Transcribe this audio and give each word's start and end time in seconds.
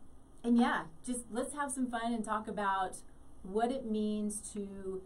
and 0.42 0.58
yeah, 0.58 0.82
just 1.06 1.20
let's 1.30 1.54
have 1.54 1.70
some 1.70 1.88
fun 1.88 2.12
and 2.12 2.24
talk 2.24 2.48
about 2.48 2.96
what 3.44 3.70
it 3.70 3.88
means 3.88 4.40
to 4.52 5.02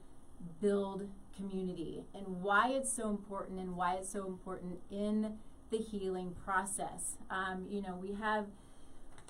build 0.63 1.07
community 1.37 2.05
and 2.15 2.43
why 2.43 2.71
it's 2.71 2.91
so 2.91 3.11
important 3.11 3.61
and 3.61 3.77
why 3.77 3.97
it's 3.97 4.11
so 4.11 4.27
important 4.27 4.79
in 4.91 5.35
the 5.71 5.77
healing 5.77 6.35
process. 6.45 7.19
Um, 7.29 7.67
you 7.69 7.83
know, 7.83 7.99
we 8.01 8.15
have 8.15 8.47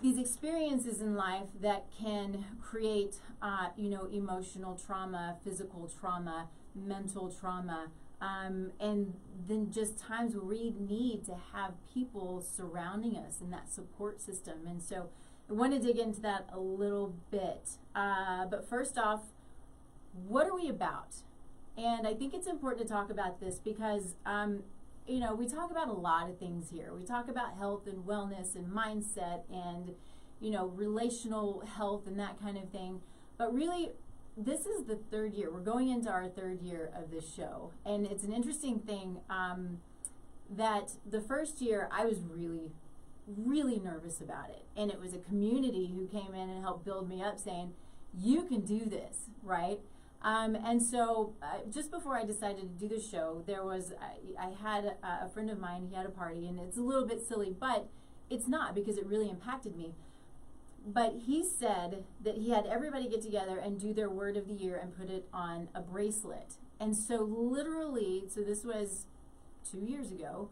these 0.03 0.19
experiences 0.19 1.01
in 1.01 1.15
life 1.15 1.49
that 1.61 1.87
can 1.99 2.45
create, 2.61 3.17
uh, 3.41 3.69
you 3.77 3.89
know, 3.89 4.07
emotional 4.07 4.75
trauma, 4.75 5.37
physical 5.45 5.91
trauma, 6.01 6.49
mental 6.75 7.31
trauma, 7.31 7.89
um, 8.21 8.73
and 8.81 9.15
then 9.47 9.71
just 9.71 9.99
times 9.99 10.35
where 10.35 10.45
we 10.45 10.75
need 10.79 11.25
to 11.27 11.37
have 11.53 11.73
people 11.93 12.41
surrounding 12.41 13.17
us 13.17 13.41
in 13.41 13.51
that 13.51 13.73
support 13.73 14.21
system. 14.21 14.67
And 14.67 14.83
so 14.83 15.09
I 15.49 15.53
want 15.53 15.73
to 15.75 15.79
dig 15.79 15.99
into 15.99 16.21
that 16.23 16.49
a 16.53 16.59
little 16.59 17.15
bit. 17.31 17.71
Uh, 17.95 18.47
but 18.47 18.69
first 18.69 18.99
off, 18.99 19.21
what 20.27 20.47
are 20.47 20.55
we 20.55 20.69
about? 20.69 21.17
And 21.77 22.07
I 22.07 22.15
think 22.15 22.35
it's 22.35 22.47
important 22.47 22.87
to 22.87 22.93
talk 22.93 23.11
about 23.11 23.41
this 23.41 23.59
because 23.59 24.15
um, 24.25 24.63
you 25.07 25.21
know, 25.21 25.35
we 25.35 25.47
talk 25.47 25.71
about 25.71 25.89
a 25.89 25.93
lot 25.93 26.31
of 26.31 26.39
things 26.39 26.71
here. 26.71 26.93
We 26.95 27.05
talk 27.05 27.29
about 27.29 27.57
health 27.59 27.87
and 27.87 28.05
wellness 28.05 28.55
and 28.55 28.67
mindset 28.67 29.43
and, 29.53 29.95
you 30.41 30.51
know, 30.51 30.67
relational 30.69 31.63
health 31.77 32.07
and 32.07 32.19
that 32.19 32.41
kind 32.41 32.57
of 32.57 32.71
thing. 32.71 33.01
But 33.37 33.53
really, 33.53 33.91
this 34.37 34.67
is 34.67 34.85
the 34.87 34.97
third 35.11 35.35
year. 35.35 35.53
We're 35.53 35.61
going 35.61 35.91
into 35.91 36.11
our 36.11 36.29
third 36.29 36.63
year 36.63 36.91
of 36.97 37.11
this 37.11 37.35
show. 37.35 37.73
And 37.85 38.07
it's 38.07 38.25
an 38.25 38.33
interesting 38.33 38.79
thing 38.79 39.19
um, 39.29 39.79
that 40.51 40.93
the 41.09 41.21
first 41.21 41.61
year 41.61 41.89
I 41.93 42.07
was 42.07 42.21
really, 42.21 42.73
really 43.27 43.79
nervous 43.79 44.21
about 44.21 44.51
it. 44.51 44.65
And 44.77 44.91
it 44.91 45.01
was 45.01 45.13
a 45.13 45.19
community 45.19 45.93
who 45.95 46.07
came 46.07 46.35
in 46.35 46.49
and 46.49 46.63
helped 46.63 46.85
build 46.85 47.09
me 47.09 47.23
up 47.23 47.39
saying, 47.39 47.75
you 48.19 48.45
can 48.45 48.61
do 48.63 48.87
this, 48.87 49.29
right? 49.43 49.81
Um, 50.25 50.57
and 50.57 50.83
so, 50.83 51.35
uh, 51.43 51.59
just 51.71 51.91
before 51.91 52.17
I 52.17 52.25
decided 52.25 52.63
to 52.63 52.89
do 52.89 52.89
the 52.89 53.01
show, 53.01 53.45
there 53.47 53.63
was 53.63 53.93
I, 54.01 54.47
I 54.47 54.53
had 54.53 54.97
a, 55.03 55.27
a, 55.27 55.29
friend 55.29 55.51
of 55.51 55.59
mine. 55.59 55.87
He 55.91 55.95
had 55.95 56.07
a 56.07 56.11
party, 56.11 56.49
and 56.49 56.59
it's 56.59 56.79
a 56.79 56.81
little 56.81 57.07
bit 57.07 57.21
silly, 57.29 57.55
but 57.59 57.89
it's 58.31 58.49
not 58.49 58.75
because 58.75 58.97
it 58.97 59.05
really 59.05 59.29
impacted 59.29 59.77
me. 59.77 59.93
But 60.87 61.15
he 61.27 61.45
said 61.45 62.05
that 62.23 62.37
he 62.37 62.51
had 62.51 62.65
everybody 62.65 63.07
get 63.07 63.21
together 63.21 63.59
and 63.59 63.79
do 63.79 63.93
their 63.93 64.09
word 64.09 64.39
of 64.39 64.49
the 64.49 64.55
year 64.55 64.81
and 64.83 64.97
put 64.97 65.11
it 65.11 65.29
on 65.31 65.69
a 65.75 65.83
bracelet. 65.83 66.55
And 66.81 66.97
so, 66.97 67.17
literally, 67.23 68.25
so 68.27 68.41
this 68.41 68.65
was 68.65 69.05
two 69.71 69.81
years 69.81 70.11
ago. 70.11 70.49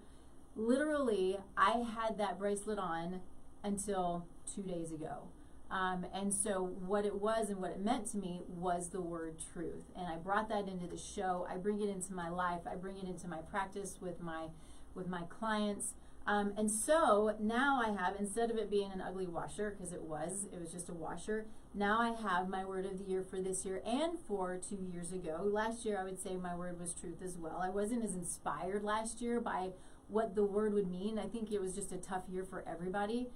Literally, 0.55 1.39
I 1.57 1.83
had 1.97 2.19
that 2.19 2.39
bracelet 2.39 2.79
on 2.79 3.21
until 3.65 4.27
two 4.55 4.63
days 4.63 4.93
ago. 4.93 5.29
Um, 5.73 6.05
and 6.15 6.33
so, 6.33 6.75
what 6.87 7.07
it 7.07 7.15
was 7.15 7.49
and 7.49 7.59
what 7.59 7.71
it 7.71 7.81
meant 7.81 8.07
to 8.13 8.19
me 8.19 8.43
was 8.47 8.91
the 8.91 9.01
word 9.01 9.37
truth. 9.55 9.85
And 9.97 10.07
I 10.07 10.17
brought 10.17 10.51
that 10.51 10.69
into 10.69 10.87
the 10.87 10.99
show. 10.99 11.47
I 11.51 11.57
bring 11.57 11.81
it 11.81 11.89
into 11.89 12.13
my 12.13 12.29
life. 12.29 12.61
I 12.71 12.75
bring 12.75 12.99
it 12.99 13.05
into 13.05 13.27
my 13.27 13.39
practice 13.39 13.97
with 14.01 14.21
my 14.21 14.49
with 14.95 15.09
my 15.09 15.23
clients. 15.23 15.95
Um, 16.27 16.53
and 16.57 16.71
so 16.71 17.35
now 17.41 17.81
I 17.83 17.91
have, 18.01 18.15
instead 18.19 18.51
of 18.51 18.57
it 18.57 18.71
being 18.71 18.93
an 18.93 19.01
ugly 19.01 19.27
washer, 19.27 19.75
because 19.77 19.93
it 19.93 20.03
was, 20.03 20.47
it 20.53 20.61
was 20.61 20.71
just 20.71 20.89
a 20.89 20.95
washer, 20.95 21.47
now 21.75 22.01
I 22.01 22.13
have 22.13 22.49
my 22.49 22.65
word 22.65 22.87
of 22.87 22.99
the 22.99 23.05
year 23.05 23.25
for 23.25 23.41
this 23.41 23.65
year 23.65 23.83
and 23.85 24.19
for 24.29 24.57
two 24.57 24.79
years 24.93 25.13
ago. 25.13 25.41
Last 25.43 25.85
year, 25.85 25.99
I 25.99 26.05
would 26.05 26.23
say 26.23 26.37
my 26.37 26.55
word 26.55 26.79
was 26.79 26.95
truth 26.95 27.23
as 27.25 27.39
well. 27.39 27.61
I 27.61 27.71
wasn't 27.71 28.05
as 28.05 28.15
inspired 28.15 28.85
last 28.85 29.21
year 29.21 29.41
by 29.41 29.71
what 30.09 30.35
the 30.35 30.45
word 30.45 30.75
would 30.75 30.91
mean. 30.91 31.19
I 31.19 31.27
think 31.27 31.51
it 31.51 31.61
was 31.61 31.75
just 31.75 31.91
a 31.91 31.97
tough 31.97 32.25
year 32.29 32.45
for 32.45 32.63
everybody. 32.69 33.29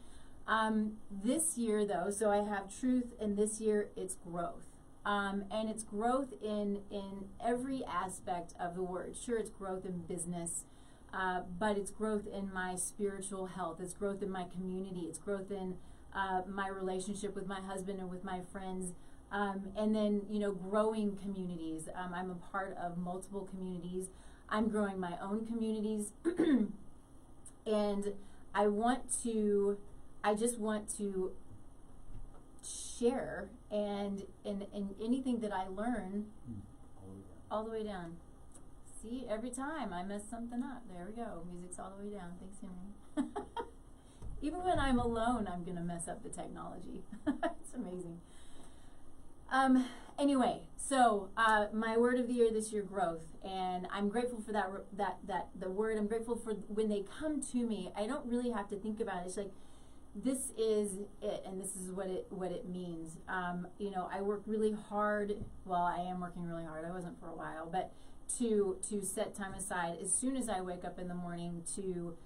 Um, 0.48 0.92
this 1.10 1.58
year, 1.58 1.84
though, 1.84 2.10
so 2.10 2.30
I 2.30 2.44
have 2.48 2.74
truth, 2.78 3.14
and 3.20 3.36
this 3.36 3.60
year 3.60 3.88
it's 3.96 4.14
growth. 4.14 4.66
Um, 5.04 5.44
and 5.50 5.68
it's 5.68 5.84
growth 5.84 6.32
in 6.42 6.80
in 6.90 7.26
every 7.44 7.84
aspect 7.84 8.54
of 8.58 8.74
the 8.74 8.82
word. 8.82 9.16
Sure, 9.16 9.38
it's 9.38 9.50
growth 9.50 9.84
in 9.84 9.98
business, 10.00 10.64
uh, 11.12 11.42
but 11.58 11.76
it's 11.76 11.90
growth 11.90 12.26
in 12.26 12.52
my 12.52 12.74
spiritual 12.74 13.46
health. 13.46 13.78
It's 13.80 13.94
growth 13.94 14.22
in 14.22 14.30
my 14.30 14.44
community. 14.44 15.06
It's 15.08 15.18
growth 15.18 15.50
in 15.50 15.76
uh, 16.12 16.42
my 16.48 16.68
relationship 16.68 17.36
with 17.36 17.46
my 17.46 17.60
husband 17.60 18.00
and 18.00 18.10
with 18.10 18.24
my 18.24 18.40
friends. 18.52 18.92
Um, 19.30 19.68
and 19.76 19.94
then 19.94 20.22
you 20.28 20.38
know, 20.38 20.52
growing 20.52 21.16
communities. 21.16 21.88
Um, 21.94 22.12
I'm 22.14 22.30
a 22.30 22.50
part 22.52 22.76
of 22.76 22.96
multiple 22.98 23.48
communities. 23.48 24.06
I'm 24.48 24.68
growing 24.68 24.98
my 25.00 25.14
own 25.20 25.44
communities, 25.46 26.12
and 27.66 28.12
I 28.54 28.68
want 28.68 29.02
to 29.24 29.76
I 30.26 30.34
just 30.34 30.58
want 30.58 30.88
to 30.98 31.30
share 32.64 33.48
and 33.70 34.24
and, 34.44 34.66
and 34.74 34.94
anything 35.02 35.38
that 35.40 35.52
I 35.52 35.68
learn 35.68 36.26
Hmm. 36.46 36.60
all 37.50 37.62
the 37.64 37.70
way 37.70 37.84
down. 37.84 38.16
See, 39.00 39.24
every 39.28 39.50
time 39.50 39.92
I 39.92 40.02
mess 40.02 40.22
something 40.28 40.62
up. 40.64 40.82
There 40.92 41.06
we 41.06 41.12
go. 41.12 41.44
Music's 41.52 41.78
all 41.78 41.92
the 41.96 42.04
way 42.04 42.10
down. 42.12 42.32
Thanks, 42.40 42.58
Henry. 42.60 43.30
Even 44.42 44.64
when 44.64 44.78
I'm 44.80 44.98
alone, 44.98 45.48
I'm 45.52 45.62
gonna 45.62 45.80
mess 45.82 46.08
up 46.08 46.22
the 46.24 46.28
technology. 46.28 47.02
it's 47.26 47.74
amazing. 47.74 48.18
Um, 49.50 49.86
anyway, 50.18 50.62
so 50.76 51.28
uh, 51.36 51.66
my 51.72 51.96
word 51.96 52.18
of 52.18 52.26
the 52.26 52.34
year 52.34 52.50
this 52.52 52.72
year, 52.72 52.82
growth, 52.82 53.26
and 53.44 53.86
I'm 53.92 54.08
grateful 54.08 54.40
for 54.40 54.50
that. 54.52 54.68
That 54.96 55.18
that 55.28 55.48
the 55.58 55.70
word. 55.70 55.98
I'm 55.98 56.08
grateful 56.08 56.34
for 56.36 56.54
when 56.68 56.88
they 56.88 57.04
come 57.20 57.40
to 57.52 57.58
me. 57.58 57.92
I 57.96 58.08
don't 58.08 58.26
really 58.26 58.50
have 58.50 58.68
to 58.70 58.76
think 58.76 59.00
about 59.00 59.18
it. 59.22 59.26
It's 59.28 59.36
like 59.36 59.52
this 60.24 60.50
is 60.56 60.98
it 61.20 61.42
and 61.46 61.60
this 61.60 61.76
is 61.76 61.90
what 61.90 62.06
it 62.06 62.26
what 62.30 62.50
it 62.50 62.68
means. 62.68 63.18
Um, 63.28 63.66
you 63.78 63.90
know 63.90 64.08
i 64.12 64.20
work 64.22 64.42
really 64.46 64.72
hard 64.88 65.34
well 65.64 65.82
i 65.82 65.98
am 65.98 66.20
working 66.20 66.42
really 66.44 66.64
hard 66.64 66.84
i 66.84 66.90
wasn't 66.90 67.18
for 67.20 67.28
a 67.28 67.34
while 67.34 67.68
but 67.70 67.92
to 68.38 68.76
to 68.88 69.02
set 69.04 69.34
time 69.34 69.54
aside 69.54 69.98
as 70.02 70.14
soon 70.14 70.36
as 70.36 70.48
i 70.48 70.60
wake 70.60 70.84
up 70.84 70.98
in 70.98 71.08
the 71.08 71.14
morning 71.14 71.62
to 71.76 72.16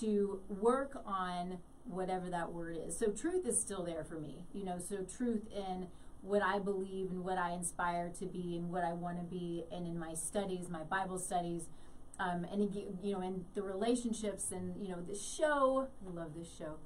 to 0.00 0.40
work 0.48 1.00
on 1.06 1.58
whatever 1.84 2.28
that 2.28 2.52
word 2.52 2.76
is. 2.84 2.98
So 2.98 3.12
truth 3.12 3.46
is 3.46 3.60
still 3.60 3.84
there 3.84 4.04
for 4.04 4.18
me 4.18 4.44
you 4.52 4.64
know 4.64 4.78
so 4.78 4.98
truth 5.16 5.46
in 5.54 5.86
what 6.22 6.42
i 6.42 6.58
believe 6.58 7.10
and 7.10 7.24
what 7.24 7.38
i 7.38 7.52
inspire 7.52 8.10
to 8.18 8.26
be 8.26 8.56
and 8.56 8.70
what 8.70 8.82
i 8.82 8.92
want 8.92 9.18
to 9.18 9.24
be 9.24 9.64
and 9.70 9.86
in 9.86 9.98
my 9.98 10.14
studies 10.14 10.68
my 10.68 10.82
bible 10.82 11.18
studies 11.18 11.68
um, 12.18 12.44
and 12.50 12.74
you 13.02 13.12
know 13.12 13.20
in 13.20 13.44
the 13.54 13.62
relationships 13.62 14.50
and 14.50 14.74
you 14.82 14.88
know 14.88 15.00
the 15.02 15.14
show 15.14 15.86
i 16.04 16.12
love 16.12 16.32
this 16.36 16.48
show 16.58 16.76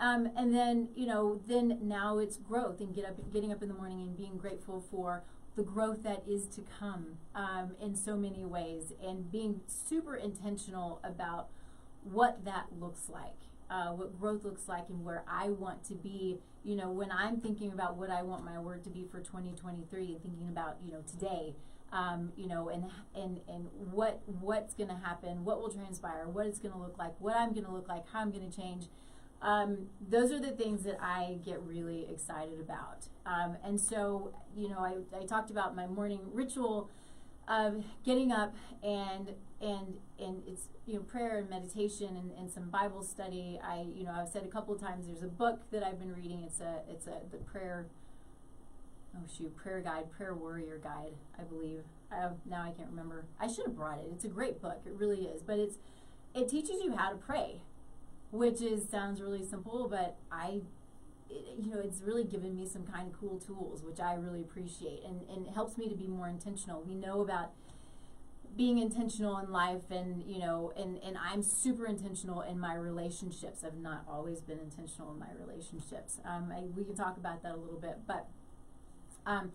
um, 0.00 0.30
and 0.36 0.54
then, 0.54 0.88
you 0.94 1.06
know, 1.06 1.40
then 1.46 1.78
now 1.82 2.18
it's 2.18 2.36
growth 2.36 2.80
and 2.80 2.94
get 2.94 3.04
up, 3.04 3.32
getting 3.32 3.52
up 3.52 3.62
in 3.62 3.68
the 3.68 3.74
morning 3.74 4.00
and 4.02 4.16
being 4.16 4.36
grateful 4.36 4.80
for 4.90 5.24
the 5.56 5.64
growth 5.64 6.04
that 6.04 6.22
is 6.28 6.46
to 6.46 6.62
come 6.78 7.18
um, 7.34 7.72
in 7.82 7.96
so 7.96 8.16
many 8.16 8.44
ways 8.44 8.92
and 9.04 9.30
being 9.32 9.60
super 9.66 10.14
intentional 10.14 11.00
about 11.02 11.48
what 12.04 12.44
that 12.44 12.66
looks 12.78 13.08
like, 13.08 13.34
uh, 13.70 13.88
what 13.88 14.18
growth 14.20 14.44
looks 14.44 14.68
like, 14.68 14.84
and 14.88 15.04
where 15.04 15.24
I 15.28 15.48
want 15.48 15.84
to 15.88 15.94
be. 15.94 16.38
You 16.64 16.76
know, 16.76 16.90
when 16.90 17.10
I'm 17.10 17.40
thinking 17.40 17.72
about 17.72 17.96
what 17.96 18.08
I 18.08 18.22
want 18.22 18.44
my 18.44 18.58
word 18.60 18.84
to 18.84 18.90
be 18.90 19.04
for 19.10 19.18
2023 19.18 20.04
and 20.04 20.22
thinking 20.22 20.48
about, 20.48 20.76
you 20.84 20.92
know, 20.92 21.02
today, 21.10 21.54
um, 21.92 22.32
you 22.36 22.46
know, 22.46 22.68
and 22.68 22.84
and 23.16 23.40
and 23.48 23.66
what 23.90 24.20
what's 24.40 24.74
going 24.74 24.90
to 24.90 24.96
happen, 24.96 25.44
what 25.44 25.60
will 25.60 25.70
transpire, 25.70 26.28
what 26.28 26.46
it's 26.46 26.60
going 26.60 26.72
to 26.72 26.78
look 26.78 26.98
like, 26.98 27.14
what 27.18 27.36
I'm 27.36 27.52
going 27.52 27.64
to 27.64 27.72
look 27.72 27.88
like, 27.88 28.04
how 28.12 28.20
I'm 28.20 28.30
going 28.30 28.48
to 28.48 28.56
change 28.56 28.84
um, 29.40 29.86
those 30.08 30.32
are 30.32 30.40
the 30.40 30.50
things 30.50 30.82
that 30.84 30.98
I 31.00 31.38
get 31.44 31.62
really 31.62 32.06
excited 32.10 32.60
about. 32.60 33.06
Um, 33.24 33.56
and 33.64 33.80
so, 33.80 34.32
you 34.56 34.68
know, 34.68 34.78
I, 34.78 34.96
I 35.16 35.24
talked 35.26 35.50
about 35.50 35.76
my 35.76 35.86
morning 35.86 36.20
ritual 36.32 36.90
of 37.48 37.82
getting 38.04 38.30
up 38.30 38.54
and 38.82 39.34
and 39.60 39.96
and 40.18 40.42
it's 40.46 40.68
you 40.86 40.94
know 40.94 41.00
prayer 41.00 41.38
and 41.38 41.48
meditation 41.48 42.16
and, 42.16 42.30
and 42.38 42.50
some 42.50 42.68
Bible 42.70 43.02
study. 43.02 43.58
I 43.64 43.86
you 43.94 44.04
know 44.04 44.12
I've 44.12 44.28
said 44.28 44.44
a 44.44 44.48
couple 44.48 44.74
of 44.74 44.80
times 44.80 45.06
there's 45.06 45.22
a 45.22 45.26
book 45.28 45.60
that 45.70 45.82
I've 45.82 45.98
been 45.98 46.14
reading. 46.14 46.42
It's 46.46 46.60
a 46.60 46.80
it's 46.90 47.06
a 47.06 47.20
the 47.30 47.38
prayer. 47.38 47.86
oh 49.16 49.20
shoot, 49.36 49.56
prayer 49.56 49.80
guide, 49.80 50.10
prayer 50.10 50.34
warrior 50.34 50.78
guide, 50.82 51.14
I 51.38 51.42
believe. 51.42 51.84
Now 52.10 52.62
I 52.62 52.70
can't 52.70 52.90
remember. 52.90 53.24
I 53.40 53.46
should 53.46 53.66
have 53.66 53.76
brought 53.76 53.98
it. 53.98 54.06
It's 54.12 54.24
a 54.24 54.28
great 54.28 54.60
book. 54.60 54.80
It 54.86 54.92
really 54.92 55.24
is. 55.26 55.42
But 55.42 55.58
it's 55.58 55.76
it 56.34 56.48
teaches 56.48 56.82
you 56.82 56.94
how 56.96 57.10
to 57.10 57.16
pray, 57.16 57.62
which 58.30 58.60
is 58.60 58.88
sounds 58.88 59.20
really 59.20 59.44
simple, 59.44 59.88
but 59.88 60.16
I 60.30 60.60
it, 61.30 61.58
you 61.62 61.70
know, 61.70 61.80
it's 61.80 62.02
really 62.02 62.24
given 62.24 62.54
me 62.54 62.66
some 62.66 62.84
kind 62.84 63.08
of 63.08 63.18
cool 63.18 63.38
tools, 63.38 63.82
which 63.82 64.00
I 64.00 64.14
really 64.14 64.40
appreciate, 64.40 65.02
and, 65.04 65.20
and 65.28 65.54
helps 65.54 65.76
me 65.76 65.88
to 65.88 65.94
be 65.94 66.06
more 66.06 66.28
intentional. 66.28 66.82
We 66.82 66.94
know 66.94 67.20
about 67.20 67.52
being 68.56 68.78
intentional 68.78 69.38
in 69.38 69.52
life 69.52 69.90
and 69.90 70.24
you 70.26 70.38
know 70.40 70.72
and 70.76 70.98
and 71.04 71.16
i'm 71.16 71.42
super 71.42 71.86
intentional 71.86 72.40
in 72.40 72.58
my 72.58 72.74
relationships. 72.74 73.62
I've 73.64 73.76
not 73.76 74.02
always 74.08 74.40
been 74.40 74.58
intentional 74.58 75.12
in 75.12 75.18
my 75.18 75.28
relationships. 75.38 76.18
Um, 76.24 76.52
I, 76.52 76.62
we 76.74 76.82
can 76.82 76.96
talk 76.96 77.18
about 77.18 77.42
that 77.44 77.52
a 77.52 77.56
little 77.56 77.78
bit 77.78 77.98
but 78.06 78.26
um, 79.26 79.52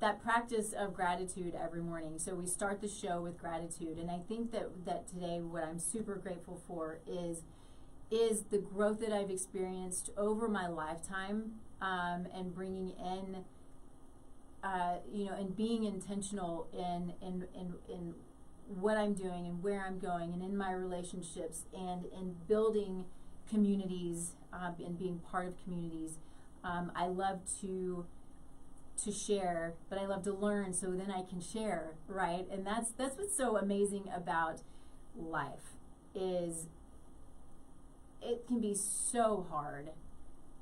that 0.00 0.22
practice 0.22 0.72
of 0.72 0.94
gratitude 0.94 1.54
every 1.60 1.82
morning. 1.82 2.18
So 2.18 2.34
we 2.34 2.46
start 2.46 2.80
the 2.80 2.88
show 2.88 3.20
with 3.20 3.36
gratitude 3.38 3.98
and 3.98 4.10
i 4.10 4.20
think 4.26 4.52
that 4.52 4.68
that 4.86 5.06
today 5.08 5.40
what 5.42 5.64
i'm 5.64 5.78
super 5.78 6.14
grateful 6.14 6.62
for 6.66 7.00
is 7.06 7.42
is 8.10 8.44
the 8.50 8.58
growth 8.58 9.00
that 9.00 9.12
i've 9.12 9.30
experienced 9.30 10.10
over 10.16 10.48
my 10.48 10.66
lifetime 10.66 11.52
um, 11.80 12.26
and 12.34 12.54
bringing 12.54 12.90
in 12.90 13.44
uh, 14.66 14.96
you 15.12 15.26
know, 15.26 15.32
and 15.32 15.56
being 15.56 15.84
intentional 15.84 16.66
in 16.72 17.12
in 17.26 17.46
in 17.54 17.74
in 17.88 18.14
what 18.66 18.96
I'm 18.96 19.14
doing 19.14 19.46
and 19.46 19.62
where 19.62 19.84
I'm 19.86 20.00
going 20.00 20.32
and 20.32 20.42
in 20.42 20.56
my 20.56 20.72
relationships 20.72 21.62
and 21.72 22.06
in 22.06 22.34
building 22.48 23.04
communities 23.48 24.32
um, 24.52 24.74
and 24.84 24.98
being 24.98 25.20
part 25.30 25.46
of 25.46 25.62
communities. 25.62 26.18
Um, 26.64 26.90
I 26.96 27.06
love 27.06 27.40
to 27.60 28.06
to 29.04 29.12
share, 29.12 29.74
but 29.88 29.98
I 29.98 30.06
love 30.06 30.24
to 30.24 30.32
learn 30.32 30.72
so 30.72 30.90
then 30.90 31.12
I 31.12 31.22
can 31.22 31.40
share, 31.40 31.94
right? 32.08 32.46
And 32.50 32.66
that's 32.66 32.90
that's 32.98 33.16
what's 33.16 33.36
so 33.36 33.56
amazing 33.56 34.10
about 34.14 34.62
life 35.16 35.76
is 36.14 36.66
it 38.22 38.46
can 38.46 38.60
be 38.60 38.74
so 38.74 39.46
hard, 39.50 39.90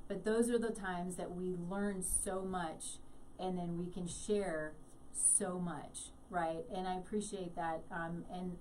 but 0.08 0.24
those 0.24 0.50
are 0.50 0.58
the 0.58 0.70
times 0.70 1.16
that 1.16 1.34
we 1.34 1.54
learn 1.56 2.02
so 2.02 2.42
much 2.42 2.98
and 3.38 3.58
then 3.58 3.78
we 3.78 3.86
can 3.86 4.06
share 4.06 4.72
so 5.12 5.58
much 5.58 6.10
right? 6.34 6.64
And 6.74 6.86
I 6.86 6.96
appreciate 6.96 7.54
that. 7.56 7.82
Um, 7.90 8.24
and 8.32 8.56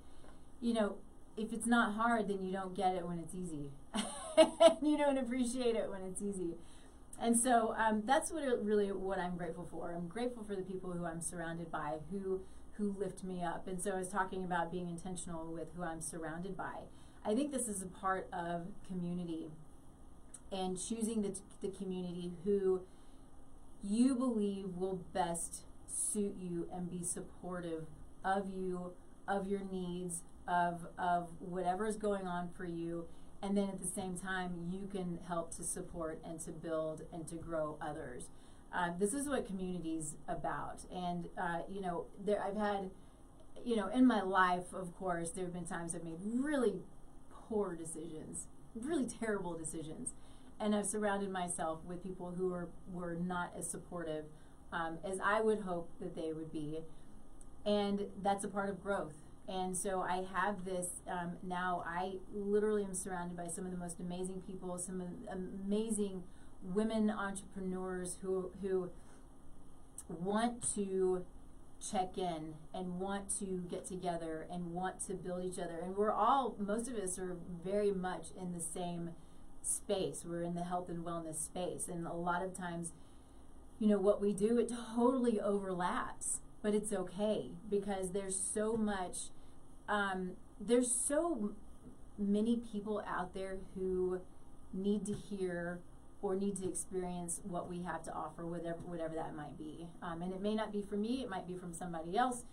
you 0.61 0.73
know, 0.73 0.95
if 1.35 1.51
it's 1.51 1.65
not 1.65 1.95
hard, 1.95 2.29
then 2.29 2.43
you 2.43 2.53
don't 2.53 2.75
get 2.75 2.95
it 2.95 3.05
when 3.05 3.19
it's 3.19 3.33
easy. 3.33 3.71
you 4.81 4.97
don't 4.97 5.17
appreciate 5.17 5.75
it 5.75 5.89
when 5.89 6.01
it's 6.03 6.21
easy. 6.21 6.55
And 7.19 7.37
so 7.39 7.75
um, 7.77 8.03
that's 8.05 8.31
what 8.31 8.43
it, 8.43 8.59
really 8.61 8.91
what 8.91 9.19
I'm 9.19 9.35
grateful 9.35 9.67
for. 9.69 9.93
I'm 9.93 10.07
grateful 10.07 10.43
for 10.43 10.55
the 10.55 10.61
people 10.61 10.91
who 10.91 11.05
I'm 11.05 11.21
surrounded 11.21 11.71
by 11.71 11.97
who 12.11 12.41
who 12.77 12.95
lift 12.97 13.23
me 13.23 13.43
up. 13.43 13.67
And 13.67 13.81
so 13.81 13.91
I 13.91 13.99
was 13.99 14.07
talking 14.07 14.43
about 14.43 14.71
being 14.71 14.89
intentional 14.89 15.45
with 15.45 15.67
who 15.75 15.83
I'm 15.83 16.01
surrounded 16.01 16.57
by. 16.57 16.85
I 17.25 17.33
think 17.33 17.51
this 17.51 17.67
is 17.67 17.81
a 17.81 17.85
part 17.85 18.27
of 18.33 18.67
community 18.87 19.47
and 20.51 20.77
choosing 20.77 21.21
the, 21.21 21.35
the 21.61 21.69
community 21.69 22.31
who 22.43 22.81
you 23.83 24.15
believe 24.15 24.75
will 24.75 24.99
best 25.13 25.63
suit 25.87 26.35
you 26.39 26.67
and 26.73 26.89
be 26.89 27.03
supportive 27.03 27.85
of 28.23 28.49
you, 28.49 28.93
of 29.27 29.47
your 29.47 29.61
needs, 29.71 30.21
of 30.47 30.87
of 30.97 31.27
whatever 31.39 31.87
is 31.87 31.95
going 31.95 32.27
on 32.27 32.49
for 32.55 32.65
you, 32.65 33.05
and 33.41 33.57
then 33.57 33.69
at 33.69 33.81
the 33.81 33.87
same 33.87 34.17
time 34.17 34.69
you 34.71 34.87
can 34.91 35.19
help 35.27 35.55
to 35.55 35.63
support 35.63 36.19
and 36.25 36.39
to 36.41 36.51
build 36.51 37.03
and 37.11 37.27
to 37.27 37.35
grow 37.35 37.77
others. 37.81 38.25
Uh, 38.73 38.89
this 38.99 39.13
is 39.13 39.27
what 39.27 39.45
community 39.45 39.95
is 39.95 40.15
about, 40.27 40.81
and 40.93 41.27
uh, 41.41 41.59
you 41.71 41.81
know, 41.81 42.05
there 42.25 42.41
I've 42.43 42.57
had, 42.57 42.89
you 43.63 43.75
know, 43.75 43.87
in 43.87 44.05
my 44.05 44.21
life, 44.21 44.73
of 44.73 44.97
course, 44.97 45.31
there 45.31 45.45
have 45.45 45.53
been 45.53 45.65
times 45.65 45.95
I've 45.95 46.03
made 46.03 46.19
really 46.23 46.81
poor 47.53 47.75
decisions, 47.75 48.47
really 48.75 49.05
terrible 49.05 49.53
decisions, 49.53 50.13
and 50.59 50.73
I've 50.73 50.87
surrounded 50.87 51.29
myself 51.29 51.79
with 51.85 52.01
people 52.01 52.33
who 52.35 52.51
are 52.53 52.67
were 52.91 53.15
not 53.15 53.53
as 53.57 53.69
supportive 53.69 54.25
um, 54.71 54.97
as 55.05 55.19
I 55.23 55.39
would 55.41 55.61
hope 55.61 55.89
that 55.99 56.15
they 56.15 56.33
would 56.33 56.51
be. 56.51 56.79
And 57.65 58.07
that's 58.21 58.43
a 58.43 58.47
part 58.47 58.69
of 58.69 58.83
growth. 58.83 59.13
And 59.47 59.77
so 59.77 60.01
I 60.01 60.25
have 60.33 60.65
this 60.65 60.87
um, 61.07 61.33
now. 61.43 61.83
I 61.85 62.13
literally 62.33 62.83
am 62.83 62.93
surrounded 62.93 63.37
by 63.37 63.47
some 63.47 63.65
of 63.65 63.71
the 63.71 63.77
most 63.77 63.99
amazing 63.99 64.41
people, 64.47 64.77
some 64.77 65.03
amazing 65.31 66.23
women 66.73 67.09
entrepreneurs 67.09 68.17
who 68.21 68.51
who 68.61 68.89
want 70.09 70.63
to 70.75 71.25
check 71.91 72.17
in 72.17 72.53
and 72.73 72.99
want 72.99 73.29
to 73.39 73.63
get 73.69 73.85
together 73.85 74.47
and 74.51 74.73
want 74.73 75.05
to 75.07 75.13
build 75.13 75.43
each 75.43 75.59
other. 75.59 75.79
And 75.83 75.95
we're 75.95 76.11
all, 76.11 76.55
most 76.57 76.87
of 76.87 76.95
us 76.95 77.19
are 77.19 77.35
very 77.63 77.91
much 77.91 78.27
in 78.39 78.53
the 78.53 78.61
same 78.61 79.11
space. 79.61 80.23
We're 80.25 80.43
in 80.43 80.55
the 80.55 80.63
health 80.63 80.89
and 80.89 81.03
wellness 81.03 81.43
space. 81.43 81.87
And 81.87 82.07
a 82.07 82.13
lot 82.13 82.43
of 82.43 82.55
times 82.57 82.93
you 83.79 83.89
know, 83.89 83.97
what 83.97 84.21
we 84.21 84.31
do, 84.33 84.57
it 84.57 84.71
totally 84.95 85.41
overlaps, 85.41 86.39
but 86.61 86.73
it's 86.73 86.93
okay 86.93 87.51
because 87.69 88.11
there's 88.11 88.39
so 88.39 88.77
much, 88.77 89.29
um, 89.89 90.31
there's 90.59 90.89
so 90.89 91.51
many 92.17 92.57
people 92.71 93.03
out 93.05 93.33
there 93.33 93.57
who 93.75 94.21
need 94.73 95.05
to 95.05 95.13
hear 95.13 95.79
or 96.23 96.35
need 96.35 96.55
to 96.57 96.67
experience 96.67 97.41
what 97.43 97.69
we 97.69 97.83
have 97.83 98.03
to 98.03 98.13
offer, 98.13 98.45
whatever 98.45 98.79
whatever 98.85 99.15
that 99.15 99.35
might 99.35 99.57
be. 99.57 99.87
Um, 100.01 100.21
and 100.21 100.33
it 100.33 100.41
may 100.41 100.55
not 100.55 100.71
be 100.71 100.81
for 100.81 100.95
me; 100.95 101.21
it 101.21 101.29
might 101.29 101.47
be 101.47 101.55
from 101.55 101.73
somebody 101.73 102.17
else. 102.17 102.43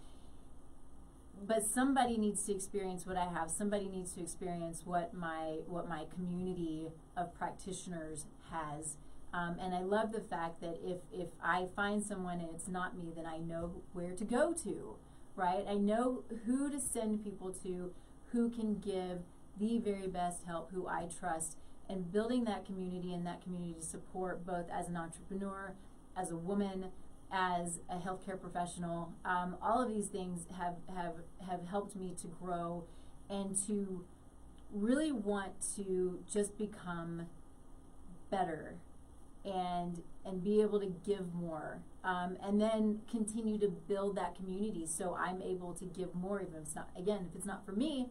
But 1.43 1.65
somebody 1.65 2.19
needs 2.19 2.45
to 2.45 2.55
experience 2.55 3.07
what 3.07 3.17
I 3.17 3.27
have. 3.27 3.51
Somebody 3.51 3.89
needs 3.89 4.13
to 4.13 4.21
experience 4.21 4.83
what 4.85 5.15
my 5.15 5.61
what 5.67 5.89
my 5.89 6.05
community 6.15 6.89
of 7.17 7.35
practitioners 7.35 8.27
has 8.51 8.97
um, 9.33 9.57
and 9.61 9.75
I 9.75 9.81
love 9.81 10.13
the 10.13 10.21
fact 10.21 10.61
that 10.61 10.79
if, 10.85 10.99
if 11.13 11.29
I 11.43 11.69
find 11.77 12.03
someone 12.03 12.41
and 12.41 12.49
it's 12.55 12.69
not 12.69 12.97
me, 12.97 13.13
then 13.15 13.27
I 13.27 13.39
know 13.39 13.83
where 13.93 14.13
to 14.13 14.25
go 14.25 14.53
to, 14.65 14.97
right? 15.37 15.65
I 15.69 15.75
know 15.75 16.25
who 16.47 16.71
to 16.71 16.81
send 16.81 17.23
people 17.23 17.53
to, 17.63 17.93
who 18.33 18.51
can 18.51 18.81
give 18.81 19.21
the 19.59 19.79
very 19.79 20.09
best 20.09 20.45
help, 20.47 20.73
who 20.73 20.89
I 20.89 21.07
trust, 21.19 21.57
and 21.91 22.13
building 22.13 22.45
that 22.45 22.65
community 22.65 23.13
and 23.13 23.27
that 23.27 23.43
community 23.43 23.75
to 23.75 23.85
support 23.85 24.47
both 24.47 24.67
as 24.73 24.89
an 24.89 24.97
entrepreneur, 24.97 25.75
as 26.17 26.31
a 26.31 26.37
woman, 26.37 26.87
as 27.33 27.81
a 27.89 27.97
healthcare 27.97 28.41
professional. 28.41 29.13
Um, 29.25 29.57
all 29.61 29.83
of 29.83 29.89
these 29.89 30.07
things 30.07 30.47
have, 30.57 30.77
have, 30.95 31.15
have 31.49 31.67
helped 31.69 31.97
me 31.97 32.15
to 32.21 32.29
grow 32.29 32.85
and 33.29 33.57
to 33.67 34.05
really 34.73 35.11
want 35.11 35.53
to 35.77 36.21
just 36.33 36.57
become 36.57 37.27
better 38.31 38.77
and 39.45 40.03
and 40.25 40.45
be 40.45 40.61
able 40.61 40.79
to 40.79 40.93
give 41.05 41.35
more 41.35 41.79
um, 42.05 42.37
and 42.43 42.61
then 42.61 43.01
continue 43.11 43.59
to 43.59 43.69
build 43.69 44.17
that 44.17 44.35
community 44.37 44.87
so 44.87 45.17
i'm 45.19 45.41
able 45.41 45.73
to 45.73 45.87
give 45.87 46.15
more 46.15 46.43
even 46.43 46.55
if 46.55 46.63
it's 46.63 46.75
not 46.75 46.91
again 46.97 47.27
if 47.31 47.35
it's 47.35 47.47
not 47.47 47.65
for 47.65 47.73
me 47.73 48.07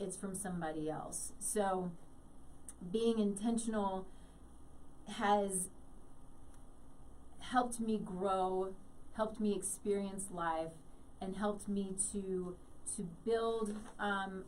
it's 0.00 0.16
from 0.16 0.34
somebody 0.34 0.88
else 0.88 1.32
so 1.38 1.92
being 2.90 3.18
intentional 3.18 4.06
has 5.08 5.68
helped 7.40 7.80
me 7.80 7.98
grow 7.98 8.72
helped 9.14 9.40
me 9.40 9.54
experience 9.54 10.28
life 10.32 10.72
and 11.20 11.36
helped 11.36 11.68
me 11.68 11.94
to 12.12 12.56
to 12.96 13.08
build 13.24 13.76
um, 13.98 14.44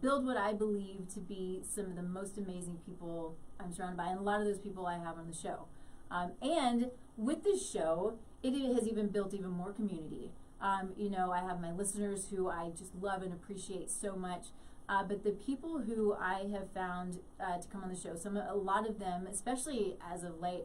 build 0.00 0.26
what 0.26 0.36
I 0.36 0.52
believe 0.52 1.08
to 1.14 1.20
be 1.20 1.62
some 1.62 1.86
of 1.86 1.96
the 1.96 2.02
most 2.02 2.36
amazing 2.38 2.78
people 2.86 3.36
I'm 3.58 3.72
surrounded 3.72 3.96
by, 3.96 4.06
and 4.10 4.18
a 4.18 4.22
lot 4.22 4.40
of 4.40 4.46
those 4.46 4.58
people 4.58 4.86
I 4.86 4.98
have 4.98 5.16
on 5.18 5.26
the 5.28 5.36
show. 5.36 5.66
Um, 6.10 6.32
and 6.42 6.90
with 7.16 7.42
this 7.42 7.68
show, 7.68 8.14
it 8.42 8.52
has 8.74 8.86
even 8.86 9.08
built 9.08 9.34
even 9.34 9.50
more 9.50 9.72
community. 9.72 10.30
Um, 10.60 10.90
you 10.96 11.10
know, 11.10 11.32
I 11.32 11.40
have 11.40 11.60
my 11.60 11.72
listeners 11.72 12.28
who 12.30 12.48
I 12.48 12.70
just 12.76 12.94
love 13.00 13.22
and 13.22 13.32
appreciate 13.32 13.90
so 13.90 14.16
much. 14.16 14.46
Uh, 14.88 15.02
but 15.04 15.22
the 15.22 15.32
people 15.32 15.80
who 15.80 16.14
I 16.14 16.46
have 16.52 16.72
found 16.72 17.18
uh, 17.38 17.58
to 17.58 17.68
come 17.68 17.82
on 17.82 17.90
the 17.90 17.98
show, 17.98 18.16
some 18.16 18.36
a 18.36 18.54
lot 18.54 18.88
of 18.88 18.98
them, 18.98 19.26
especially 19.30 19.96
as 20.12 20.24
of 20.24 20.40
late, 20.40 20.64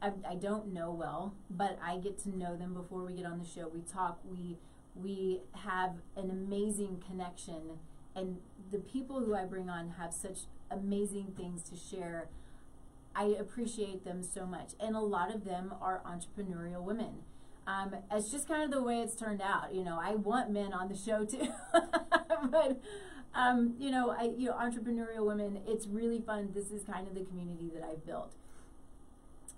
I, 0.00 0.12
I 0.28 0.34
don't 0.36 0.72
know 0.72 0.92
well, 0.92 1.34
but 1.50 1.78
I 1.82 1.96
get 1.96 2.18
to 2.24 2.36
know 2.36 2.56
them 2.56 2.74
before 2.74 3.04
we 3.04 3.14
get 3.14 3.26
on 3.26 3.38
the 3.38 3.46
show. 3.46 3.68
We 3.72 3.80
talk, 3.80 4.20
we 4.24 4.58
we 4.94 5.40
have 5.52 5.96
an 6.16 6.30
amazing 6.30 7.02
connection 7.06 7.78
and 8.16 8.38
the 8.70 8.78
people 8.78 9.20
who 9.20 9.34
I 9.34 9.44
bring 9.44 9.68
on 9.68 9.90
have 9.98 10.12
such 10.12 10.38
amazing 10.70 11.34
things 11.36 11.62
to 11.64 11.76
share. 11.76 12.28
I 13.14 13.24
appreciate 13.38 14.04
them 14.04 14.22
so 14.22 14.46
much. 14.46 14.72
And 14.80 14.96
a 14.96 15.00
lot 15.00 15.32
of 15.32 15.44
them 15.44 15.74
are 15.80 16.02
entrepreneurial 16.04 16.82
women. 16.82 17.22
Um, 17.66 17.94
it's 18.10 18.30
just 18.30 18.48
kind 18.48 18.62
of 18.62 18.70
the 18.70 18.82
way 18.82 19.00
it's 19.00 19.14
turned 19.14 19.42
out. 19.42 19.74
You 19.74 19.84
know, 19.84 19.98
I 20.00 20.14
want 20.14 20.50
men 20.50 20.72
on 20.72 20.88
the 20.88 20.96
show 20.96 21.24
too, 21.24 21.48
but 22.50 22.80
um, 23.36 23.74
you 23.78 23.90
know, 23.92 24.10
I 24.10 24.24
you 24.36 24.46
know, 24.48 24.54
entrepreneurial 24.54 25.26
women. 25.26 25.60
It's 25.66 25.86
really 25.86 26.20
fun. 26.20 26.50
This 26.54 26.70
is 26.72 26.82
kind 26.84 27.06
of 27.08 27.14
the 27.14 27.24
community 27.24 27.70
that 27.74 27.84
I've 27.84 28.04
built. 28.06 28.32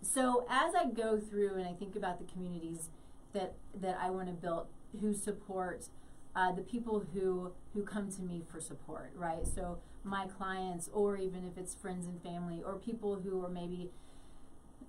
so 0.02 0.46
as 0.48 0.74
I 0.74 0.86
go 0.86 1.18
through 1.18 1.54
and 1.56 1.66
I 1.66 1.72
think 1.72 1.96
about 1.96 2.18
the 2.18 2.24
communities 2.32 2.90
that 3.32 3.54
that 3.80 3.98
I 4.00 4.10
want 4.10 4.28
to 4.28 4.34
build, 4.34 4.66
who 5.00 5.12
support 5.14 5.88
uh, 6.36 6.52
the 6.52 6.62
people 6.62 7.04
who 7.14 7.52
who 7.74 7.82
come 7.82 8.10
to 8.12 8.22
me 8.22 8.42
for 8.50 8.60
support, 8.60 9.12
right? 9.16 9.46
So 9.46 9.78
my 10.04 10.26
clients, 10.26 10.88
or 10.92 11.16
even 11.16 11.44
if 11.44 11.58
it's 11.58 11.74
friends 11.74 12.06
and 12.06 12.22
family, 12.22 12.62
or 12.64 12.74
people 12.76 13.16
who 13.22 13.44
are 13.44 13.48
maybe 13.50 13.90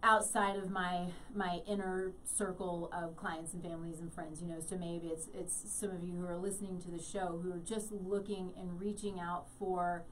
outside 0.01 0.55
of 0.55 0.69
my 0.69 1.07
my 1.35 1.59
inner 1.67 2.13
circle 2.23 2.89
of 2.93 3.15
clients 3.17 3.53
and 3.53 3.61
families 3.61 3.99
and 3.99 4.13
friends 4.13 4.41
you 4.41 4.47
know 4.47 4.59
so 4.59 4.77
maybe 4.77 5.07
it's 5.07 5.27
it's 5.33 5.53
some 5.53 5.91
of 5.91 6.03
you 6.03 6.13
who 6.13 6.25
are 6.25 6.37
listening 6.37 6.79
to 6.79 6.89
the 6.89 7.01
show 7.01 7.39
who 7.43 7.51
are 7.51 7.59
just 7.59 7.91
looking 7.91 8.51
and 8.57 8.79
reaching 8.79 9.19
out 9.19 9.45
for 9.57 10.03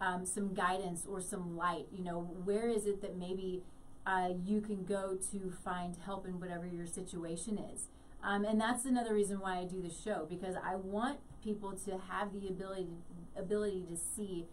um, 0.00 0.24
some 0.26 0.54
guidance 0.54 1.06
or 1.08 1.20
some 1.20 1.56
light 1.56 1.86
you 1.92 2.02
know 2.02 2.20
where 2.44 2.68
is 2.68 2.86
it 2.86 3.00
that 3.00 3.16
maybe 3.16 3.62
uh, 4.08 4.30
you 4.42 4.60
can 4.60 4.84
go 4.84 5.18
to 5.30 5.52
find 5.62 5.96
help 6.06 6.26
in 6.26 6.40
whatever 6.40 6.66
your 6.66 6.86
situation 6.86 7.58
is? 7.58 7.88
Um, 8.22 8.44
and 8.44 8.58
that's 8.58 8.86
another 8.86 9.14
reason 9.14 9.38
why 9.38 9.58
i 9.58 9.64
do 9.64 9.80
the 9.80 9.94
show 9.94 10.26
because 10.28 10.56
i 10.64 10.74
want 10.74 11.20
people 11.44 11.72
to 11.84 12.00
have 12.10 12.32
the 12.32 12.48
ability 12.48 12.88
ability 13.36 13.84
to 13.88 13.96
see 13.96 14.46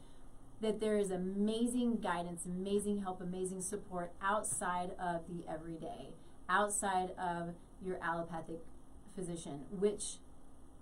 that 0.66 0.80
there 0.80 0.98
is 0.98 1.12
amazing 1.12 1.98
guidance, 1.98 2.44
amazing 2.46 3.04
help, 3.04 3.22
amazing 3.22 3.62
support 3.62 4.12
outside 4.20 4.90
of 5.00 5.22
the 5.30 5.48
everyday, 5.48 6.10
outside 6.50 7.12
of 7.20 7.54
your 7.86 8.00
allopathic 8.02 8.62
physician, 9.16 9.62
which 9.70 10.16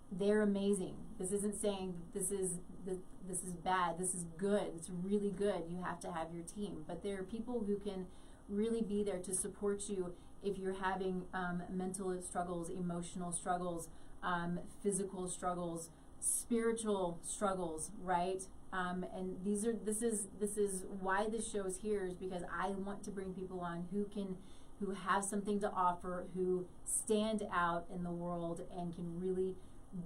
they're 0.10 0.42
amazing. 0.42 0.96
This 1.20 1.34
isn't 1.34 1.60
saying 1.60 1.96
this 2.14 2.32
is 2.32 2.60
this 2.86 3.44
is 3.44 3.54
bad. 3.54 3.98
This 3.98 4.16
is 4.16 4.26
good. 4.38 4.64
It's 4.76 4.90
really 4.90 5.32
good. 5.32 5.64
You 5.70 5.82
have 5.84 6.00
to 6.02 6.12
have 6.12 6.28
your 6.34 6.44
team, 6.44 6.86
but 6.88 7.04
there 7.04 7.20
are 7.20 7.24
people 7.24 7.64
who 7.68 7.76
can 7.78 8.06
really 8.48 8.82
be 8.82 9.04
there 9.04 9.20
to 9.20 9.34
support 9.34 9.90
you 9.90 10.14
if 10.44 10.58
you're 10.58 10.82
having 10.82 11.24
um, 11.34 11.62
mental 11.70 12.22
struggles, 12.22 12.70
emotional 12.70 13.34
struggles, 13.34 13.90
um, 14.22 14.60
physical 14.82 15.28
struggles, 15.28 15.90
spiritual 16.20 17.20
struggles, 17.24 17.92
right? 18.02 18.44
Um, 18.74 19.06
and 19.16 19.38
these 19.46 19.66
are 19.66 19.74
this 19.74 20.02
is 20.02 20.28
this 20.40 20.58
is 20.58 20.86
why 21.00 21.28
this 21.30 21.50
show 21.50 21.66
is 21.66 21.78
here 21.78 22.06
is 22.06 22.16
because 22.16 22.42
I 22.52 22.70
want 22.70 23.04
to 23.04 23.12
bring 23.12 23.34
people 23.34 23.60
on 23.60 23.86
who 23.92 24.06
can 24.06 24.36
who 24.80 24.92
have 24.92 25.24
something 25.24 25.60
to 25.60 25.70
offer, 25.72 26.26
who 26.34 26.66
stand 26.84 27.44
out 27.54 27.86
in 27.94 28.04
the 28.04 28.12
world 28.12 28.62
and 28.76 28.94
can 28.94 29.20
really 29.20 29.56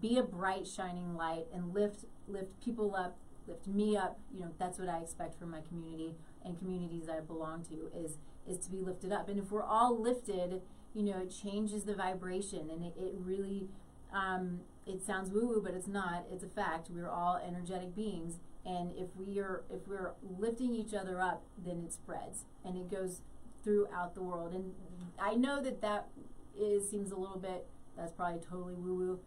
be 0.01 0.17
a 0.17 0.23
bright 0.23 0.67
shining 0.67 1.15
light 1.15 1.45
and 1.53 1.73
lift 1.73 2.03
lift 2.27 2.61
people 2.63 2.93
up, 2.93 3.17
lift 3.47 3.67
me 3.67 3.95
up. 3.95 4.19
You 4.33 4.41
know, 4.41 4.51
that's 4.59 4.77
what 4.77 4.89
I 4.89 4.99
expect 4.99 5.39
from 5.39 5.51
my 5.51 5.61
community 5.61 6.15
and 6.43 6.59
communities 6.59 7.07
I 7.09 7.21
belong 7.21 7.63
to 7.69 7.89
is 7.97 8.17
is 8.45 8.57
to 8.65 8.71
be 8.71 8.81
lifted 8.81 9.13
up. 9.13 9.29
And 9.29 9.39
if 9.39 9.49
we're 9.49 9.63
all 9.63 9.97
lifted, 9.97 10.61
you 10.93 11.03
know, 11.03 11.19
it 11.19 11.29
changes 11.29 11.85
the 11.85 11.95
vibration 11.95 12.69
and 12.69 12.83
it, 12.83 12.95
it 12.97 13.13
really 13.17 13.69
um, 14.13 14.59
it 14.85 15.03
sounds 15.05 15.29
woo 15.31 15.47
woo, 15.47 15.61
but 15.63 15.73
it's 15.73 15.87
not. 15.87 16.25
It's 16.31 16.43
a 16.43 16.47
fact. 16.47 16.89
We're 16.89 17.09
all 17.09 17.37
energetic 17.45 17.95
beings 17.95 18.39
and 18.67 18.91
if 18.95 19.07
we 19.15 19.39
are 19.39 19.63
if 19.71 19.87
we're 19.87 20.11
lifting 20.37 20.75
each 20.75 20.93
other 20.93 21.21
up 21.21 21.43
then 21.65 21.81
it 21.85 21.93
spreads 21.93 22.43
and 22.65 22.75
it 22.75 22.91
goes 22.91 23.21
throughout 23.63 24.13
the 24.13 24.21
world. 24.21 24.53
And 24.53 24.73
i 25.19 25.33
know 25.33 25.61
that 25.63 25.81
that 25.81 26.07
is 26.59 26.89
seems 26.89 27.11
a 27.11 27.15
little 27.15 27.39
bit 27.39 27.65
that's 27.95 28.11
probably 28.11 28.39
totally 28.39 28.75
woo 28.75 28.93
woo 28.93 29.19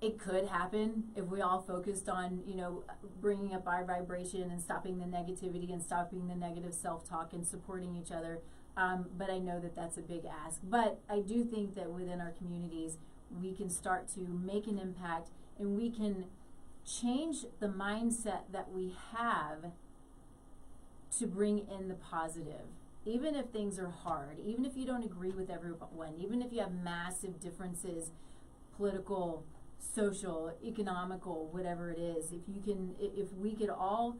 it 0.00 0.18
could 0.18 0.48
happen 0.48 1.04
if 1.14 1.26
we 1.26 1.40
all 1.40 1.62
focused 1.62 2.08
on 2.08 2.42
you 2.46 2.56
know 2.56 2.82
bringing 3.20 3.54
up 3.54 3.68
our 3.68 3.84
vibration 3.84 4.50
and 4.50 4.60
stopping 4.60 4.98
the 4.98 5.04
negativity 5.04 5.72
and 5.72 5.80
stopping 5.80 6.26
the 6.26 6.34
negative 6.34 6.74
self-talk 6.74 7.32
and 7.32 7.46
supporting 7.46 7.94
each 7.94 8.10
other. 8.10 8.40
Um, 8.76 9.06
but 9.18 9.30
i 9.30 9.38
know 9.38 9.60
that 9.60 9.76
that's 9.76 9.98
a 9.98 10.00
big 10.00 10.24
ask. 10.24 10.60
But 10.64 10.98
i 11.08 11.20
do 11.20 11.44
think 11.44 11.74
that 11.76 11.90
within 11.90 12.20
our 12.20 12.32
communities 12.32 12.98
we 13.40 13.54
can 13.54 13.70
start 13.70 14.08
to 14.14 14.20
make 14.20 14.66
an 14.66 14.78
impact 14.78 15.28
and 15.58 15.76
we 15.76 15.90
can 15.90 16.24
change 16.84 17.44
the 17.60 17.68
mindset 17.68 18.42
that 18.52 18.70
we 18.72 18.94
have 19.16 19.72
to 21.18 21.26
bring 21.26 21.66
in 21.68 21.88
the 21.88 21.94
positive. 21.94 22.66
Even 23.04 23.34
if 23.34 23.46
things 23.46 23.78
are 23.78 23.90
hard, 23.90 24.38
even 24.44 24.64
if 24.64 24.76
you 24.76 24.86
don't 24.86 25.04
agree 25.04 25.32
with 25.32 25.50
everyone, 25.50 26.14
even 26.18 26.40
if 26.40 26.52
you 26.52 26.60
have 26.60 26.72
massive 26.72 27.40
differences, 27.40 28.10
political, 28.76 29.44
social, 29.78 30.52
economical, 30.64 31.48
whatever 31.50 31.90
it 31.90 31.98
is, 31.98 32.32
if 32.32 32.42
you 32.46 32.62
can, 32.62 32.94
if 33.00 33.32
we 33.32 33.54
could 33.54 33.70
all 33.70 34.16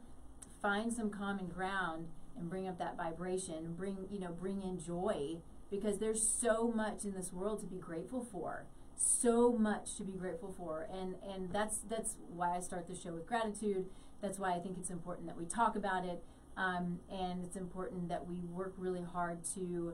find 0.61 0.91
some 0.91 1.09
common 1.09 1.47
ground 1.47 2.07
and 2.37 2.49
bring 2.49 2.67
up 2.67 2.77
that 2.77 2.97
vibration, 2.97 3.73
bring, 3.77 3.97
you 4.11 4.19
know, 4.19 4.31
bring 4.31 4.61
in 4.61 4.77
joy, 4.79 5.37
because 5.71 5.99
there's 5.99 6.27
so 6.27 6.71
much 6.75 7.03
in 7.03 7.13
this 7.13 7.31
world 7.31 7.59
to 7.61 7.65
be 7.65 7.77
grateful 7.77 8.25
for 8.31 8.65
so 8.95 9.53
much 9.53 9.95
to 9.95 10.03
be 10.03 10.13
grateful 10.13 10.53
for. 10.57 10.87
And 10.91 11.15
and 11.23 11.51
that's 11.51 11.79
that's 11.89 12.15
why 12.33 12.55
I 12.55 12.59
start 12.59 12.87
the 12.87 12.95
show 12.95 13.13
with 13.13 13.27
gratitude. 13.27 13.85
That's 14.21 14.39
why 14.39 14.53
I 14.53 14.59
think 14.59 14.77
it's 14.79 14.89
important 14.89 15.27
that 15.27 15.37
we 15.37 15.45
talk 15.45 15.75
about 15.75 16.05
it. 16.05 16.23
Um, 16.55 16.99
and 17.11 17.43
it's 17.43 17.55
important 17.55 18.09
that 18.09 18.27
we 18.27 18.41
work 18.41 18.73
really 18.77 19.01
hard 19.01 19.39
to 19.55 19.93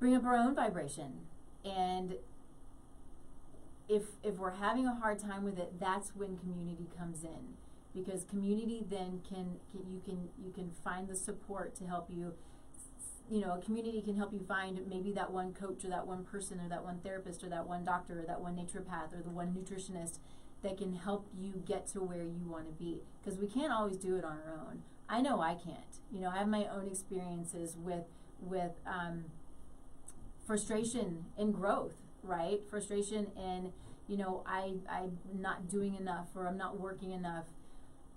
bring 0.00 0.16
up 0.16 0.24
our 0.24 0.36
own 0.36 0.54
vibration. 0.54 1.20
And 1.64 2.16
if 3.88 4.02
if 4.22 4.36
we're 4.36 4.52
having 4.52 4.86
a 4.86 4.94
hard 4.94 5.18
time 5.18 5.44
with 5.44 5.58
it 5.58 5.78
that's 5.78 6.14
when 6.14 6.36
community 6.38 6.88
comes 6.98 7.24
in. 7.24 7.56
Because 7.94 8.24
community 8.24 8.82
then 8.88 9.20
can, 9.28 9.60
can 9.70 9.90
you 9.90 10.00
can 10.04 10.28
you 10.42 10.50
can 10.50 10.70
find 10.82 11.08
the 11.08 11.14
support 11.14 11.74
to 11.76 11.86
help 11.86 12.08
you 12.10 12.34
you 13.32 13.40
know, 13.40 13.54
a 13.54 13.58
community 13.64 14.02
can 14.02 14.14
help 14.14 14.30
you 14.30 14.44
find 14.46 14.78
maybe 14.86 15.10
that 15.12 15.32
one 15.32 15.54
coach 15.54 15.86
or 15.86 15.88
that 15.88 16.06
one 16.06 16.22
person 16.22 16.60
or 16.60 16.68
that 16.68 16.84
one 16.84 16.98
therapist 16.98 17.42
or 17.42 17.48
that 17.48 17.66
one 17.66 17.82
doctor 17.82 18.20
or 18.20 18.26
that 18.26 18.42
one 18.42 18.56
naturopath 18.56 19.18
or 19.18 19.22
the 19.22 19.30
one 19.30 19.54
nutritionist 19.54 20.18
that 20.62 20.76
can 20.76 20.92
help 20.92 21.26
you 21.40 21.54
get 21.66 21.86
to 21.86 22.00
where 22.00 22.24
you 22.24 22.46
want 22.46 22.66
to 22.66 22.72
be. 22.72 23.00
Because 23.24 23.38
we 23.38 23.46
can't 23.46 23.72
always 23.72 23.96
do 23.96 24.16
it 24.16 24.24
on 24.24 24.36
our 24.46 24.60
own. 24.68 24.82
I 25.08 25.22
know 25.22 25.40
I 25.40 25.54
can't. 25.54 25.78
You 26.12 26.20
know, 26.20 26.28
I 26.28 26.38
have 26.38 26.48
my 26.48 26.66
own 26.66 26.86
experiences 26.86 27.74
with 27.82 28.04
with 28.38 28.72
um, 28.86 29.24
frustration 30.46 31.24
and 31.38 31.54
growth, 31.54 31.94
right? 32.22 32.60
Frustration 32.68 33.28
and 33.34 33.72
you 34.08 34.18
know, 34.18 34.42
I 34.46 34.74
I'm 34.90 35.18
not 35.38 35.70
doing 35.70 35.96
enough 35.96 36.28
or 36.34 36.46
I'm 36.46 36.58
not 36.58 36.78
working 36.78 37.12
enough 37.12 37.46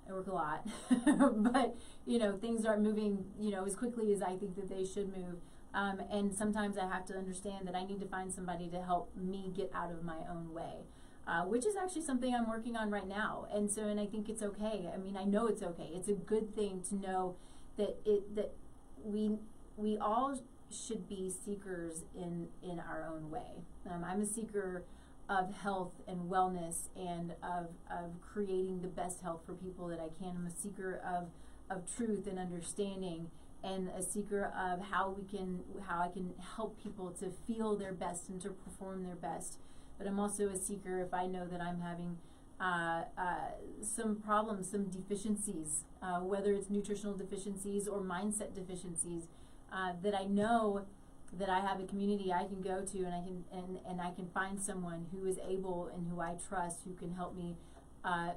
I 0.07 0.13
work 0.13 0.27
a 0.27 0.33
lot, 0.33 0.67
but 1.53 1.75
you 2.05 2.19
know 2.19 2.38
things 2.38 2.65
aren't 2.65 2.83
moving 2.83 3.25
you 3.39 3.51
know 3.51 3.65
as 3.65 3.75
quickly 3.75 4.13
as 4.13 4.21
I 4.21 4.35
think 4.35 4.55
that 4.55 4.69
they 4.69 4.85
should 4.85 5.15
move. 5.15 5.38
Um, 5.74 6.01
and 6.09 6.33
sometimes 6.33 6.77
I 6.77 6.88
have 6.88 7.05
to 7.07 7.17
understand 7.17 7.67
that 7.67 7.75
I 7.75 7.83
need 7.83 8.00
to 8.00 8.07
find 8.07 8.33
somebody 8.33 8.69
to 8.69 8.81
help 8.81 9.12
me 9.15 9.51
get 9.53 9.69
out 9.75 9.91
of 9.91 10.03
my 10.05 10.19
own 10.31 10.53
way, 10.53 10.85
uh, 11.27 11.41
which 11.43 11.65
is 11.65 11.75
actually 11.75 12.03
something 12.03 12.33
I'm 12.33 12.47
working 12.47 12.77
on 12.77 12.89
right 12.89 13.07
now. 13.07 13.47
And 13.53 13.69
so, 13.69 13.81
and 13.88 14.00
I 14.00 14.05
think 14.05 14.29
it's 14.29 14.41
okay. 14.41 14.89
I 14.93 14.97
mean, 14.97 15.17
I 15.17 15.25
know 15.25 15.47
it's 15.47 15.62
okay. 15.62 15.89
It's 15.93 16.07
a 16.07 16.13
good 16.13 16.55
thing 16.55 16.81
to 16.89 16.95
know 16.95 17.35
that 17.77 17.97
it 18.05 18.35
that 18.35 18.53
we 19.03 19.38
we 19.75 19.97
all 19.97 20.39
should 20.71 21.07
be 21.07 21.29
seekers 21.29 22.03
in 22.15 22.47
in 22.63 22.79
our 22.79 23.05
own 23.05 23.29
way. 23.29 23.63
Um, 23.89 24.03
I'm 24.03 24.21
a 24.21 24.25
seeker 24.25 24.83
of 25.29 25.53
health 25.53 25.94
and 26.08 26.29
wellness 26.29 26.89
and 26.96 27.32
of, 27.44 27.70
of 27.89 28.22
creating 28.22 28.82
the 28.82 28.88
best 28.88 29.22
health 29.22 29.41
for 29.46 29.53
people 29.53 29.88
that 29.88 30.00
I 30.00 30.10
can. 30.22 30.36
I'm 30.38 30.48
a 30.48 30.51
seeker 30.51 31.01
of, 31.05 31.29
of 31.70 31.84
truth 31.96 32.27
and 32.27 32.38
understanding 32.38 33.32
and 33.63 33.89
a 33.98 34.03
seeker 34.03 34.51
of 34.55 34.79
how 34.91 35.10
we 35.10 35.24
can 35.24 35.62
how 35.88 36.00
I 36.00 36.08
can 36.10 36.34
help 36.55 36.82
people 36.82 37.10
to 37.20 37.32
feel 37.48 37.75
their 37.75 37.94
best 37.94 38.29
and 38.29 38.39
to 38.41 38.50
perform 38.50 39.03
their 39.03 39.15
best. 39.15 39.58
But 39.98 40.08
I'm 40.08 40.20
also 40.20 40.50
a 40.50 40.58
seeker 40.58 41.00
if 41.00 41.13
I 41.13 41.25
know 41.25 41.48
that 41.48 41.62
I'm 41.62 41.82
having 41.82 42.17
uh, 42.60 43.03
uh, 43.17 43.51
some 43.82 44.17
problems, 44.17 44.70
some 44.70 44.86
deficiencies, 44.86 45.84
uh, 46.01 46.20
whether 46.20 46.53
it's 46.53 46.70
nutritional 46.70 47.15
deficiencies 47.15 47.88
or 47.88 48.01
mindset 48.01 48.53
deficiencies, 48.53 49.27
uh, 49.74 49.94
that 50.03 50.13
I 50.13 50.25
know 50.25 50.86
that 51.34 51.50
I 51.50 51.60
have 51.60 51.79
a 51.79 51.84
community 51.84 52.32
I 52.32 52.46
can 52.46 52.62
go 52.62 52.82
to 52.82 52.98
and 53.00 53.13
I 53.13 53.22
can 53.22 53.44
and, 53.51 53.79
and 53.88 54.01
I 54.01 54.12
can 54.12 54.27
find 54.34 54.62
someone 54.62 55.08
who 55.12 55.25
is 55.25 55.38
able 55.48 55.89
and 55.94 56.08
who 56.10 56.22
I 56.22 56.36
trust 56.48 56.79
who 56.86 56.94
can 56.94 57.13
help 57.13 57.36
me 57.36 57.55
uh, 58.03 58.32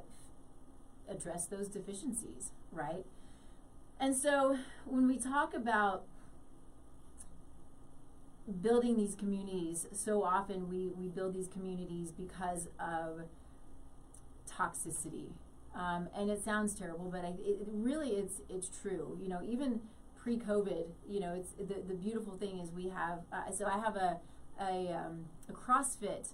address 1.09 1.47
those 1.47 1.69
deficiencies, 1.69 2.53
right? 2.73 3.05
And 4.01 4.17
so 4.17 4.59
when 4.85 5.07
we 5.07 5.19
talk 5.19 5.55
about 5.55 6.05
building 8.63 8.97
these 8.97 9.15
communities, 9.15 9.87
so 9.93 10.23
often 10.23 10.69
we, 10.69 10.93
we 10.97 11.09
build 11.09 11.35
these 11.35 11.49
communities 11.49 12.11
because 12.11 12.69
of 12.79 13.23
toxicity. 14.51 15.33
Um, 15.75 16.09
and 16.17 16.31
it 16.31 16.43
sounds 16.43 16.75
terrible, 16.75 17.11
but 17.11 17.25
I, 17.25 17.35
it, 17.41 17.69
really 17.71 18.11
it's 18.11 18.41
it's 18.49 18.69
true. 18.69 19.19
You 19.21 19.29
know, 19.29 19.41
even 19.45 19.81
pre-COVID, 20.23 20.87
you 21.09 21.21
know, 21.21 21.35
it's 21.35 21.53
the, 21.53 21.81
the 21.87 21.95
beautiful 21.95 22.37
thing 22.37 22.59
is 22.59 22.71
we 22.73 22.89
have. 22.89 23.21
Uh, 23.33 23.51
so 23.51 23.67
I 23.67 23.79
have 23.79 23.97
a 23.97 24.19
a, 24.61 24.93
um, 24.93 25.27
a 25.49 25.53
CrossFit 25.53 26.33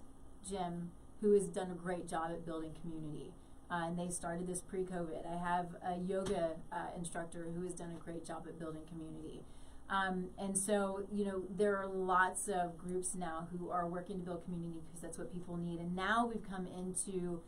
gym 0.49 0.91
who 1.21 1.33
has 1.33 1.47
done 1.47 1.71
a 1.71 1.75
great 1.75 2.09
job 2.09 2.31
at 2.31 2.45
building 2.45 2.73
community. 2.81 3.33
Uh, 3.71 3.87
and 3.87 3.99
they 3.99 4.11
started 4.11 4.47
this 4.47 4.61
pre-COVID. 4.61 5.27
I 5.27 5.37
have 5.37 5.69
a 5.85 5.99
yoga 5.99 6.51
uh, 6.71 6.77
instructor 6.97 7.49
who 7.55 7.65
has 7.65 7.75
done 7.75 7.91
a 7.91 8.05
great 8.05 8.25
job 8.25 8.45
at 8.47 8.59
building 8.59 8.83
community. 8.89 9.43
Um, 9.89 10.27
and 10.39 10.57
so, 10.57 11.05
you 11.13 11.25
know, 11.25 11.43
there 11.55 11.77
are 11.77 11.87
lots 11.87 12.49
of 12.49 12.79
groups 12.79 13.15
now 13.15 13.49
who 13.53 13.71
are 13.71 13.87
working 13.87 14.19
to 14.19 14.25
build 14.25 14.45
community 14.45 14.81
because 14.87 15.01
that's 15.01 15.19
what 15.19 15.33
people 15.33 15.57
need. 15.57 15.81
And 15.81 15.95
now 15.95 16.27
we've 16.27 16.49
come 16.49 16.67
into 16.67 17.41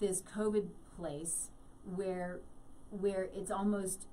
this 0.00 0.22
COVID 0.22 0.68
place 0.96 1.48
where 1.84 2.40
where 2.90 3.28
it's 3.32 3.52
almost 3.52 4.06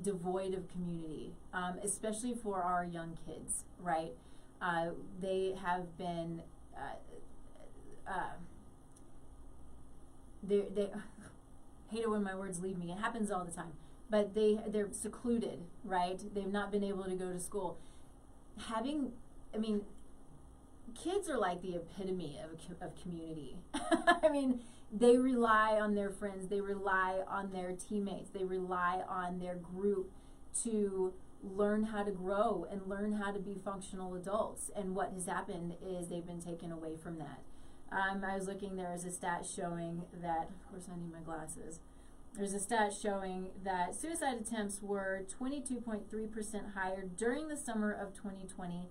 devoid 0.00 0.54
of 0.54 0.68
community, 0.72 1.34
um, 1.52 1.78
especially 1.82 2.34
for 2.34 2.62
our 2.62 2.84
young 2.84 3.18
kids, 3.26 3.64
right? 3.80 4.12
Uh, 4.60 4.90
they 5.20 5.54
have 5.62 5.96
been. 5.98 6.42
Uh, 6.76 6.94
uh, 8.06 8.34
they 10.42 10.64
they 10.74 10.90
hate 11.90 12.00
it 12.02 12.10
when 12.10 12.22
my 12.22 12.34
words 12.34 12.60
leave 12.60 12.78
me. 12.78 12.90
It 12.92 12.98
happens 12.98 13.30
all 13.30 13.44
the 13.44 13.52
time. 13.52 13.72
But 14.10 14.34
they 14.34 14.58
they're 14.66 14.88
secluded, 14.92 15.60
right? 15.84 16.20
They've 16.34 16.46
not 16.52 16.70
been 16.70 16.84
able 16.84 17.04
to 17.04 17.14
go 17.14 17.32
to 17.32 17.40
school. 17.40 17.78
Having, 18.68 19.12
I 19.54 19.58
mean, 19.58 19.82
kids 20.94 21.28
are 21.28 21.38
like 21.38 21.62
the 21.62 21.76
epitome 21.76 22.38
of 22.42 22.58
of 22.86 22.92
community. 23.02 23.56
I 24.22 24.28
mean, 24.30 24.60
they 24.92 25.16
rely 25.16 25.78
on 25.80 25.94
their 25.94 26.10
friends, 26.10 26.48
they 26.48 26.60
rely 26.60 27.20
on 27.26 27.52
their 27.52 27.72
teammates, 27.72 28.30
they 28.30 28.44
rely 28.44 29.02
on 29.08 29.38
their 29.38 29.54
group 29.54 30.10
to 30.62 31.14
learn 31.42 31.84
how 31.84 32.02
to 32.04 32.10
grow 32.10 32.66
and 32.70 32.86
learn 32.86 33.14
how 33.14 33.32
to 33.32 33.40
be 33.40 33.58
functional 33.64 34.14
adults. 34.14 34.70
And 34.76 34.94
what 34.94 35.12
has 35.12 35.26
happened 35.26 35.74
is 35.84 36.08
they've 36.08 36.26
been 36.26 36.42
taken 36.42 36.70
away 36.70 36.96
from 36.96 37.18
that. 37.18 37.40
Um, 37.90 38.24
I 38.24 38.36
was 38.36 38.46
looking, 38.46 38.76
there 38.76 38.92
is 38.92 39.04
a 39.04 39.10
stat 39.10 39.44
showing 39.44 40.02
that, 40.22 40.48
of 40.48 40.70
course, 40.70 40.84
I 40.92 40.98
need 40.98 41.12
my 41.12 41.20
glasses. 41.20 41.80
There's 42.34 42.54
a 42.54 42.60
stat 42.60 42.92
showing 42.94 43.50
that 43.62 43.94
suicide 43.94 44.38
attempts 44.40 44.80
were 44.80 45.26
22.3% 45.38 46.74
higher 46.74 47.04
during 47.16 47.48
the 47.48 47.56
summer 47.56 47.92
of 47.92 48.14
2020 48.14 48.88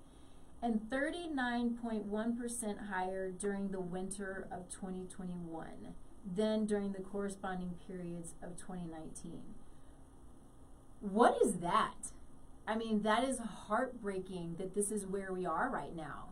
and 0.62 0.82
39.1% 0.89 2.89
higher 2.89 3.32
during 3.32 3.70
the 3.70 3.80
winter 3.80 4.48
of 4.51 4.70
2021 4.70 5.96
than 6.36 6.65
during 6.65 6.91
the 6.91 7.01
corresponding 7.01 7.74
periods 7.88 8.36
of 8.44 8.58
2019. 8.58 9.41
What 11.00 11.38
is 11.44 11.56
that? 11.56 12.12
I 12.68 12.75
mean, 12.75 13.01
that 13.01 13.24
is 13.24 13.39
heartbreaking 13.39 14.58
that 14.60 14.75
this 14.75 14.91
is 14.91 15.08
where 15.08 15.34
we 15.34 15.48
are 15.48 15.70
right 15.70 15.96
now. 15.96 16.25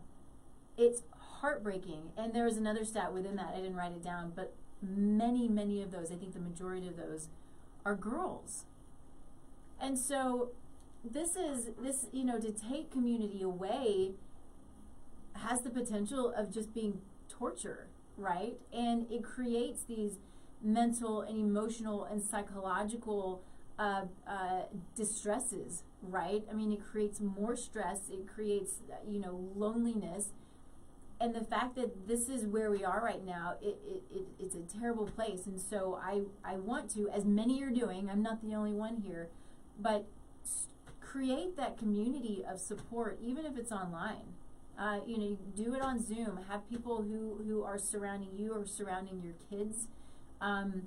It's 0.78 1.02
heartbreaking. 1.40 2.12
And 2.16 2.32
there 2.32 2.44
was 2.44 2.56
another 2.56 2.84
stat 2.84 3.12
within 3.12 3.34
that, 3.36 3.52
I 3.52 3.56
didn't 3.56 3.76
write 3.76 3.92
it 3.92 4.04
down, 4.04 4.32
but 4.36 4.54
many, 4.80 5.48
many 5.48 5.82
of 5.82 5.90
those, 5.90 6.12
I 6.12 6.14
think 6.14 6.34
the 6.34 6.40
majority 6.40 6.86
of 6.86 6.96
those, 6.96 7.28
are 7.84 7.96
girls. 7.96 8.66
And 9.80 9.98
so 9.98 10.50
this 11.04 11.36
is 11.36 11.70
this 11.80 12.06
you 12.12 12.24
know 12.24 12.38
to 12.38 12.52
take 12.52 12.90
community 12.90 13.42
away 13.42 14.12
has 15.34 15.60
the 15.62 15.70
potential 15.70 16.32
of 16.36 16.52
just 16.52 16.74
being 16.74 17.00
torture 17.28 17.86
right? 18.20 18.58
And 18.72 19.10
it 19.10 19.24
creates 19.24 19.82
these 19.84 20.18
mental 20.62 21.22
and 21.22 21.38
emotional 21.38 22.04
and 22.04 22.22
psychological 22.22 23.42
uh, 23.78 24.02
uh, 24.28 24.62
distresses 24.94 25.84
right? 26.02 26.42
I 26.50 26.54
mean 26.54 26.72
it 26.72 26.84
creates 26.84 27.20
more 27.20 27.56
stress 27.56 28.00
it 28.10 28.28
creates 28.28 28.80
you 29.08 29.20
know 29.20 29.50
loneliness. 29.56 30.30
And 31.22 31.34
the 31.34 31.44
fact 31.44 31.76
that 31.76 32.08
this 32.08 32.30
is 32.30 32.46
where 32.46 32.70
we 32.70 32.82
are 32.82 33.02
right 33.04 33.24
now 33.24 33.54
it, 33.62 33.78
it, 33.86 34.02
it, 34.10 34.26
it's 34.38 34.54
a 34.54 34.78
terrible 34.78 35.06
place. 35.06 35.46
And 35.46 35.60
so 35.60 35.98
I, 36.02 36.22
I 36.44 36.56
want 36.56 36.90
to 36.94 37.08
as 37.10 37.24
many 37.24 37.62
are 37.62 37.70
doing 37.70 38.08
i'm 38.10 38.22
not 38.22 38.42
the 38.42 38.54
only 38.54 38.72
one 38.72 39.02
here 39.06 39.28
but 39.78 40.06
create 41.10 41.56
that 41.56 41.76
community 41.76 42.44
of 42.48 42.60
support, 42.60 43.18
even 43.22 43.44
if 43.44 43.56
it's 43.56 43.72
online. 43.72 44.34
Uh, 44.78 45.00
you 45.06 45.18
know, 45.18 45.38
do 45.54 45.74
it 45.74 45.82
on 45.82 46.02
Zoom. 46.02 46.40
Have 46.48 46.68
people 46.68 47.02
who 47.02 47.42
who 47.46 47.62
are 47.62 47.78
surrounding 47.78 48.30
you 48.34 48.52
or 48.52 48.64
surrounding 48.66 49.20
your 49.22 49.34
kids. 49.50 49.88
Um, 50.40 50.84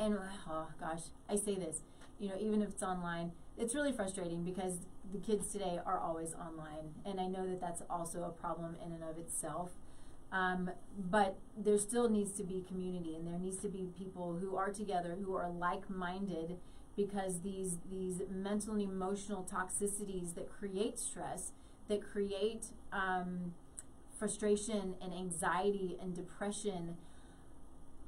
and 0.00 0.18
oh 0.48 0.68
gosh, 0.80 1.02
I 1.28 1.36
say 1.36 1.54
this. 1.54 1.82
You 2.18 2.30
know, 2.30 2.36
even 2.40 2.62
if 2.62 2.70
it's 2.70 2.82
online, 2.82 3.32
it's 3.56 3.74
really 3.74 3.92
frustrating 3.92 4.42
because 4.42 4.78
the 5.12 5.18
kids 5.18 5.52
today 5.52 5.78
are 5.84 5.98
always 5.98 6.34
online, 6.34 6.94
and 7.04 7.20
I 7.20 7.26
know 7.26 7.46
that 7.46 7.60
that's 7.60 7.82
also 7.90 8.24
a 8.24 8.30
problem 8.30 8.76
in 8.84 8.92
and 8.92 9.04
of 9.04 9.18
itself. 9.18 9.70
Um, 10.32 10.70
but 10.98 11.38
there 11.56 11.76
still 11.76 12.08
needs 12.08 12.32
to 12.32 12.42
be 12.42 12.64
community, 12.66 13.14
and 13.14 13.26
there 13.26 13.38
needs 13.38 13.58
to 13.58 13.68
be 13.68 13.90
people 13.98 14.38
who 14.40 14.56
are 14.56 14.70
together, 14.72 15.18
who 15.22 15.34
are 15.36 15.50
like-minded, 15.50 16.56
because 16.96 17.40
these 17.40 17.78
these 17.90 18.22
mental 18.30 18.74
and 18.74 18.82
emotional 18.82 19.46
toxicities 19.50 20.34
that 20.34 20.50
create 20.50 20.98
stress, 20.98 21.52
that 21.88 22.02
create 22.02 22.66
um, 22.92 23.54
frustration 24.18 24.94
and 25.00 25.12
anxiety 25.14 25.96
and 26.00 26.14
depression, 26.14 26.96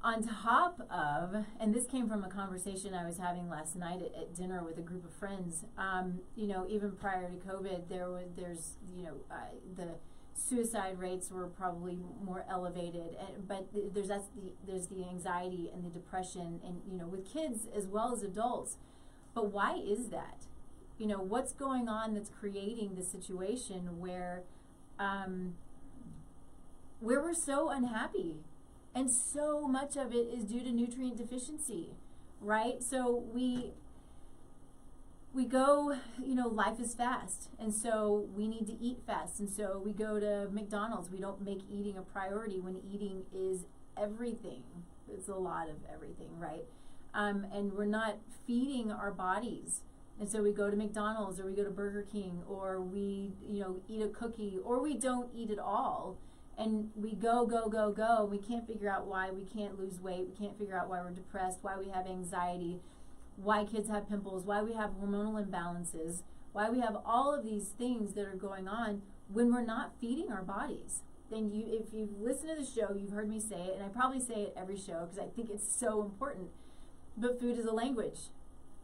on 0.05 0.21
top 0.21 0.81
of, 0.91 1.45
and 1.59 1.73
this 1.73 1.87
came 1.87 2.07
from 2.07 2.23
a 2.23 2.29
conversation 2.29 2.93
I 2.93 3.05
was 3.05 3.17
having 3.17 3.49
last 3.49 3.75
night 3.75 4.01
at, 4.03 4.13
at 4.15 4.35
dinner 4.35 4.63
with 4.63 4.77
a 4.77 4.81
group 4.81 5.03
of 5.03 5.11
friends. 5.11 5.65
Um, 5.79 6.19
you 6.35 6.47
know, 6.47 6.67
even 6.69 6.91
prior 6.91 7.27
to 7.27 7.35
COVID, 7.37 7.89
there 7.89 8.09
was 8.09 8.27
there's 8.37 8.75
you 8.95 9.03
know 9.03 9.15
uh, 9.31 9.35
the 9.75 9.95
suicide 10.35 10.99
rates 10.99 11.31
were 11.31 11.47
probably 11.47 11.97
more 12.23 12.45
elevated 12.49 13.15
and, 13.19 13.47
but 13.47 13.73
th- 13.73 13.85
there's 13.93 14.09
that's 14.09 14.27
the 14.35 14.51
there's 14.67 14.87
the 14.87 15.03
anxiety 15.07 15.71
and 15.73 15.83
the 15.83 15.89
depression 15.89 16.59
and 16.65 16.81
you 16.89 16.97
know 16.97 17.07
with 17.07 17.31
kids 17.31 17.67
as 17.75 17.87
well 17.87 18.13
as 18.13 18.23
adults. 18.23 18.77
But 19.33 19.51
why 19.51 19.77
is 19.77 20.09
that? 20.09 20.45
You 20.97 21.07
know 21.07 21.19
what's 21.19 21.53
going 21.53 21.87
on 21.89 22.13
that's 22.13 22.29
creating 22.29 22.95
the 22.95 23.03
situation 23.03 23.99
where 23.99 24.43
um, 24.99 25.55
where 26.99 27.21
we're 27.21 27.33
so 27.33 27.69
unhappy 27.69 28.37
and 28.93 29.11
so 29.11 29.67
much 29.67 29.97
of 29.97 30.13
it 30.13 30.27
is 30.33 30.45
due 30.45 30.61
to 30.61 30.71
nutrient 30.71 31.17
deficiency 31.17 31.91
right? 32.41 32.83
So 32.83 33.23
we 33.33 33.71
we 35.35 35.45
go, 35.45 35.97
you 36.23 36.33
know, 36.33 36.47
life 36.47 36.79
is 36.79 36.93
fast. 36.93 37.49
And 37.59 37.73
so 37.73 38.25
we 38.33 38.47
need 38.47 38.65
to 38.67 38.81
eat 38.81 38.99
fast. 39.05 39.39
And 39.41 39.49
so 39.49 39.81
we 39.83 39.91
go 39.91 40.17
to 40.17 40.47
McDonald's. 40.51 41.09
We 41.11 41.19
don't 41.19 41.41
make 41.43 41.59
eating 41.69 41.97
a 41.97 42.01
priority 42.01 42.61
when 42.61 42.77
eating 42.89 43.23
is 43.33 43.65
everything. 43.97 44.63
It's 45.11 45.27
a 45.27 45.35
lot 45.35 45.69
of 45.69 45.75
everything, 45.93 46.39
right? 46.39 46.63
Um, 47.13 47.45
and 47.53 47.73
we're 47.73 47.85
not 47.85 48.19
feeding 48.47 48.91
our 48.91 49.11
bodies. 49.11 49.81
And 50.19 50.29
so 50.29 50.41
we 50.41 50.53
go 50.53 50.69
to 50.69 50.77
McDonald's 50.77 51.37
or 51.41 51.45
we 51.45 51.53
go 51.53 51.65
to 51.65 51.69
Burger 51.69 52.05
King 52.09 52.41
or 52.47 52.79
we, 52.79 53.33
you 53.45 53.59
know, 53.59 53.81
eat 53.89 54.01
a 54.01 54.07
cookie 54.07 54.57
or 54.63 54.81
we 54.81 54.93
don't 54.93 55.29
eat 55.35 55.51
at 55.51 55.59
all. 55.59 56.17
And 56.57 56.91
we 56.95 57.13
go, 57.13 57.45
go, 57.45 57.67
go, 57.67 57.91
go. 57.91 58.23
We 58.23 58.37
can't 58.37 58.65
figure 58.65 58.89
out 58.89 59.05
why 59.05 59.31
we 59.31 59.43
can't 59.43 59.77
lose 59.77 59.99
weight. 59.99 60.25
We 60.29 60.33
can't 60.33 60.57
figure 60.57 60.77
out 60.77 60.87
why 60.87 61.01
we're 61.01 61.11
depressed, 61.11 61.59
why 61.61 61.75
we 61.77 61.89
have 61.89 62.07
anxiety 62.07 62.79
why 63.37 63.65
kids 63.65 63.89
have 63.89 64.09
pimples, 64.09 64.45
why 64.45 64.61
we 64.61 64.73
have 64.73 64.91
hormonal 64.91 65.43
imbalances, 65.43 66.23
why 66.53 66.69
we 66.69 66.79
have 66.79 66.97
all 67.05 67.33
of 67.33 67.43
these 67.43 67.69
things 67.77 68.13
that 68.13 68.25
are 68.25 68.35
going 68.35 68.67
on 68.67 69.01
when 69.27 69.51
we're 69.53 69.65
not 69.65 69.93
feeding 69.99 70.31
our 70.31 70.43
bodies. 70.43 71.01
Then 71.29 71.51
you 71.51 71.65
if 71.67 71.93
you've 71.93 72.19
listened 72.19 72.51
to 72.55 72.63
the 72.63 72.65
show, 72.65 72.95
you've 72.95 73.11
heard 73.11 73.29
me 73.29 73.39
say 73.39 73.55
it 73.55 73.75
and 73.75 73.83
I 73.83 73.87
probably 73.89 74.19
say 74.19 74.35
it 74.35 74.53
every 74.55 74.77
show 74.77 75.05
because 75.05 75.19
I 75.19 75.27
think 75.35 75.49
it's 75.49 75.67
so 75.67 76.01
important. 76.01 76.49
But 77.17 77.39
food 77.39 77.57
is 77.57 77.65
a 77.65 77.71
language. 77.71 78.29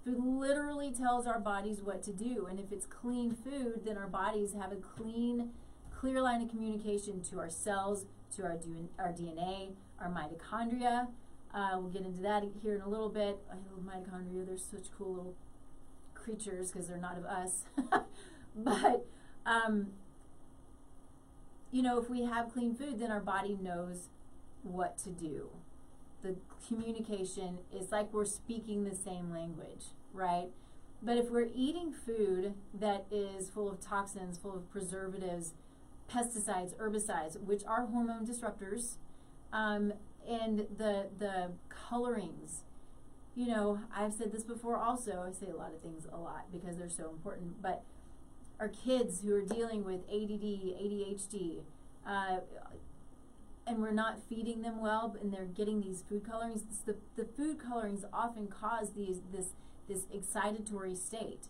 Food 0.03 0.17
literally 0.19 0.91
tells 0.91 1.27
our 1.27 1.39
bodies 1.39 1.81
what 1.81 2.01
to 2.03 2.11
do 2.11 2.47
and 2.49 2.59
if 2.59 2.71
it's 2.71 2.85
clean 2.85 3.35
food, 3.35 3.81
then 3.85 3.97
our 3.97 4.07
bodies 4.07 4.53
have 4.59 4.71
a 4.71 4.77
clean 4.77 5.51
clear 5.91 6.21
line 6.21 6.41
of 6.41 6.49
communication 6.49 7.21
to 7.21 7.37
our 7.39 7.49
cells, 7.49 8.05
to 8.35 8.43
our, 8.43 8.57
our 8.97 9.13
DNA, 9.13 9.73
our 9.99 10.09
mitochondria, 10.09 11.07
uh, 11.53 11.71
we'll 11.73 11.89
get 11.89 12.03
into 12.03 12.21
that 12.21 12.43
here 12.61 12.75
in 12.75 12.81
a 12.81 12.87
little 12.87 13.09
bit. 13.09 13.39
I 13.51 13.55
love 13.55 13.83
mitochondria. 13.83 14.45
They're 14.45 14.57
such 14.57 14.91
cool 14.97 15.13
little 15.13 15.35
creatures 16.13 16.71
because 16.71 16.87
they're 16.87 16.97
not 16.97 17.17
of 17.17 17.25
us. 17.25 17.63
but, 18.55 19.05
um, 19.45 19.87
you 21.71 21.81
know, 21.81 21.99
if 21.99 22.09
we 22.09 22.23
have 22.23 22.51
clean 22.53 22.75
food, 22.75 22.99
then 22.99 23.11
our 23.11 23.19
body 23.19 23.57
knows 23.61 24.09
what 24.63 24.97
to 24.99 25.09
do. 25.09 25.49
The 26.23 26.35
communication 26.67 27.59
is 27.73 27.91
like 27.91 28.13
we're 28.13 28.25
speaking 28.25 28.83
the 28.83 28.95
same 28.95 29.31
language, 29.31 29.85
right? 30.13 30.49
But 31.01 31.17
if 31.17 31.29
we're 31.29 31.49
eating 31.53 31.91
food 31.93 32.53
that 32.73 33.07
is 33.09 33.49
full 33.49 33.69
of 33.69 33.79
toxins, 33.79 34.37
full 34.37 34.55
of 34.55 34.69
preservatives, 34.69 35.53
pesticides, 36.09 36.75
herbicides, 36.75 37.39
which 37.39 37.63
are 37.65 37.87
hormone 37.87 38.25
disruptors, 38.25 38.97
um, 39.51 39.93
and 40.27 40.67
the 40.77 41.07
the 41.17 41.51
colorings 41.69 42.63
you 43.35 43.47
know 43.47 43.79
i've 43.95 44.13
said 44.13 44.31
this 44.31 44.43
before 44.43 44.77
also 44.77 45.25
i 45.27 45.31
say 45.31 45.51
a 45.51 45.55
lot 45.55 45.73
of 45.73 45.81
things 45.81 46.07
a 46.11 46.17
lot 46.17 46.45
because 46.51 46.77
they're 46.77 46.89
so 46.89 47.09
important 47.09 47.61
but 47.61 47.83
our 48.59 48.69
kids 48.69 49.21
who 49.21 49.33
are 49.33 49.41
dealing 49.41 49.83
with 49.83 50.01
add 50.09 50.29
adhd 50.29 51.59
uh, 52.07 52.37
and 53.67 53.77
we're 53.77 53.91
not 53.91 54.17
feeding 54.27 54.61
them 54.61 54.81
well 54.81 55.15
and 55.21 55.33
they're 55.33 55.45
getting 55.45 55.81
these 55.81 56.03
food 56.07 56.23
colorings 56.27 56.63
the, 56.85 56.95
the 57.15 57.25
food 57.25 57.57
colorings 57.59 58.03
often 58.13 58.47
cause 58.47 58.93
these 58.93 59.19
this 59.31 59.47
this 59.87 60.05
excitatory 60.13 60.95
state 60.95 61.47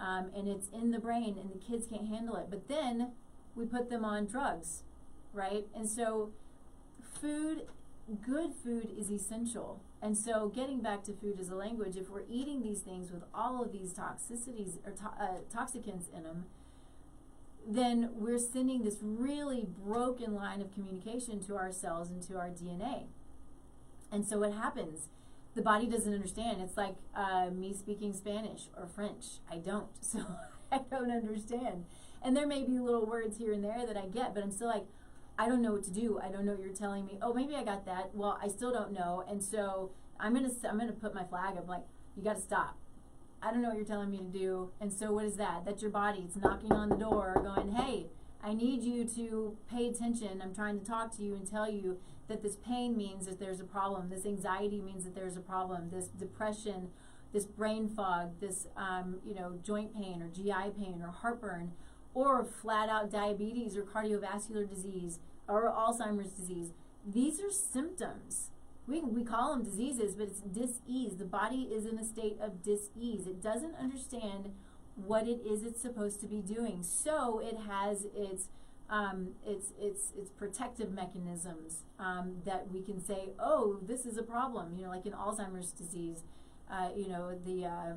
um, 0.00 0.30
and 0.34 0.48
it's 0.48 0.68
in 0.68 0.90
the 0.92 0.98
brain, 0.98 1.36
and 1.40 1.50
the 1.50 1.58
kids 1.58 1.86
can't 1.86 2.06
handle 2.08 2.36
it. 2.36 2.46
But 2.50 2.68
then 2.68 3.12
we 3.54 3.66
put 3.66 3.90
them 3.90 4.04
on 4.04 4.26
drugs, 4.26 4.82
right? 5.32 5.66
And 5.74 5.88
so, 5.88 6.30
food, 7.20 7.66
good 8.14 8.52
food 8.54 8.90
is 8.96 9.10
essential. 9.10 9.80
And 10.00 10.16
so, 10.16 10.48
getting 10.48 10.80
back 10.80 11.02
to 11.04 11.12
food 11.12 11.38
as 11.40 11.48
a 11.48 11.54
language, 11.54 11.96
if 11.96 12.08
we're 12.08 12.22
eating 12.28 12.62
these 12.62 12.80
things 12.80 13.10
with 13.10 13.22
all 13.34 13.62
of 13.62 13.72
these 13.72 13.92
toxicities 13.92 14.78
or 14.86 14.92
to- 14.92 15.22
uh, 15.22 15.38
toxicants 15.52 16.12
in 16.14 16.22
them, 16.22 16.46
then 17.66 18.10
we're 18.14 18.38
sending 18.38 18.84
this 18.84 18.98
really 19.02 19.66
broken 19.84 20.34
line 20.34 20.60
of 20.60 20.72
communication 20.72 21.40
to 21.40 21.56
our 21.56 21.72
cells 21.72 22.10
and 22.10 22.22
to 22.22 22.36
our 22.36 22.48
DNA. 22.48 23.06
And 24.10 24.26
so, 24.26 24.38
what 24.38 24.52
happens? 24.52 25.08
The 25.54 25.62
body 25.62 25.86
doesn't 25.86 26.12
understand. 26.14 26.62
It's 26.62 26.76
like 26.76 26.94
uh, 27.14 27.50
me 27.50 27.74
speaking 27.74 28.12
Spanish 28.12 28.68
or 28.76 28.86
French. 28.86 29.24
I 29.50 29.56
don't. 29.56 29.88
So, 30.00 30.24
I 30.70 30.80
don't 30.90 31.10
understand. 31.10 31.86
And 32.22 32.36
there 32.36 32.46
may 32.46 32.62
be 32.62 32.78
little 32.78 33.06
words 33.06 33.38
here 33.38 33.52
and 33.52 33.64
there 33.64 33.86
that 33.86 33.96
I 33.96 34.06
get, 34.06 34.34
but 34.34 34.42
I'm 34.42 34.50
still 34.50 34.68
like, 34.68 34.84
I 35.38 35.48
don't 35.48 35.62
know 35.62 35.72
what 35.72 35.84
to 35.84 35.90
do. 35.90 36.18
I 36.22 36.28
don't 36.28 36.44
know 36.44 36.52
what 36.52 36.60
you're 36.60 36.74
telling 36.74 37.06
me. 37.06 37.18
Oh, 37.22 37.32
maybe 37.32 37.54
I 37.54 37.62
got 37.62 37.86
that. 37.86 38.10
Well, 38.12 38.38
I 38.42 38.48
still 38.48 38.72
don't 38.72 38.92
know. 38.92 39.24
And 39.28 39.42
so 39.42 39.92
I'm 40.18 40.34
gonna 40.34 40.50
I'm 40.68 40.78
gonna 40.78 40.92
put 40.92 41.14
my 41.14 41.24
flag 41.24 41.56
up. 41.56 41.68
Like, 41.68 41.84
you 42.16 42.24
got 42.24 42.36
to 42.36 42.42
stop. 42.42 42.76
I 43.40 43.52
don't 43.52 43.62
know 43.62 43.68
what 43.68 43.76
you're 43.76 43.86
telling 43.86 44.10
me 44.10 44.18
to 44.18 44.24
do. 44.24 44.70
And 44.80 44.92
so 44.92 45.12
what 45.12 45.24
is 45.24 45.36
that? 45.36 45.64
That's 45.64 45.80
your 45.80 45.92
body. 45.92 46.24
It's 46.24 46.36
knocking 46.36 46.72
on 46.72 46.88
the 46.88 46.96
door, 46.96 47.40
going, 47.40 47.72
Hey, 47.72 48.06
I 48.42 48.52
need 48.54 48.82
you 48.82 49.04
to 49.04 49.56
pay 49.70 49.86
attention. 49.86 50.42
I'm 50.42 50.54
trying 50.54 50.80
to 50.80 50.84
talk 50.84 51.16
to 51.16 51.22
you 51.22 51.34
and 51.34 51.48
tell 51.48 51.70
you 51.70 51.98
that 52.28 52.42
this 52.42 52.56
pain 52.56 52.96
means 52.96 53.26
that 53.26 53.38
there's 53.38 53.60
a 53.60 53.64
problem. 53.64 54.10
This 54.10 54.26
anxiety 54.26 54.80
means 54.80 55.04
that 55.04 55.14
there's 55.14 55.36
a 55.36 55.40
problem. 55.40 55.90
This 55.90 56.08
depression, 56.08 56.88
this 57.32 57.46
brain 57.46 57.88
fog, 57.88 58.40
this 58.40 58.66
um, 58.76 59.18
you 59.24 59.34
know 59.34 59.58
joint 59.62 59.94
pain 59.94 60.22
or 60.22 60.28
GI 60.28 60.72
pain 60.76 61.00
or 61.02 61.10
heartburn, 61.10 61.72
or 62.18 62.44
flat 62.44 62.88
out 62.88 63.12
diabetes 63.12 63.76
or 63.76 63.82
cardiovascular 63.82 64.68
disease 64.68 65.20
or 65.46 65.70
Alzheimer's 65.70 66.32
disease. 66.32 66.72
These 67.06 67.40
are 67.40 67.50
symptoms. 67.50 68.50
We, 68.88 69.00
we 69.02 69.22
call 69.22 69.54
them 69.54 69.62
diseases, 69.62 70.16
but 70.16 70.26
it's 70.26 70.40
dis-ease. 70.40 71.16
The 71.16 71.24
body 71.24 71.68
is 71.72 71.86
in 71.86 71.96
a 71.96 72.04
state 72.04 72.36
of 72.40 72.64
dis-ease. 72.64 73.28
It 73.28 73.40
doesn't 73.40 73.76
understand 73.76 74.50
what 74.96 75.28
it 75.28 75.40
is 75.46 75.62
it's 75.62 75.80
supposed 75.80 76.20
to 76.22 76.26
be 76.26 76.40
doing. 76.40 76.82
So 76.82 77.38
it 77.38 77.56
has 77.68 78.06
its 78.16 78.48
um, 78.90 79.34
its 79.46 79.68
its 79.80 80.12
its 80.18 80.30
protective 80.30 80.90
mechanisms 80.90 81.84
um, 82.00 82.38
that 82.46 82.72
we 82.72 82.82
can 82.82 83.04
say, 83.04 83.28
oh, 83.38 83.78
this 83.86 84.06
is 84.06 84.16
a 84.16 84.22
problem. 84.24 84.74
You 84.76 84.84
know, 84.84 84.88
like 84.88 85.06
in 85.06 85.12
Alzheimer's 85.12 85.70
disease, 85.70 86.24
uh, 86.68 86.88
you 86.96 87.08
know 87.08 87.38
the 87.46 87.66
uh, 87.66 87.92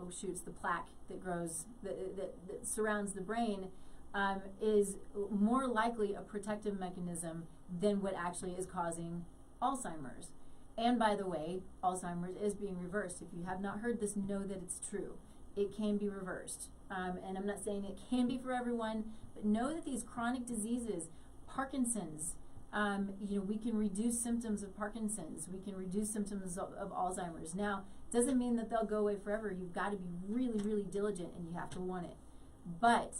oh 0.00 0.10
shoots 0.10 0.40
the 0.40 0.50
plaque 0.50 0.88
that 1.08 1.22
grows 1.22 1.64
that, 1.82 2.16
that, 2.16 2.34
that 2.48 2.66
surrounds 2.66 3.12
the 3.12 3.20
brain 3.20 3.68
um, 4.14 4.42
is 4.60 4.96
more 5.30 5.66
likely 5.66 6.14
a 6.14 6.20
protective 6.20 6.78
mechanism 6.78 7.44
than 7.80 8.02
what 8.02 8.14
actually 8.14 8.52
is 8.52 8.66
causing 8.66 9.24
Alzheimer's. 9.62 10.28
And 10.76 10.98
by 10.98 11.14
the 11.14 11.26
way, 11.26 11.60
Alzheimer's 11.84 12.36
is 12.42 12.54
being 12.54 12.78
reversed. 12.78 13.22
If 13.22 13.28
you 13.36 13.44
have 13.44 13.60
not 13.60 13.80
heard 13.80 14.00
this, 14.00 14.16
know 14.16 14.40
that 14.40 14.58
it's 14.62 14.80
true. 14.88 15.14
It 15.56 15.76
can 15.76 15.98
be 15.98 16.08
reversed. 16.08 16.68
Um, 16.90 17.18
and 17.26 17.36
I'm 17.36 17.46
not 17.46 17.62
saying 17.62 17.84
it 17.84 17.98
can 18.08 18.26
be 18.26 18.38
for 18.38 18.52
everyone, 18.52 19.04
but 19.34 19.44
know 19.44 19.72
that 19.74 19.84
these 19.84 20.02
chronic 20.02 20.46
diseases, 20.46 21.08
Parkinson's, 21.46 22.34
um, 22.72 23.10
you 23.20 23.36
know, 23.36 23.42
we 23.42 23.58
can 23.58 23.76
reduce 23.76 24.20
symptoms 24.20 24.62
of 24.62 24.76
Parkinson's. 24.76 25.48
We 25.52 25.60
can 25.60 25.76
reduce 25.76 26.10
symptoms 26.10 26.56
of, 26.56 26.72
of 26.74 26.90
Alzheimer's. 26.92 27.54
Now, 27.54 27.84
doesn't 28.12 28.38
mean 28.38 28.56
that 28.56 28.70
they'll 28.70 28.84
go 28.84 28.98
away 28.98 29.16
forever. 29.22 29.54
You've 29.56 29.74
got 29.74 29.92
to 29.92 29.96
be 29.96 30.10
really, 30.28 30.60
really 30.62 30.84
diligent 30.84 31.30
and 31.36 31.46
you 31.46 31.54
have 31.58 31.70
to 31.70 31.80
want 31.80 32.06
it. 32.06 32.16
But 32.80 33.14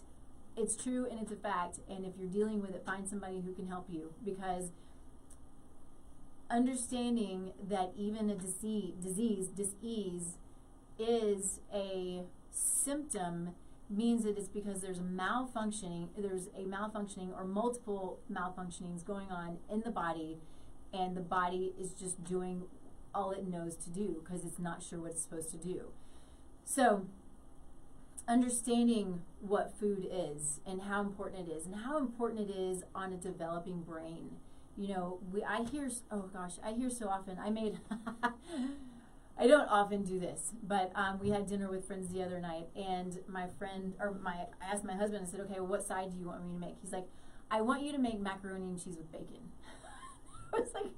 it's 0.56 0.76
true 0.76 1.06
and 1.10 1.20
it's 1.20 1.32
a 1.32 1.36
fact. 1.36 1.78
And 1.88 2.04
if 2.04 2.12
you're 2.18 2.28
dealing 2.28 2.60
with 2.60 2.74
it, 2.74 2.84
find 2.84 3.08
somebody 3.08 3.40
who 3.44 3.54
can 3.54 3.68
help 3.68 3.86
you 3.88 4.12
because 4.24 4.70
understanding 6.50 7.52
that 7.68 7.92
even 7.96 8.28
a 8.28 8.34
disease, 8.34 8.94
disease, 9.00 9.46
disease 9.48 10.36
is 10.98 11.60
a 11.72 12.24
symptom 12.50 13.50
means 13.88 14.24
that 14.24 14.36
it's 14.36 14.48
because 14.48 14.80
there's 14.82 14.98
a 14.98 15.02
malfunctioning, 15.02 16.08
there's 16.16 16.46
a 16.48 16.62
malfunctioning 16.62 17.32
or 17.36 17.44
multiple 17.44 18.20
malfunctionings 18.32 19.04
going 19.04 19.28
on 19.30 19.58
in 19.70 19.80
the 19.80 19.90
body, 19.90 20.38
and 20.92 21.16
the 21.16 21.20
body 21.20 21.72
is 21.78 21.90
just 21.92 22.22
doing 22.24 22.62
all 23.14 23.30
it 23.32 23.46
knows 23.46 23.76
to 23.76 23.90
do 23.90 24.22
because 24.24 24.44
it's 24.44 24.58
not 24.58 24.82
sure 24.82 25.00
what 25.00 25.12
it's 25.12 25.22
supposed 25.22 25.50
to 25.50 25.56
do. 25.56 25.86
So, 26.64 27.06
understanding 28.28 29.22
what 29.40 29.74
food 29.78 30.08
is 30.10 30.60
and 30.66 30.82
how 30.82 31.00
important 31.00 31.48
it 31.48 31.52
is, 31.52 31.66
and 31.66 31.74
how 31.74 31.98
important 31.98 32.48
it 32.48 32.52
is 32.52 32.84
on 32.94 33.12
a 33.12 33.16
developing 33.16 33.82
brain. 33.82 34.36
You 34.76 34.88
know, 34.88 35.18
we 35.32 35.42
I 35.42 35.64
hear 35.64 35.90
oh 36.10 36.30
gosh, 36.32 36.54
I 36.64 36.72
hear 36.72 36.90
so 36.90 37.08
often. 37.08 37.38
I 37.38 37.50
made 37.50 37.78
I 39.38 39.46
don't 39.46 39.68
often 39.68 40.02
do 40.02 40.20
this, 40.20 40.52
but 40.62 40.92
um, 40.94 41.18
we 41.18 41.30
had 41.30 41.46
dinner 41.46 41.70
with 41.70 41.86
friends 41.86 42.12
the 42.12 42.22
other 42.22 42.40
night, 42.40 42.68
and 42.76 43.18
my 43.26 43.46
friend 43.58 43.94
or 43.98 44.12
my 44.22 44.46
I 44.60 44.72
asked 44.72 44.84
my 44.84 44.94
husband. 44.94 45.26
I 45.26 45.30
said, 45.30 45.40
"Okay, 45.40 45.54
well, 45.54 45.66
what 45.66 45.86
side 45.86 46.12
do 46.12 46.18
you 46.18 46.26
want 46.26 46.44
me 46.46 46.52
to 46.52 46.60
make?" 46.60 46.76
He's 46.82 46.92
like, 46.92 47.06
"I 47.50 47.62
want 47.62 47.82
you 47.82 47.90
to 47.92 47.98
make 47.98 48.20
macaroni 48.20 48.66
and 48.66 48.82
cheese 48.82 48.96
with 48.96 49.10
bacon." 49.10 49.50
I 50.52 50.60
was 50.60 50.74
like, 50.74 50.92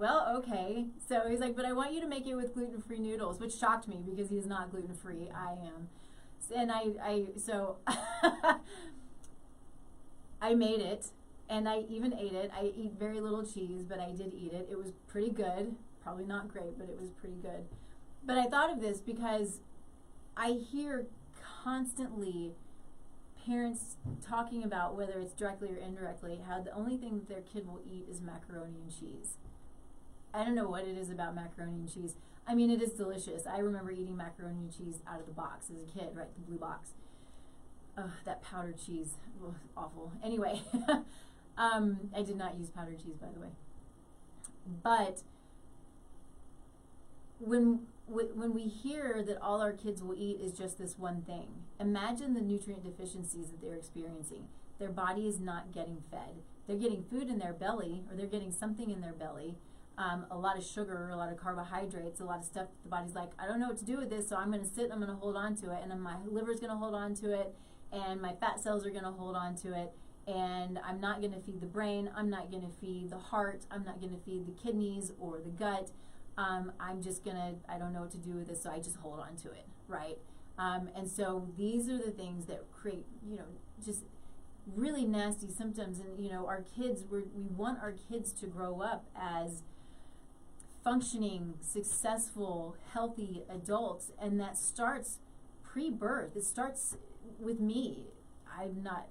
"Well, 0.00 0.34
okay." 0.38 0.86
So 1.08 1.28
he's 1.28 1.40
like, 1.40 1.54
"But 1.54 1.66
I 1.66 1.72
want 1.72 1.92
you 1.92 2.00
to 2.00 2.08
make 2.08 2.26
it 2.26 2.34
with 2.34 2.54
gluten-free 2.54 2.98
noodles," 2.98 3.38
which 3.38 3.54
shocked 3.54 3.86
me 3.86 4.02
because 4.04 4.30
he's 4.30 4.46
not 4.46 4.70
gluten-free. 4.70 5.30
I 5.34 5.52
am, 5.52 5.88
and 6.54 6.72
I 6.72 6.94
I 7.02 7.26
so 7.36 7.76
I 10.42 10.54
made 10.54 10.80
it, 10.80 11.08
and 11.48 11.68
I 11.68 11.80
even 11.88 12.14
ate 12.14 12.32
it. 12.32 12.50
I 12.56 12.72
eat 12.74 12.92
very 12.98 13.20
little 13.20 13.44
cheese, 13.44 13.84
but 13.84 14.00
I 14.00 14.10
did 14.10 14.32
eat 14.34 14.52
it. 14.52 14.68
It 14.70 14.78
was 14.78 14.92
pretty 15.06 15.30
good 15.30 15.76
probably 16.02 16.24
not 16.24 16.48
great, 16.48 16.78
but 16.78 16.88
it 16.88 16.98
was 17.00 17.10
pretty 17.10 17.36
good. 17.36 17.66
But 18.24 18.38
I 18.38 18.46
thought 18.46 18.70
of 18.70 18.80
this 18.80 19.00
because 19.00 19.60
I 20.36 20.52
hear 20.52 21.06
constantly 21.62 22.52
parents 23.46 23.96
talking 24.26 24.62
about 24.62 24.96
whether 24.96 25.18
it's 25.18 25.32
directly 25.32 25.70
or 25.70 25.76
indirectly 25.76 26.40
how 26.46 26.60
the 26.60 26.74
only 26.74 26.96
thing 26.96 27.16
that 27.16 27.28
their 27.28 27.40
kid 27.40 27.66
will 27.66 27.80
eat 27.86 28.06
is 28.10 28.20
macaroni 28.20 28.76
and 28.82 28.90
cheese. 28.90 29.36
I 30.32 30.44
don't 30.44 30.54
know 30.54 30.68
what 30.68 30.84
it 30.86 30.96
is 30.96 31.10
about 31.10 31.34
macaroni 31.34 31.74
and 31.74 31.92
cheese. 31.92 32.14
I 32.46 32.54
mean, 32.54 32.70
it 32.70 32.82
is 32.82 32.92
delicious. 32.92 33.46
I 33.46 33.58
remember 33.58 33.90
eating 33.90 34.16
macaroni 34.16 34.60
and 34.60 34.76
cheese 34.76 35.00
out 35.06 35.20
of 35.20 35.26
the 35.26 35.32
box 35.32 35.66
as 35.70 35.82
a 35.82 35.98
kid, 35.98 36.10
right? 36.14 36.32
The 36.34 36.40
blue 36.40 36.58
box. 36.58 36.90
That 38.24 38.42
powdered 38.42 38.78
cheese, 38.78 39.16
was 39.42 39.52
awful. 39.76 40.12
Anyway, 40.24 40.62
um, 41.58 42.10
I 42.16 42.22
did 42.22 42.36
not 42.36 42.56
use 42.58 42.70
powdered 42.70 42.98
cheese, 42.98 43.16
by 43.20 43.26
the 43.34 43.40
way. 43.40 43.50
But 44.82 45.22
when 47.38 47.80
when 48.06 48.52
we 48.54 48.62
hear 48.62 49.22
that 49.22 49.40
all 49.40 49.60
our 49.60 49.72
kids 49.72 50.02
will 50.02 50.14
eat 50.14 50.40
is 50.40 50.56
just 50.56 50.78
this 50.78 50.98
one 50.98 51.22
thing, 51.22 51.46
imagine 51.78 52.34
the 52.34 52.40
nutrient 52.40 52.82
deficiencies 52.82 53.50
that 53.50 53.60
they're 53.60 53.76
experiencing. 53.76 54.48
Their 54.78 54.88
body 54.88 55.28
is 55.28 55.38
not 55.38 55.72
getting 55.72 56.02
fed. 56.10 56.42
They're 56.66 56.76
getting 56.76 57.04
food 57.04 57.28
in 57.28 57.38
their 57.38 57.52
belly, 57.52 58.02
or 58.10 58.16
they're 58.16 58.26
getting 58.26 58.50
something 58.50 58.90
in 58.90 59.00
their 59.00 59.12
belly, 59.12 59.56
um, 60.00 60.24
a 60.30 60.38
lot 60.38 60.56
of 60.56 60.64
sugar, 60.64 61.10
a 61.12 61.16
lot 61.16 61.30
of 61.30 61.36
carbohydrates, 61.36 62.20
a 62.20 62.24
lot 62.24 62.38
of 62.38 62.44
stuff. 62.44 62.68
The 62.82 62.88
body's 62.88 63.14
like, 63.14 63.30
I 63.38 63.46
don't 63.46 63.60
know 63.60 63.68
what 63.68 63.78
to 63.78 63.84
do 63.84 63.98
with 63.98 64.10
this, 64.10 64.28
so 64.28 64.36
I'm 64.36 64.50
going 64.50 64.64
to 64.64 64.68
sit. 64.68 64.84
and 64.84 64.92
I'm 64.92 65.00
going 65.00 65.10
to 65.10 65.16
hold 65.16 65.36
on 65.36 65.54
to 65.56 65.70
it, 65.72 65.80
and 65.82 65.90
then 65.90 66.00
my 66.00 66.16
liver's 66.26 66.58
going 66.58 66.70
to 66.70 66.76
hold 66.76 66.94
on 66.94 67.14
to 67.16 67.32
it, 67.38 67.54
and 67.92 68.20
my 68.20 68.32
fat 68.40 68.60
cells 68.60 68.86
are 68.86 68.90
going 68.90 69.04
to 69.04 69.10
hold 69.10 69.36
on 69.36 69.54
to 69.56 69.78
it, 69.78 69.92
and 70.26 70.78
I'm 70.86 71.00
not 71.00 71.20
going 71.20 71.32
to 71.32 71.40
feed 71.40 71.60
the 71.60 71.66
brain. 71.66 72.10
I'm 72.16 72.30
not 72.30 72.50
going 72.50 72.62
to 72.62 72.72
feed 72.80 73.10
the 73.10 73.18
heart. 73.18 73.66
I'm 73.70 73.84
not 73.84 74.00
going 74.00 74.14
to 74.14 74.20
feed 74.24 74.46
the 74.46 74.62
kidneys 74.62 75.12
or 75.20 75.40
the 75.40 75.50
gut 75.50 75.90
um, 76.40 76.72
I'm 76.80 77.02
just 77.02 77.24
gonna, 77.24 77.54
I 77.68 77.78
don't 77.78 77.92
know 77.92 78.00
what 78.00 78.12
to 78.12 78.18
do 78.18 78.32
with 78.32 78.48
this, 78.48 78.62
so 78.62 78.70
I 78.70 78.78
just 78.78 78.96
hold 78.96 79.20
on 79.20 79.36
to 79.42 79.50
it, 79.50 79.66
right? 79.88 80.18
Um, 80.58 80.88
and 80.96 81.10
so 81.10 81.48
these 81.56 81.88
are 81.90 81.98
the 81.98 82.10
things 82.10 82.46
that 82.46 82.64
create, 82.72 83.04
you 83.28 83.36
know, 83.36 83.44
just 83.84 84.04
really 84.74 85.04
nasty 85.04 85.48
symptoms. 85.48 86.00
And, 86.00 86.22
you 86.22 86.30
know, 86.30 86.46
our 86.46 86.64
kids, 86.76 87.04
we 87.10 87.20
we 87.34 87.44
want 87.56 87.78
our 87.82 87.92
kids 87.92 88.32
to 88.34 88.46
grow 88.46 88.80
up 88.80 89.04
as 89.14 89.62
functioning, 90.82 91.54
successful, 91.62 92.76
healthy 92.92 93.42
adults. 93.48 94.12
And 94.20 94.40
that 94.40 94.58
starts 94.58 95.18
pre 95.62 95.90
birth, 95.90 96.36
it 96.36 96.44
starts 96.44 96.96
with 97.38 97.60
me. 97.60 98.04
I'm 98.58 98.82
not, 98.82 99.06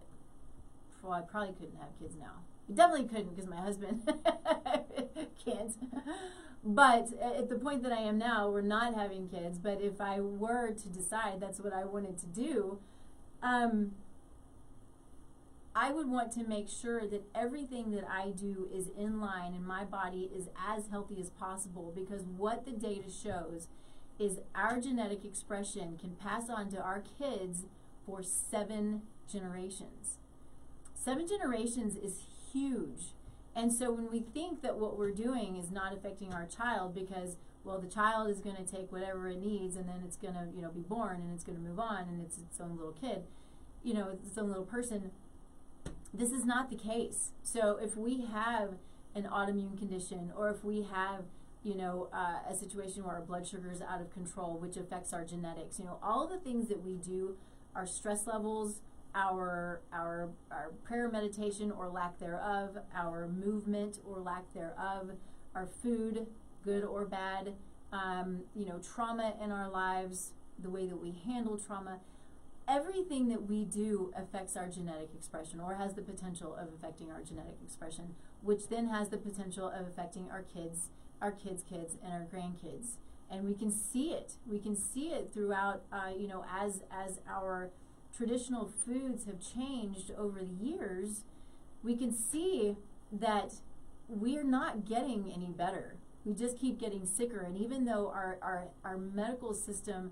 well, 1.02 1.14
I 1.14 1.22
probably 1.22 1.54
couldn't 1.54 1.80
have 1.80 1.90
kids 2.00 2.16
now. 2.20 2.44
I 2.70 2.74
definitely 2.74 3.08
couldn't 3.08 3.36
because 3.36 3.50
my 3.50 3.58
husband 3.58 4.02
can't. 5.46 5.76
But 6.64 7.08
at 7.22 7.50
the 7.50 7.56
point 7.56 7.84
that 7.84 7.92
I 7.92 8.02
am 8.02 8.18
now, 8.18 8.50
we're 8.50 8.62
not 8.62 8.94
having 8.94 9.30
kids. 9.30 9.58
But 9.58 9.82
if 9.82 10.02
I 10.02 10.20
were 10.20 10.72
to 10.72 10.90
decide 10.90 11.40
that's 11.40 11.60
what 11.60 11.74
I 11.74 11.86
wanted 11.86 12.18
to 12.20 12.26
do, 12.28 12.80
um, 13.42 13.94
I 15.82 15.92
would 15.92 16.10
want 16.10 16.34
to 16.34 16.44
make 16.44 16.68
sure 16.68 17.08
that 17.08 17.24
everything 17.34 17.92
that 17.92 18.04
I 18.06 18.32
do 18.32 18.68
is 18.70 18.90
in 18.98 19.22
line 19.22 19.54
and 19.54 19.66
my 19.66 19.86
body 19.86 20.30
is 20.36 20.50
as 20.68 20.88
healthy 20.92 21.22
as 21.22 21.30
possible 21.30 21.94
because 21.96 22.24
what 22.36 22.66
the 22.66 22.72
data 22.72 23.10
shows 23.10 23.70
is 24.20 24.40
our 24.54 24.82
genetic 24.82 25.24
expression 25.24 25.98
can 25.98 26.18
pass 26.18 26.50
on 26.50 26.70
to 26.72 26.82
our 26.82 27.02
kids 27.18 27.64
for 28.06 28.22
seven 28.22 29.04
generations. 29.32 30.18
Seven 30.96 31.26
generations 31.26 31.96
is 31.96 32.26
huge. 32.52 33.14
And 33.56 33.72
so 33.72 33.90
when 33.90 34.12
we 34.12 34.20
think 34.20 34.62
that 34.62 34.78
what 34.78 34.98
we're 34.98 35.14
doing 35.14 35.56
is 35.56 35.72
not 35.72 35.94
affecting 35.94 36.34
our 36.34 36.46
child 36.46 36.94
because 36.94 37.38
well 37.64 37.80
the 37.80 37.88
child 37.88 38.30
is 38.30 38.42
going 38.42 38.58
to 38.58 38.66
take 38.66 38.92
whatever 38.92 39.30
it 39.30 39.40
needs 39.40 39.78
and 39.78 39.88
then 39.88 40.02
it's 40.06 40.18
going 40.18 40.34
to 40.34 40.48
you 40.54 40.62
know 40.62 40.72
be 40.72 40.82
born 40.82 41.22
and 41.22 41.34
it's 41.34 41.46
going 41.46 41.58
to 41.58 41.64
move 41.64 41.80
on 41.80 42.04
and 42.10 42.22
it's 42.22 42.38
its 42.38 42.60
own 42.60 42.76
little 42.76 42.96
kid 43.00 43.24
you 43.84 43.94
know 43.94 44.10
its 44.10 44.38
own 44.38 44.48
little 44.48 44.66
person 44.66 45.12
this 46.14 46.32
is 46.32 46.46
not 46.46 46.70
the 46.70 46.76
case. 46.76 47.32
So 47.44 47.78
if 47.82 47.96
we 47.96 48.26
have 48.26 48.76
an 49.16 49.24
autoimmune 49.24 49.78
condition 49.78 50.32
or 50.36 50.50
if 50.50 50.64
we 50.64 50.84
have 50.84 51.26
you 51.64 51.76
know 51.76 52.08
uh, 52.14 52.50
a 52.50 52.56
situation 52.56 53.04
where 53.04 53.16
our 53.16 53.22
blood 53.22 53.46
sugar 53.46 53.70
is 53.72 53.82
out 53.82 54.00
of 54.00 54.14
control 54.14 54.58
which 54.58 54.78
affects 54.78 55.12
our 55.12 55.26
genetics 55.26 55.78
you 55.78 55.84
know 55.84 55.98
all 56.02 56.26
the 56.26 56.38
things 56.38 56.70
that 56.70 56.82
we 56.82 56.94
do 56.94 57.36
our 57.76 57.86
stress 57.86 58.28
levels 58.28 58.80
our 59.14 59.82
our 59.92 60.30
our 60.52 60.72
prayer 60.86 61.10
meditation 61.10 61.70
or 61.72 61.90
lack 61.90 62.18
thereof 62.20 62.78
our 62.96 63.28
movement 63.28 63.98
or 64.08 64.20
lack 64.20 64.44
thereof 64.54 65.10
our 65.54 65.66
food 65.66 66.28
good 66.64 66.84
or 66.84 67.06
bad, 67.06 67.54
um, 67.92 68.42
you 68.56 68.66
know, 68.66 68.80
trauma 68.80 69.34
in 69.44 69.52
our 69.52 69.70
lives, 69.70 70.32
the 70.60 70.70
way 70.70 70.86
that 70.88 70.98
we 70.98 71.14
handle 71.26 71.58
trauma, 71.58 72.00
everything 72.70 73.30
that 73.30 73.48
we 73.48 73.66
do 73.66 74.14
affects 74.16 74.56
our 74.56 74.68
genetic 74.68 75.10
expression 75.16 75.60
or 75.60 75.76
has 75.76 75.96
the 75.96 76.02
potential 76.02 76.56
of 76.56 76.70
affecting 76.74 77.12
our 77.12 77.22
genetic 77.22 77.58
expression, 77.64 78.16
which 78.42 78.70
then 78.70 78.88
has 78.88 79.10
the 79.10 79.18
potential 79.18 79.68
of 79.68 79.88
affecting 79.88 80.30
our 80.30 80.44
kids, 80.44 80.90
our 81.22 81.32
kids' 81.32 81.64
kids, 81.68 81.98
and 82.04 82.14
our 82.14 82.28
grandkids. 82.32 82.98
And 83.32 83.46
we 83.46 83.54
can 83.54 83.72
see 83.72 84.12
it. 84.12 84.34
We 84.48 84.60
can 84.60 84.76
see 84.76 85.10
it 85.10 85.32
throughout, 85.34 85.84
uh, 85.92 86.12
you 86.18 86.28
know, 86.28 86.46
as 86.50 86.82
as 86.92 87.20
our 87.30 87.70
traditional 88.16 88.68
foods 88.86 89.26
have 89.26 89.40
changed 89.40 90.12
over 90.18 90.40
the 90.40 90.66
years. 90.66 91.24
We 91.84 91.96
can 91.96 92.14
see 92.14 92.78
that 93.12 93.56
we're 94.08 94.44
not 94.44 94.86
getting 94.86 95.32
any 95.32 95.52
better 95.52 95.98
we 96.26 96.34
just 96.34 96.60
keep 96.60 96.80
getting 96.80 97.06
sicker. 97.06 97.40
And 97.40 97.58
even 97.58 97.86
though 97.86 98.08
our, 98.08 98.38
our, 98.42 98.68
our 98.84 98.98
medical 98.98 99.54
system, 99.54 100.12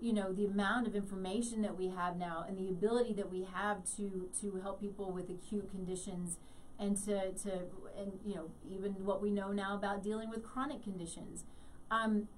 you 0.00 0.12
know, 0.12 0.32
the 0.32 0.44
amount 0.44 0.86
of 0.86 0.94
information 0.94 1.62
that 1.62 1.76
we 1.76 1.88
have 1.88 2.16
now 2.16 2.44
and 2.46 2.58
the 2.58 2.68
ability 2.68 3.14
that 3.14 3.30
we 3.30 3.46
have 3.52 3.78
to, 3.96 4.28
to 4.40 4.60
help 4.62 4.80
people 4.80 5.10
with 5.10 5.30
acute 5.30 5.70
conditions 5.70 6.38
and 6.78 6.96
to, 7.04 7.32
to 7.32 7.50
and 7.98 8.18
you 8.24 8.34
know 8.34 8.50
even 8.68 8.92
what 9.04 9.22
we 9.22 9.30
know 9.30 9.52
now 9.52 9.74
about 9.74 10.02
dealing 10.02 10.28
with 10.30 10.42
chronic 10.42 10.82
conditions. 10.82 11.44
Um, 11.90 12.28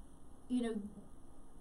you 0.48 0.62
know 0.62 0.74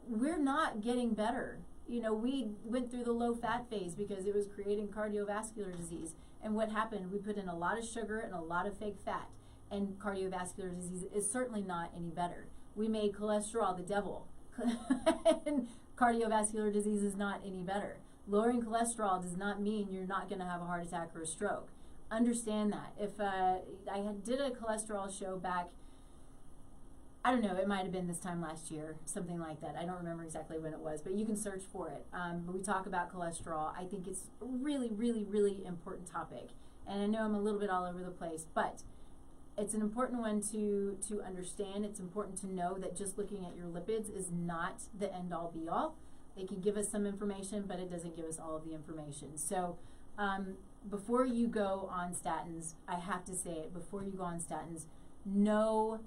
we're 0.08 0.40
not 0.40 0.82
getting 0.82 1.14
better. 1.14 1.60
You 1.88 2.02
know 2.02 2.14
we 2.14 2.50
went 2.64 2.92
through 2.92 3.04
the 3.04 3.12
low 3.12 3.34
fat 3.36 3.70
phase 3.70 3.96
because 3.96 4.26
it 4.26 4.36
was 4.36 4.46
creating 4.48 4.90
cardiovascular 4.90 5.76
disease. 5.76 6.16
And 6.44 6.54
what 6.54 6.72
happened? 6.72 7.12
We 7.12 7.18
put 7.18 7.38
in 7.38 7.50
a 7.50 7.58
lot 7.58 7.80
of 7.80 7.86
sugar 7.86 8.20
and 8.20 8.34
a 8.34 8.40
lot 8.40 8.68
of 8.68 8.78
fake 8.78 8.98
fat. 9.04 9.28
And 9.70 10.00
cardiovascular 10.00 10.74
disease 10.74 11.04
is 11.14 11.30
certainly 11.30 11.62
not 11.62 11.92
any 11.96 12.10
better. 12.10 12.48
We 12.76 12.88
made 12.88 13.14
cholesterol 13.14 13.76
the 13.76 13.84
devil, 13.84 14.28
and 15.46 15.68
cardiovascular 15.98 16.72
disease 16.72 17.04
is 17.04 17.16
not 17.16 17.42
any 17.46 17.64
better. 17.64 17.98
Lowering 18.28 18.62
cholesterol 18.62 19.22
does 19.22 19.38
not 19.38 19.62
mean 19.62 19.88
you're 19.90 20.06
not 20.06 20.30
going 20.30 20.40
to 20.40 20.46
have 20.46 20.62
a 20.62 20.66
heart 20.66 20.86
attack 20.86 21.10
or 21.16 21.22
a 21.22 21.28
stroke. 21.28 21.70
Understand 22.12 22.72
that. 22.72 22.94
If 23.00 23.20
uh, 23.20 23.58
I 23.92 23.98
had, 23.98 24.24
did 24.24 24.40
a 24.40 24.52
cholesterol 24.52 25.12
show 25.18 25.38
back, 25.38 25.68
I 27.26 27.32
don't 27.32 27.42
know, 27.42 27.56
it 27.56 27.68
might 27.68 27.84
have 27.84 27.92
been 27.92 28.08
this 28.08 28.20
time 28.20 28.42
last 28.42 28.72
year, 28.72 28.96
something 29.06 29.40
like 29.40 29.60
that. 29.62 29.76
I 29.78 29.86
don't 29.86 29.98
remember 29.98 30.24
exactly 30.24 30.60
when 30.60 30.72
it 30.72 30.80
was, 30.80 31.02
but 31.02 31.14
you 31.14 31.26
can 31.26 31.36
search 31.36 31.64
for 31.72 31.90
it. 31.90 32.06
Um, 32.14 32.46
we 32.48 32.62
talk 32.62 32.86
about 32.86 33.14
cholesterol. 33.14 33.74
I 33.78 33.84
think 33.84 34.08
it's 34.08 34.30
a 34.42 34.46
really, 34.46 34.90
really, 34.92 35.24
really 35.24 35.66
important 35.66 36.10
topic. 36.10 36.50
And 36.88 37.02
I 37.02 37.08
know 37.08 37.24
I'm 37.24 37.36
a 37.36 37.42
little 37.42 37.60
bit 37.60 37.70
all 37.70 37.86
over 37.86 38.02
the 38.02 38.12
place, 38.12 38.46
but 38.54 38.84
it's 39.58 39.74
an 39.74 39.82
important 39.82 40.22
one 40.22 40.42
to 40.52 40.98
to 41.08 41.22
understand. 41.24 41.84
It's 41.84 42.00
important 42.00 42.38
to 42.42 42.48
know 42.48 42.78
that 42.78 42.96
just 42.96 43.18
looking 43.18 43.46
at 43.46 43.56
your 43.56 43.68
lipids 43.68 44.16
is 44.16 44.30
not 44.32 44.82
the 44.98 45.14
end 45.14 45.34
all 45.34 45.52
be 45.54 45.68
all. 45.68 45.96
They 46.36 46.46
can 46.46 46.62
give 46.62 46.78
us 46.78 46.90
some 46.90 47.08
information, 47.08 47.64
but 47.68 47.80
it 47.80 47.90
doesn't 47.90 48.16
give 48.16 48.26
us 48.26 48.38
all 48.40 48.56
of 48.56 48.64
the 48.64 48.74
information. 48.74 49.38
So 49.38 49.78
um, 50.20 50.58
before 50.88 51.26
you 51.26 51.48
go 51.48 51.90
on 51.92 52.14
statins, 52.14 52.76
I 52.88 53.00
have 53.00 53.26
to 53.26 53.36
say 53.36 53.52
it. 53.52 53.74
Before 53.74 54.04
you 54.04 54.12
go 54.12 54.24
on 54.24 54.40
statins, 54.40 54.86
know 55.26 56.02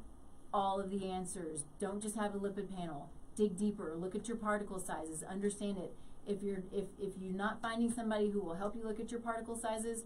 all 0.54 0.80
of 0.80 0.90
the 0.90 1.10
answers. 1.10 1.64
Don't 1.80 2.00
just 2.00 2.16
have 2.16 2.34
a 2.34 2.38
lipid 2.38 2.74
panel. 2.76 3.10
Dig 3.36 3.56
deeper. 3.56 3.94
Look 3.96 4.14
at 4.14 4.28
your 4.28 4.36
particle 4.36 4.78
sizes. 4.78 5.24
Understand 5.24 5.78
it. 5.78 5.92
If 6.24 6.42
you're 6.42 6.62
if 6.72 6.84
if 7.00 7.14
you're 7.20 7.32
not 7.32 7.60
finding 7.60 7.90
somebody 7.90 8.30
who 8.30 8.40
will 8.40 8.54
help 8.54 8.76
you 8.76 8.84
look 8.84 9.00
at 9.00 9.10
your 9.10 9.20
particle 9.20 9.56
sizes, 9.56 10.04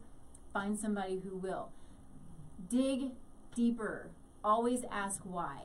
find 0.54 0.78
somebody 0.78 1.20
who 1.22 1.36
will. 1.36 1.68
Dig 2.70 3.10
deeper. 3.54 4.10
Always 4.42 4.84
ask 4.90 5.20
why. 5.24 5.62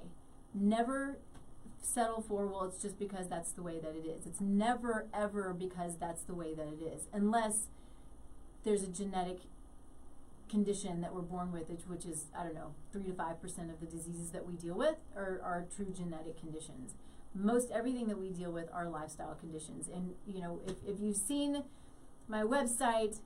Never 0.53 1.19
settle 1.81 2.21
for, 2.21 2.47
well, 2.47 2.63
it's 2.65 2.81
just 2.81 2.99
because 2.99 3.27
that's 3.27 3.51
the 3.51 3.61
way 3.61 3.79
that 3.79 3.95
it 3.95 4.07
is. 4.07 4.25
It's 4.25 4.41
never, 4.41 5.07
ever 5.13 5.53
because 5.53 5.97
that's 5.97 6.23
the 6.23 6.33
way 6.33 6.53
that 6.53 6.67
it 6.67 6.81
is, 6.83 7.07
unless 7.13 7.67
there's 8.63 8.83
a 8.83 8.87
genetic 8.87 9.39
condition 10.49 11.01
that 11.01 11.13
we're 11.13 11.21
born 11.21 11.51
with, 11.51 11.69
which 11.87 12.05
is, 12.05 12.25
I 12.37 12.43
don't 12.43 12.55
know, 12.55 12.73
3 12.91 13.03
to 13.03 13.11
5% 13.11 13.33
of 13.71 13.79
the 13.79 13.85
diseases 13.85 14.31
that 14.31 14.45
we 14.45 14.53
deal 14.55 14.75
with 14.75 14.95
are, 15.15 15.39
are 15.43 15.65
true 15.75 15.93
genetic 15.95 16.39
conditions. 16.39 16.95
Most 17.35 17.69
everything 17.71 18.07
that 18.07 18.17
we 18.17 18.29
deal 18.31 18.51
with 18.51 18.67
are 18.73 18.89
lifestyle 18.89 19.35
conditions. 19.35 19.87
And, 19.87 20.15
you 20.25 20.41
know, 20.41 20.61
if, 20.65 20.75
if 20.87 20.99
you've 20.99 21.17
seen 21.17 21.63
my 22.27 22.41
website, 22.41 23.19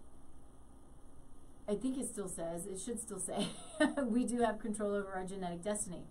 I 1.67 1.75
think 1.75 1.97
it 1.97 2.07
still 2.07 2.27
says, 2.27 2.65
it 2.65 2.79
should 2.79 2.99
still 2.99 3.19
say, 3.19 3.47
we 4.05 4.25
do 4.25 4.41
have 4.41 4.59
control 4.59 4.93
over 4.93 5.13
our 5.13 5.23
genetic 5.23 5.63
destiny. 5.63 6.03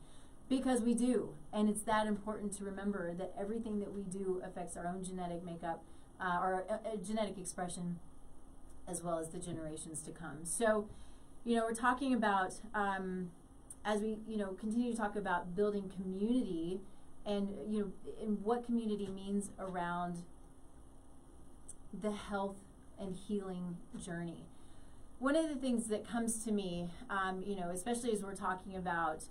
Because 0.49 0.81
we 0.81 0.95
do. 0.95 1.35
And 1.53 1.69
it's 1.69 1.83
that 1.83 2.07
important 2.07 2.53
to 2.59 2.65
remember 2.65 3.15
that 3.15 3.35
everything 3.39 3.79
that 3.81 3.93
we 3.93 4.03
do 4.03 4.43
affects 4.45 4.77
our 4.77 4.87
own 4.87 5.05
genetic 5.05 5.45
makeup, 5.45 5.83
uh, 6.21 6.39
or 6.41 6.65
uh, 6.69 6.75
uh, 6.75 6.97
genetic 6.97 7.39
expression, 7.39 7.99
as 8.89 9.03
well 9.03 9.19
as 9.19 9.29
the 9.31 9.39
generations 9.39 10.01
to 10.03 10.11
come. 10.11 10.41
So, 10.45 10.89
you 11.45 11.57
know, 11.57 11.65
we're 11.65 11.75
talking 11.75 12.15
about, 12.15 12.55
um, 12.75 13.31
as 13.85 14.01
we, 14.01 14.19
you 14.27 14.37
know, 14.37 14.53
continue 14.53 14.91
to 14.91 14.97
talk 14.97 15.17
about 15.17 15.55
building 15.55 15.91
community 15.95 16.81
and, 17.25 17.49
you 17.69 17.81
know, 17.81 17.93
and 18.23 18.43
what 18.43 18.65
community 18.65 19.09
means 19.09 19.51
around 19.59 20.23
the 21.99 22.13
health 22.13 22.57
and 22.99 23.17
healing 23.17 23.77
journey 24.03 24.45
one 25.23 25.37
of 25.37 25.49
the 25.49 25.55
things 25.55 25.87
that 25.87 26.05
comes 26.05 26.43
to 26.43 26.51
me, 26.51 26.89
um, 27.09 27.45
you 27.47 27.55
know, 27.55 27.71
especially 27.71 28.11
as 28.11 28.23
we're 28.25 28.35
talking 28.35 28.75
about 28.75 29.23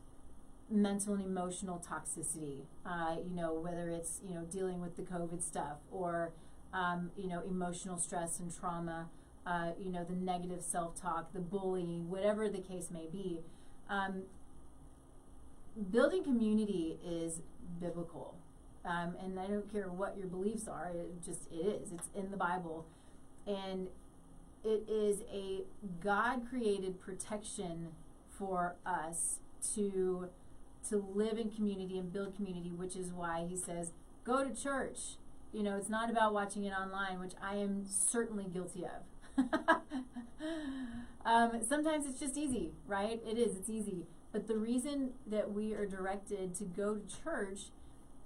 mental 0.70 1.16
and 1.16 1.26
emotional 1.26 1.84
toxicity, 1.86 2.62
uh, 2.86 3.18
you 3.28 3.36
know, 3.36 3.54
whether 3.54 3.90
it's, 3.90 4.22
you 4.26 4.34
know, 4.34 4.46
dealing 4.50 4.80
with 4.80 4.96
the 4.96 5.02
COVID 5.02 5.44
stuff 5.44 5.80
or, 5.92 6.32
um, 6.74 7.12
you 7.18 7.28
know, 7.28 7.44
emotional 7.46 7.98
stress 7.98 8.40
and 8.40 8.58
trauma, 8.58 9.10
uh, 9.46 9.72
you 9.78 9.92
know, 9.92 10.06
the 10.06 10.16
negative 10.16 10.62
self 10.62 10.96
talk, 10.96 11.34
the 11.34 11.42
bullying, 11.42 12.10
whatever 12.10 12.48
the 12.48 12.62
case 12.62 12.88
may 12.90 13.08
be. 13.12 13.42
Um, 13.90 14.24
building 15.92 16.24
community 16.24 17.00
is 17.06 17.42
biblical. 17.82 18.38
Um, 18.86 19.18
and 19.22 19.38
I 19.38 19.48
don't 19.48 19.70
care 19.70 19.90
what 19.90 20.18
your 20.18 20.28
beliefs 20.28 20.70
are, 20.70 20.90
it 20.96 21.22
just 21.22 21.52
it 21.52 21.66
is. 21.66 21.92
It's 21.92 22.08
in 22.16 22.32
the 22.32 22.38
Bible. 22.38 22.86
And 23.46 23.90
it 24.64 24.88
is 24.90 25.22
a 25.32 25.64
God 26.04 26.48
created 26.50 27.00
protection 27.00 27.90
for 28.30 28.76
us 28.86 29.40
to 29.76 30.30
to 30.90 31.06
live 31.14 31.38
in 31.38 31.50
community 31.50 31.98
and 32.00 32.12
build 32.12 32.36
community, 32.36 32.72
which 32.72 32.96
is 32.96 33.12
why 33.14 33.46
he 33.48 33.56
says, 33.56 33.92
go 34.24 34.44
to 34.44 34.54
church. 34.54 35.18
You 35.54 35.64
know, 35.64 35.78
it's 35.78 35.90
not 35.90 36.10
about 36.10 36.34
watching 36.34 36.64
it 36.66 36.74
online, 36.74 37.20
which 37.20 37.34
I 37.42 37.56
am 37.58 37.86
certainly 37.86 38.46
guilty 38.46 38.86
of. 38.86 39.46
um, 41.26 41.62
sometimes 41.68 42.06
it's 42.08 42.20
just 42.20 42.38
easy, 42.38 42.72
right? 42.88 43.22
It 43.28 43.38
is, 43.38 43.56
it's 43.58 43.70
easy. 43.70 44.06
But 44.32 44.48
the 44.48 44.58
reason 44.58 45.12
that 45.28 45.52
we 45.52 45.74
are 45.74 45.86
directed 45.86 46.56
to 46.56 46.64
go 46.64 46.96
to 46.96 47.24
church 47.24 47.60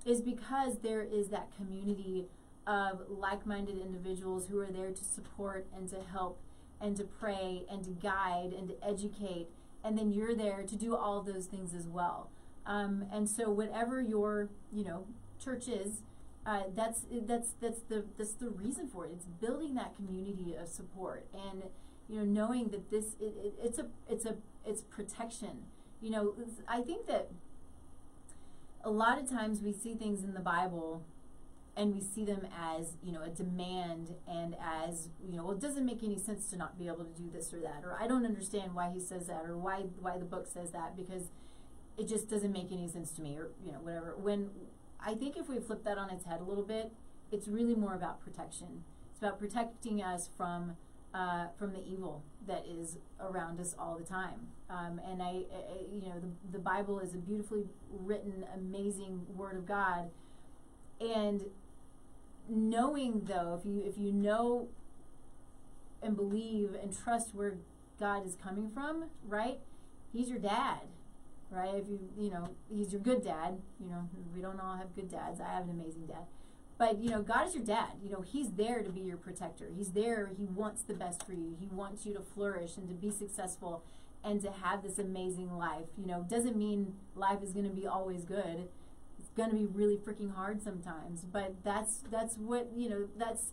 is 0.06 0.22
because 0.22 0.78
there 0.84 1.02
is 1.02 1.30
that 1.30 1.50
community 1.58 2.28
of 2.68 3.02
like 3.10 3.46
minded 3.46 3.80
individuals 3.80 4.48
who 4.48 4.60
are 4.60 4.72
there 4.72 4.92
to 4.92 5.04
support 5.04 5.68
and 5.76 5.90
to 5.90 6.02
help 6.12 6.40
and 6.82 6.96
to 6.98 7.04
pray 7.04 7.64
and 7.70 7.84
to 7.84 7.92
guide 7.92 8.54
and 8.58 8.70
to 8.70 8.76
educate. 8.84 9.48
And 9.84 9.98
then 9.98 10.12
you're 10.12 10.36
there 10.36 10.64
to 10.64 10.76
do 10.76 10.96
all 10.96 11.22
those 11.22 11.46
things 11.46 11.74
as 11.74 11.88
well. 11.88 12.30
Um, 12.66 13.06
and 13.12 13.30
so, 13.30 13.52
whatever 13.52 14.02
your 14.02 14.50
you 14.74 14.84
know 14.84 15.06
church 15.40 15.68
is, 15.68 16.02
uh, 16.46 16.64
that's 16.76 17.02
that's 17.12 17.52
that's 17.62 17.82
the 17.82 18.06
that's 18.18 18.34
the 18.34 18.50
reason 18.50 18.88
for 18.88 19.06
it. 19.06 19.12
It's 19.14 19.26
building 19.26 19.76
that 19.76 19.96
community 19.96 20.56
of 20.60 20.68
support 20.68 21.28
and 21.34 21.64
you 22.08 22.18
know 22.18 22.26
knowing 22.26 22.70
that 22.70 22.90
this 22.90 23.16
it, 23.20 23.36
it, 23.44 23.54
it's 23.64 23.78
a 23.78 23.86
it's 24.10 24.26
a 24.26 24.36
it's 24.66 24.82
protection. 24.82 25.66
You 26.02 26.10
know, 26.10 26.34
I 26.68 26.82
think 26.82 27.06
that 27.08 27.30
a 28.84 28.90
lot 28.90 29.20
of 29.20 29.30
times 29.30 29.62
we 29.62 29.72
see 29.72 29.96
things 29.96 30.24
in 30.24 30.34
the 30.34 30.40
Bible 30.40 31.04
and 31.78 31.94
we 31.94 32.02
see 32.02 32.24
them 32.24 32.48
as 32.58 32.94
you 33.04 33.12
know 33.12 33.22
a 33.22 33.30
demand 33.30 34.16
and 34.28 34.56
as 34.62 35.10
you 35.28 35.36
know 35.36 35.44
well 35.44 35.54
it 35.54 35.60
doesn't 35.62 35.86
make 35.86 36.04
any 36.04 36.18
sense 36.18 36.50
to 36.50 36.58
not 36.58 36.78
be 36.78 36.88
able 36.88 37.04
to 37.04 37.22
do 37.22 37.30
this 37.34 37.54
or 37.54 37.60
that 37.60 37.82
or 37.84 37.98
i 38.00 38.08
don't 38.08 38.26
understand 38.26 38.74
why 38.74 38.90
he 38.90 39.00
says 39.00 39.28
that 39.28 39.44
or 39.46 39.58
why 39.58 39.82
why 40.00 40.18
the 40.18 40.26
book 40.26 40.48
says 40.48 40.72
that 40.72 40.96
because 40.96 41.24
it 41.98 42.08
just 42.08 42.30
doesn't 42.30 42.52
make 42.52 42.72
any 42.72 42.88
sense 42.88 43.12
to 43.12 43.22
me 43.22 43.38
or 43.38 43.50
you 43.66 43.72
know 43.72 43.80
whatever 43.80 44.16
when 44.18 44.50
i 45.00 45.14
think 45.14 45.38
if 45.38 45.50
we 45.50 45.60
flip 45.60 45.84
that 45.84 45.98
on 45.98 46.10
its 46.10 46.26
head 46.26 46.40
a 46.40 46.44
little 46.44 46.64
bit 46.64 46.92
it's 47.32 47.48
really 47.48 47.76
more 47.76 47.94
about 47.94 48.24
protection 48.24 48.84
it's 49.12 49.22
about 49.22 49.40
protecting 49.40 50.02
us 50.02 50.30
from 50.38 50.78
uh, 51.14 51.48
from 51.58 51.72
the 51.72 51.82
evil 51.88 52.24
that 52.46 52.66
is 52.68 52.98
around 53.22 53.58
us 53.60 53.74
all 53.80 53.98
the 53.98 54.04
time. 54.04 54.48
Um, 54.70 55.00
and 55.10 55.24
I, 55.24 55.28
I, 55.28 55.44
you 55.90 56.02
know, 56.02 56.20
the, 56.20 56.28
the 56.52 56.60
Bible 56.60 57.00
is 57.00 57.14
a 57.14 57.18
beautifully 57.18 57.64
written, 57.90 58.46
amazing 58.54 59.26
Word 59.34 59.56
of 59.56 59.66
God. 59.66 60.10
And 61.00 61.46
knowing 62.50 63.22
though, 63.26 63.60
if 63.60 63.66
you 63.66 63.84
if 63.86 63.98
you 63.98 64.12
know 64.12 64.68
and 66.02 66.16
believe 66.16 66.72
and 66.82 66.96
trust 66.96 67.34
where 67.34 67.56
God 68.00 68.26
is 68.26 68.36
coming 68.36 68.70
from, 68.70 69.06
right? 69.28 69.60
He's 70.14 70.30
your 70.30 70.40
dad, 70.40 70.82
right? 71.50 71.76
If 71.76 71.88
you 71.88 72.00
you 72.18 72.32
know, 72.32 72.50
he's 72.74 72.92
your 72.92 73.02
good 73.02 73.24
dad. 73.24 73.58
You 73.80 73.90
know, 73.90 74.10
we 74.36 74.42
don't 74.42 74.60
all 74.60 74.78
have 74.78 74.96
good 74.96 75.10
dads. 75.10 75.40
I 75.42 75.54
have 75.54 75.64
an 75.64 75.72
amazing 75.72 76.06
dad. 76.08 76.26
But 76.78 77.00
you 77.00 77.10
know, 77.10 77.22
God 77.22 77.48
is 77.48 77.56
your 77.56 77.64
dad. 77.64 77.92
You 78.04 78.12
know, 78.12 78.22
He's 78.22 78.52
there 78.52 78.84
to 78.84 78.90
be 78.90 79.02
your 79.02 79.18
protector. 79.18 79.70
He's 79.76 79.92
there. 79.92 80.32
He 80.38 80.46
wants 80.46 80.82
the 80.82 80.94
best 80.94 81.26
for 81.26 81.34
you. 81.34 81.56
He 81.60 81.68
wants 81.68 82.06
you 82.06 82.14
to 82.16 82.22
flourish 82.22 82.78
and 82.78 82.88
to 82.90 82.94
be 82.94 83.12
successful 83.12 83.84
and 84.24 84.42
to 84.42 84.52
have 84.52 84.84
this 84.84 85.00
amazing 85.00 85.56
life. 85.58 85.86
You 85.98 86.08
know, 86.08 86.26
doesn't 86.30 86.58
mean 86.58 86.96
life 87.16 87.42
is 87.44 87.54
going 87.54 87.68
to 87.68 87.76
be 87.76 87.88
always 87.88 88.26
good. 88.26 88.68
Going 89.36 89.50
to 89.50 89.56
be 89.56 89.66
really 89.66 89.98
freaking 89.98 90.34
hard 90.34 90.62
sometimes. 90.62 91.26
But 91.26 91.56
that's 91.64 92.04
that's 92.10 92.38
what 92.38 92.70
you 92.76 92.90
know. 92.90 93.08
That's 93.18 93.52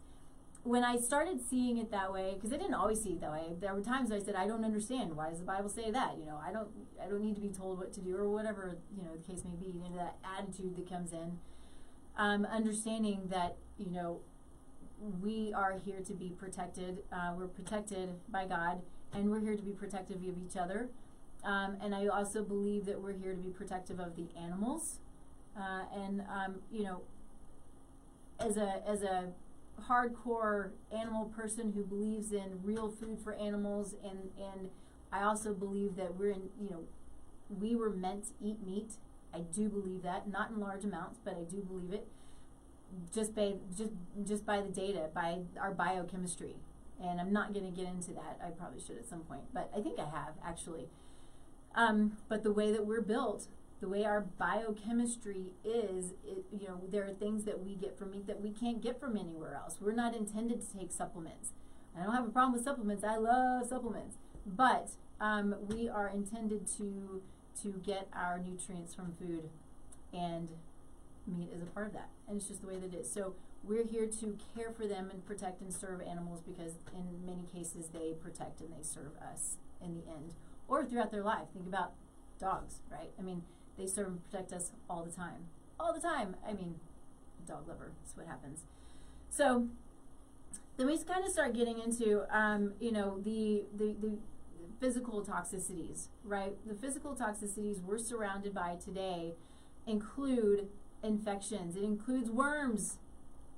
when 0.65 0.85
I 0.85 0.97
started 0.97 1.41
seeing 1.49 1.77
it 1.79 1.91
that 1.91 2.13
way 2.13 2.35
because 2.35 2.53
I 2.53 2.57
didn't 2.57 2.75
always 2.75 3.03
see 3.03 3.11
it 3.11 3.21
that 3.21 3.33
way. 3.33 3.55
There 3.61 3.75
were 3.75 3.83
times 3.83 4.13
I 4.13 4.21
said, 4.21 4.37
I 4.37 4.47
don't 4.47 4.65
understand. 4.65 5.17
Why 5.17 5.31
does 5.31 5.41
the 5.41 5.45
Bible 5.45 5.69
say 5.69 5.91
that? 5.91 6.19
You 6.19 6.27
know, 6.27 6.41
I 6.47 6.53
don't 6.53 6.69
I 7.03 7.09
don't 7.09 7.21
need 7.21 7.35
to 7.35 7.41
be 7.41 7.49
told 7.49 7.79
what 7.79 7.93
to 7.95 8.01
do 8.01 8.17
or 8.17 8.29
whatever 8.29 8.77
you 8.97 9.03
know 9.03 9.11
the 9.17 9.33
case 9.33 9.43
may 9.45 9.57
be. 9.57 9.73
You 9.73 9.91
know, 9.91 9.97
that 9.97 10.17
attitude 10.39 10.77
that 10.77 10.89
comes 10.89 11.13
in 11.13 11.39
um, 12.17 12.47
understanding 12.47 13.29
that 13.31 13.57
you 13.79 13.91
know 13.91 14.21
we 15.21 15.53
are 15.55 15.79
here 15.85 16.01
to 16.07 16.15
be 16.15 16.31
protected. 16.31 17.03
Uh, 17.13 17.33
we're 17.37 17.49
protected 17.49 18.11
by 18.31 18.47
God, 18.47 18.83
and 19.13 19.31
we're 19.31 19.41
here 19.41 19.57
to 19.57 19.63
be 19.63 19.73
protective 19.73 20.19
of 20.19 20.37
each 20.45 20.57
other. 20.57 20.89
Um, 21.45 21.77
and 21.83 21.95
I 21.95 22.07
also 22.07 22.45
believe 22.45 22.87
that 22.87 23.01
we're 23.01 23.15
here 23.15 23.33
to 23.33 23.41
be 23.41 23.51
protective 23.51 23.99
of 23.99 24.15
the 24.15 24.27
animals. 24.41 25.01
Uh, 25.57 25.83
and 25.95 26.23
um, 26.23 26.57
you 26.71 26.85
know, 26.85 27.03
as 28.41 28.57
a 28.57 28.83
as 28.89 29.03
a 29.03 29.29
hardcore 29.89 30.71
animal 30.93 31.27
person 31.27 31.73
who 31.73 31.83
believes 31.83 32.33
in 32.33 32.61
real 32.63 32.91
food 32.91 33.19
for 33.23 33.35
animals, 33.35 33.95
and 34.03 34.31
and 34.39 34.71
I 35.13 35.23
also 35.23 35.53
believe 35.53 35.97
that 35.97 36.17
we're 36.17 36.31
in 36.31 36.51
you 36.61 36.71
know, 36.71 36.85
we 37.61 37.75
were 37.77 37.91
meant 37.91 38.25
to 38.25 38.33
eat 38.41 38.65
meat 38.67 38.93
I 39.35 39.41
do 39.41 39.69
believe 39.69 40.03
that, 40.03 40.29
not 40.29 40.51
in 40.51 40.61
large 40.61 40.85
amounts, 40.85 41.19
but 41.25 41.35
I 41.35 41.45
do 41.51 41.59
believe 41.59 41.93
it. 41.93 42.07
Just 43.15 43.35
by 43.35 43.55
just 43.75 43.93
just 44.27 44.45
by 44.45 44.61
the 44.61 44.69
data, 44.69 45.09
by 45.15 45.39
our 45.59 45.73
biochemistry, 45.73 46.57
and 47.03 47.19
I'm 47.19 47.33
not 47.33 47.55
going 47.55 47.65
to 47.65 47.71
get 47.71 47.91
into 47.91 48.13
that. 48.13 48.39
I 48.45 48.51
probably 48.51 48.81
should 48.81 48.99
at 48.99 49.07
some 49.07 49.21
point, 49.21 49.43
but 49.55 49.71
I 49.75 49.81
think 49.81 49.99
I 49.99 50.05
have 50.05 50.35
actually. 50.45 50.89
Um, 51.75 52.19
but 52.29 52.43
the 52.43 52.53
way 52.53 52.71
that 52.71 52.85
we're 52.85 53.01
built, 53.01 53.47
the 53.83 53.89
way 53.89 54.05
our 54.05 54.21
biochemistry 54.21 55.47
is, 55.65 56.13
it, 56.25 56.45
you 56.53 56.69
know, 56.69 56.81
there 56.89 57.05
are 57.05 57.13
things 57.13 57.43
that 57.45 57.61
we 57.61 57.75
get 57.75 57.99
from 57.99 58.13
meat 58.13 58.29
that 58.29 58.41
we 58.41 58.53
can't 58.53 58.81
get 58.81 58.99
from 59.01 59.17
anywhere 59.17 59.55
else. 59.57 59.79
We're 59.81 59.93
not 59.93 60.15
intended 60.15 60.61
to 60.63 60.79
take 60.79 60.93
supplements. 60.93 61.51
I 61.99 62.05
don't 62.05 62.15
have 62.15 62.25
a 62.25 62.31
problem 62.31 62.53
with 62.53 62.63
supplements. 62.63 63.03
I 63.03 63.17
love 63.17 63.67
supplements, 63.67 64.19
but 64.47 64.91
um, 65.21 65.57
we 65.69 65.89
are 65.89 66.09
intended 66.09 66.67
to 66.79 67.21
to 67.63 67.69
get 67.85 68.09
our 68.15 68.39
nutrients 68.39 68.95
from 68.95 69.13
food, 69.19 69.51
and 70.15 70.49
meat 71.27 71.51
is 71.55 71.61
a 71.61 71.67
part 71.67 71.89
of 71.89 71.93
that. 71.93 72.09
And 72.27 72.39
it's 72.39 72.49
just 72.49 72.63
the 72.63 72.69
way 72.69 72.77
that 72.77 72.95
it 72.95 73.01
is. 73.01 73.13
So 73.13 73.35
we're 73.65 73.85
here 73.85 74.07
to 74.07 74.39
care 74.55 74.71
for 74.71 74.87
them 74.87 75.11
and 75.11 75.27
protect 75.27 75.61
and 75.61 75.73
serve 75.73 76.01
animals 76.01 76.41
because 76.41 76.75
in 76.95 77.27
many 77.27 77.45
cases 77.53 77.89
they 77.93 78.15
protect 78.23 78.61
and 78.61 78.71
they 78.71 78.83
serve 78.83 79.13
us 79.21 79.57
in 79.85 79.95
the 79.95 80.09
end 80.09 80.35
or 80.67 80.85
throughout 80.85 81.11
their 81.11 81.23
life. 81.23 81.49
Think 81.53 81.67
about 81.67 81.93
dogs, 82.41 82.77
right? 82.91 83.11
I 83.19 83.23
mean, 83.23 83.43
they 83.79 83.87
serve 83.87 84.07
and 84.09 84.31
protect 84.31 84.53
us 84.53 84.73
all 84.89 85.05
the 85.05 85.13
time. 85.13 85.47
All 85.79 85.93
the 85.93 86.01
time. 86.01 86.37
I 86.47 86.53
mean, 86.53 86.77
dog 87.47 87.67
lover, 87.69 87.93
that's 88.03 88.17
what 88.17 88.27
happens. 88.27 88.61
So 89.31 89.69
then 90.77 90.87
we 90.87 90.99
kind 90.99 91.25
of 91.25 91.31
start 91.31 91.55
getting 91.55 91.79
into, 91.79 92.25
um, 92.37 92.75
you 92.81 92.93
know, 92.93 93.19
the, 93.23 93.65
the, 93.77 93.95
the 94.01 94.13
physical 94.81 95.25
toxicities, 95.25 96.09
right? 96.25 96.57
The 96.67 96.75
physical 96.75 97.15
toxicities 97.15 97.83
we're 97.83 97.99
surrounded 97.99 98.55
by 98.55 98.77
today 98.83 99.35
include 99.87 100.69
infections. 101.03 101.77
It 101.77 101.85
includes 101.85 102.31
worms. 102.31 102.99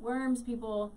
Worms, 0.01 0.43
people. 0.43 0.93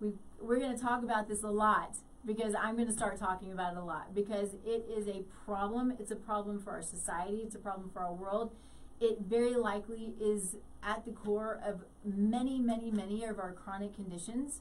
We 0.00 0.12
we're 0.40 0.58
going 0.58 0.76
to 0.76 0.80
talk 0.80 1.02
about 1.02 1.28
this 1.28 1.42
a 1.42 1.50
lot 1.50 1.96
because 2.24 2.54
I'm 2.60 2.74
going 2.74 2.88
to 2.88 2.92
start 2.92 3.18
talking 3.18 3.52
about 3.52 3.74
it 3.74 3.78
a 3.78 3.84
lot 3.84 4.14
because 4.14 4.54
it 4.64 4.84
is 4.90 5.08
a 5.08 5.22
problem. 5.44 5.94
It's 5.98 6.10
a 6.10 6.16
problem 6.16 6.60
for 6.60 6.72
our 6.72 6.82
society. 6.82 7.42
It's 7.44 7.54
a 7.54 7.60
problem 7.60 7.90
for 7.92 8.00
our 8.00 8.12
world. 8.12 8.52
It 9.00 9.18
very 9.20 9.54
likely 9.54 10.14
is 10.20 10.56
at 10.82 11.04
the 11.04 11.12
core 11.12 11.60
of 11.64 11.84
many, 12.04 12.58
many, 12.58 12.90
many 12.90 13.24
of 13.24 13.38
our 13.38 13.52
chronic 13.52 13.94
conditions. 13.94 14.60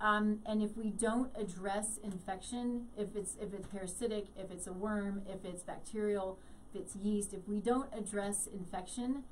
Um, 0.00 0.40
and 0.44 0.62
if 0.62 0.76
we 0.76 0.90
don't 0.90 1.30
address 1.36 1.98
infection, 2.02 2.88
if 2.98 3.16
it's 3.16 3.36
if 3.40 3.54
it's 3.54 3.66
parasitic, 3.68 4.26
if 4.36 4.50
it's 4.50 4.66
a 4.66 4.72
worm, 4.72 5.22
if 5.26 5.44
it's 5.44 5.62
bacterial, 5.62 6.38
if 6.74 6.82
it's 6.82 6.96
yeast, 6.96 7.32
if 7.32 7.48
we 7.48 7.60
don't 7.60 7.88
address 7.96 8.46
infection 8.46 9.24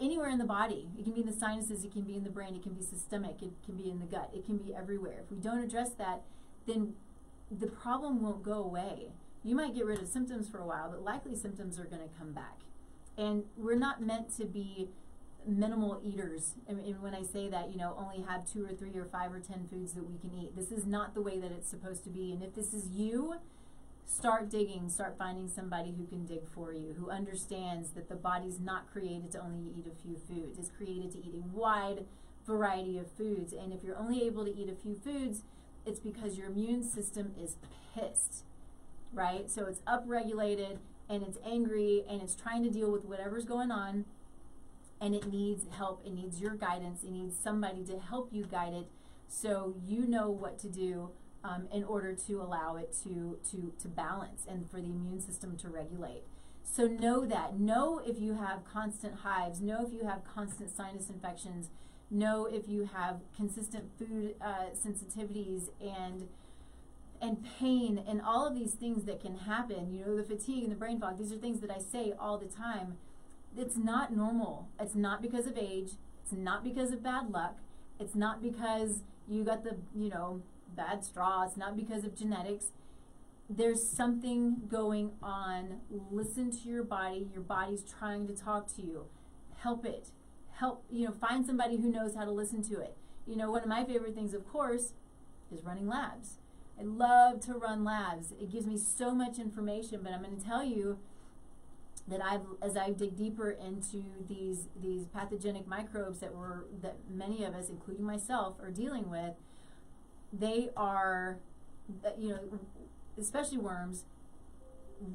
anywhere 0.00 0.28
in 0.28 0.38
the 0.38 0.44
body, 0.44 0.88
it 0.98 1.04
can 1.04 1.12
be 1.12 1.20
in 1.20 1.26
the 1.26 1.32
sinuses, 1.32 1.84
it 1.84 1.92
can 1.92 2.02
be 2.02 2.14
in 2.14 2.22
the 2.22 2.30
brain, 2.30 2.54
it 2.54 2.62
can 2.62 2.72
be 2.72 2.82
systemic, 2.82 3.42
it 3.42 3.52
can 3.64 3.76
be 3.76 3.90
in 3.90 3.98
the 3.98 4.06
gut, 4.06 4.30
it 4.34 4.44
can 4.44 4.58
be 4.58 4.74
everywhere. 4.74 5.22
If 5.24 5.30
we 5.30 5.38
don't 5.38 5.58
address 5.58 5.90
that, 5.94 6.22
then 6.66 6.94
the 7.50 7.66
problem 7.66 8.22
won't 8.22 8.42
go 8.42 8.54
away. 8.54 9.12
You 9.44 9.54
might 9.54 9.74
get 9.74 9.86
rid 9.86 10.00
of 10.00 10.08
symptoms 10.08 10.48
for 10.48 10.58
a 10.58 10.66
while, 10.66 10.90
but 10.90 11.02
likely 11.02 11.36
symptoms 11.36 11.78
are 11.78 11.84
going 11.84 12.02
to 12.02 12.14
come 12.18 12.32
back. 12.32 12.58
And 13.16 13.44
we're 13.56 13.76
not 13.76 14.02
meant 14.02 14.36
to 14.36 14.44
be 14.44 14.88
minimal 15.46 16.00
eaters. 16.04 16.54
And, 16.66 16.80
and 16.80 17.00
when 17.00 17.14
I 17.14 17.22
say 17.22 17.48
that, 17.48 17.70
you 17.70 17.78
know, 17.78 17.96
only 17.98 18.24
have 18.28 18.50
two 18.50 18.64
or 18.64 18.74
three 18.74 18.94
or 18.96 19.04
five 19.04 19.32
or 19.32 19.38
ten 19.38 19.66
foods 19.70 19.92
that 19.92 20.04
we 20.08 20.18
can 20.18 20.36
eat. 20.36 20.56
This 20.56 20.72
is 20.72 20.84
not 20.86 21.14
the 21.14 21.22
way 21.22 21.38
that 21.38 21.52
it's 21.52 21.70
supposed 21.70 22.02
to 22.04 22.10
be. 22.10 22.32
And 22.32 22.42
if 22.42 22.54
this 22.54 22.74
is 22.74 22.88
you, 22.90 23.36
start 24.04 24.50
digging, 24.50 24.88
start 24.88 25.16
finding 25.16 25.48
somebody 25.48 25.94
who 25.96 26.06
can 26.06 26.26
dig 26.26 26.48
for 26.48 26.72
you, 26.72 26.94
who 26.98 27.10
understands 27.10 27.90
that 27.90 28.08
the 28.08 28.16
body's 28.16 28.58
not 28.58 28.90
created 28.90 29.30
to 29.32 29.40
only 29.40 29.70
eat 29.76 29.86
a 29.86 30.02
few 30.02 30.16
foods. 30.16 30.58
It's 30.58 30.70
created 30.70 31.12
to 31.12 31.18
eat 31.18 31.34
a 31.34 31.56
wide 31.56 32.06
variety 32.46 32.98
of 32.98 33.10
foods. 33.12 33.52
And 33.52 33.72
if 33.72 33.82
you're 33.82 33.96
only 33.96 34.24
able 34.24 34.44
to 34.44 34.56
eat 34.56 34.68
a 34.68 34.74
few 34.74 34.94
foods, 34.94 35.42
it's 35.86 36.00
because 36.00 36.36
your 36.36 36.48
immune 36.48 36.82
system 36.82 37.32
is 37.40 37.56
pissed, 37.94 38.44
right? 39.12 39.50
So 39.50 39.66
it's 39.66 39.80
upregulated 39.80 40.78
and 41.08 41.22
it's 41.22 41.38
angry 41.44 42.04
and 42.08 42.20
it's 42.20 42.34
trying 42.34 42.62
to 42.64 42.70
deal 42.70 42.90
with 42.90 43.04
whatever's 43.04 43.44
going 43.44 43.70
on 43.70 44.04
and 45.00 45.14
it 45.14 45.30
needs 45.30 45.64
help. 45.70 46.02
It 46.04 46.12
needs 46.12 46.40
your 46.40 46.54
guidance. 46.54 47.04
It 47.04 47.12
needs 47.12 47.36
somebody 47.38 47.84
to 47.84 47.98
help 47.98 48.32
you 48.32 48.44
guide 48.44 48.72
it 48.72 48.86
so 49.28 49.74
you 49.86 50.06
know 50.06 50.30
what 50.30 50.58
to 50.60 50.68
do 50.68 51.10
um, 51.44 51.68
in 51.72 51.84
order 51.84 52.14
to 52.14 52.40
allow 52.40 52.76
it 52.76 52.96
to, 53.04 53.38
to, 53.50 53.72
to 53.80 53.88
balance 53.88 54.42
and 54.48 54.70
for 54.70 54.80
the 54.80 54.86
immune 54.86 55.20
system 55.20 55.56
to 55.58 55.68
regulate. 55.68 56.22
So 56.64 56.86
know 56.86 57.24
that. 57.26 57.58
Know 57.58 58.00
if 58.04 58.18
you 58.18 58.34
have 58.34 58.64
constant 58.64 59.20
hives. 59.20 59.60
Know 59.60 59.86
if 59.86 59.92
you 59.92 60.04
have 60.06 60.22
constant 60.24 60.74
sinus 60.76 61.08
infections. 61.08 61.68
Know 62.10 62.46
if 62.46 62.68
you 62.68 62.88
have 62.94 63.20
consistent 63.36 63.90
food 63.98 64.34
uh, 64.40 64.70
sensitivities 64.74 65.68
and 65.80 66.28
and 67.20 67.38
pain 67.58 68.02
and 68.06 68.20
all 68.20 68.46
of 68.46 68.54
these 68.54 68.72
things 68.74 69.04
that 69.04 69.20
can 69.20 69.38
happen. 69.38 69.92
You 69.92 70.04
know, 70.04 70.16
the 70.16 70.22
fatigue 70.22 70.62
and 70.64 70.70
the 70.70 70.76
brain 70.76 71.00
fog. 71.00 71.18
These 71.18 71.32
are 71.32 71.36
things 71.36 71.60
that 71.60 71.70
I 71.70 71.78
say 71.78 72.12
all 72.18 72.36
the 72.38 72.46
time 72.46 72.98
it's 73.56 73.76
not 73.76 74.14
normal. 74.14 74.68
It's 74.78 74.94
not 74.94 75.22
because 75.22 75.46
of 75.46 75.56
age. 75.56 75.92
It's 76.22 76.32
not 76.32 76.62
because 76.62 76.92
of 76.92 77.02
bad 77.02 77.30
luck. 77.30 77.56
It's 77.98 78.14
not 78.14 78.42
because 78.42 79.02
you 79.28 79.44
got 79.44 79.64
the, 79.64 79.76
you 79.94 80.10
know, 80.10 80.42
bad 80.76 81.04
straw. 81.04 81.44
It's 81.44 81.56
not 81.56 81.76
because 81.76 82.04
of 82.04 82.14
genetics. 82.14 82.66
There's 83.48 83.88
something 83.88 84.62
going 84.68 85.12
on. 85.22 85.80
Listen 86.10 86.50
to 86.50 86.68
your 86.68 86.82
body. 86.82 87.28
Your 87.32 87.42
body's 87.42 87.82
trying 87.82 88.26
to 88.26 88.34
talk 88.34 88.74
to 88.76 88.82
you. 88.82 89.06
Help 89.58 89.86
it. 89.86 90.08
Help, 90.58 90.84
you 90.90 91.06
know, 91.06 91.12
find 91.12 91.44
somebody 91.44 91.76
who 91.76 91.90
knows 91.90 92.14
how 92.14 92.24
to 92.24 92.30
listen 92.30 92.62
to 92.62 92.80
it. 92.80 92.96
You 93.26 93.36
know, 93.36 93.50
one 93.50 93.62
of 93.62 93.68
my 93.68 93.84
favorite 93.84 94.14
things, 94.14 94.34
of 94.34 94.48
course, 94.48 94.94
is 95.52 95.62
running 95.64 95.86
labs. 95.86 96.38
I 96.78 96.82
love 96.82 97.40
to 97.46 97.54
run 97.54 97.84
labs. 97.84 98.32
It 98.40 98.50
gives 98.50 98.66
me 98.66 98.76
so 98.78 99.14
much 99.14 99.38
information, 99.38 100.00
but 100.02 100.12
I'm 100.12 100.22
going 100.22 100.36
to 100.36 100.44
tell 100.44 100.64
you 100.64 100.98
that 102.08 102.22
I've 102.22 102.42
as 102.62 102.76
I 102.76 102.90
dig 102.90 103.16
deeper 103.16 103.50
into 103.50 104.04
these 104.28 104.68
these 104.80 105.06
pathogenic 105.06 105.66
microbes 105.66 106.20
that 106.20 106.34
were 106.34 106.66
that 106.82 106.96
many 107.10 107.44
of 107.44 107.54
us, 107.54 107.68
including 107.68 108.04
myself, 108.04 108.56
are 108.62 108.70
dealing 108.70 109.10
with, 109.10 109.34
they 110.32 110.70
are, 110.76 111.38
you 112.18 112.28
know, 112.28 112.38
especially 113.18 113.58
worms, 113.58 114.04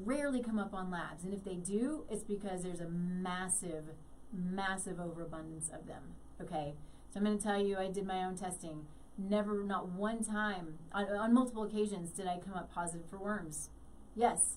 rarely 0.04 0.42
come 0.42 0.58
up 0.58 0.74
on 0.74 0.90
labs, 0.90 1.24
and 1.24 1.32
if 1.32 1.44
they 1.44 1.54
do, 1.54 2.04
it's 2.10 2.24
because 2.24 2.62
there's 2.62 2.80
a 2.80 2.88
massive, 2.88 3.84
massive 4.32 4.98
overabundance 5.00 5.70
of 5.72 5.86
them. 5.86 6.02
Okay, 6.40 6.74
so 7.12 7.18
I'm 7.18 7.24
going 7.24 7.38
to 7.38 7.42
tell 7.42 7.62
you, 7.62 7.76
I 7.76 7.88
did 7.88 8.06
my 8.06 8.24
own 8.24 8.36
testing. 8.36 8.86
Never, 9.18 9.62
not 9.62 9.88
one 9.88 10.24
time, 10.24 10.78
on, 10.92 11.06
on 11.08 11.34
multiple 11.34 11.64
occasions, 11.64 12.10
did 12.10 12.26
I 12.26 12.38
come 12.38 12.54
up 12.54 12.72
positive 12.72 13.06
for 13.10 13.18
worms. 13.18 13.68
Yes, 14.16 14.56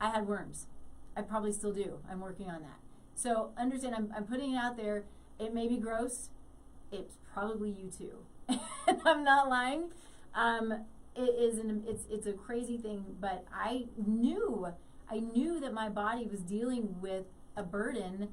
I 0.00 0.10
had 0.10 0.26
worms. 0.26 0.66
I 1.16 1.22
probably 1.22 1.52
still 1.52 1.72
do. 1.72 1.98
I'm 2.10 2.20
working 2.20 2.48
on 2.48 2.62
that. 2.62 2.80
So 3.14 3.50
understand, 3.58 3.94
I'm, 3.94 4.12
I'm 4.16 4.24
putting 4.24 4.54
it 4.54 4.56
out 4.56 4.76
there. 4.76 5.04
It 5.38 5.52
may 5.52 5.68
be 5.68 5.76
gross. 5.76 6.30
It's 6.90 7.16
probably 7.32 7.70
you 7.70 7.90
too. 7.90 8.58
I'm 9.04 9.22
not 9.22 9.48
lying. 9.48 9.90
Um, 10.34 10.84
it 11.16 11.20
is 11.20 11.58
an 11.58 11.84
it's 11.86 12.04
it's 12.10 12.26
a 12.26 12.32
crazy 12.32 12.78
thing, 12.78 13.04
but 13.20 13.44
I 13.52 13.86
knew 13.96 14.68
I 15.10 15.18
knew 15.18 15.60
that 15.60 15.72
my 15.72 15.88
body 15.88 16.26
was 16.26 16.40
dealing 16.40 16.96
with 17.00 17.24
a 17.56 17.62
burden 17.62 18.28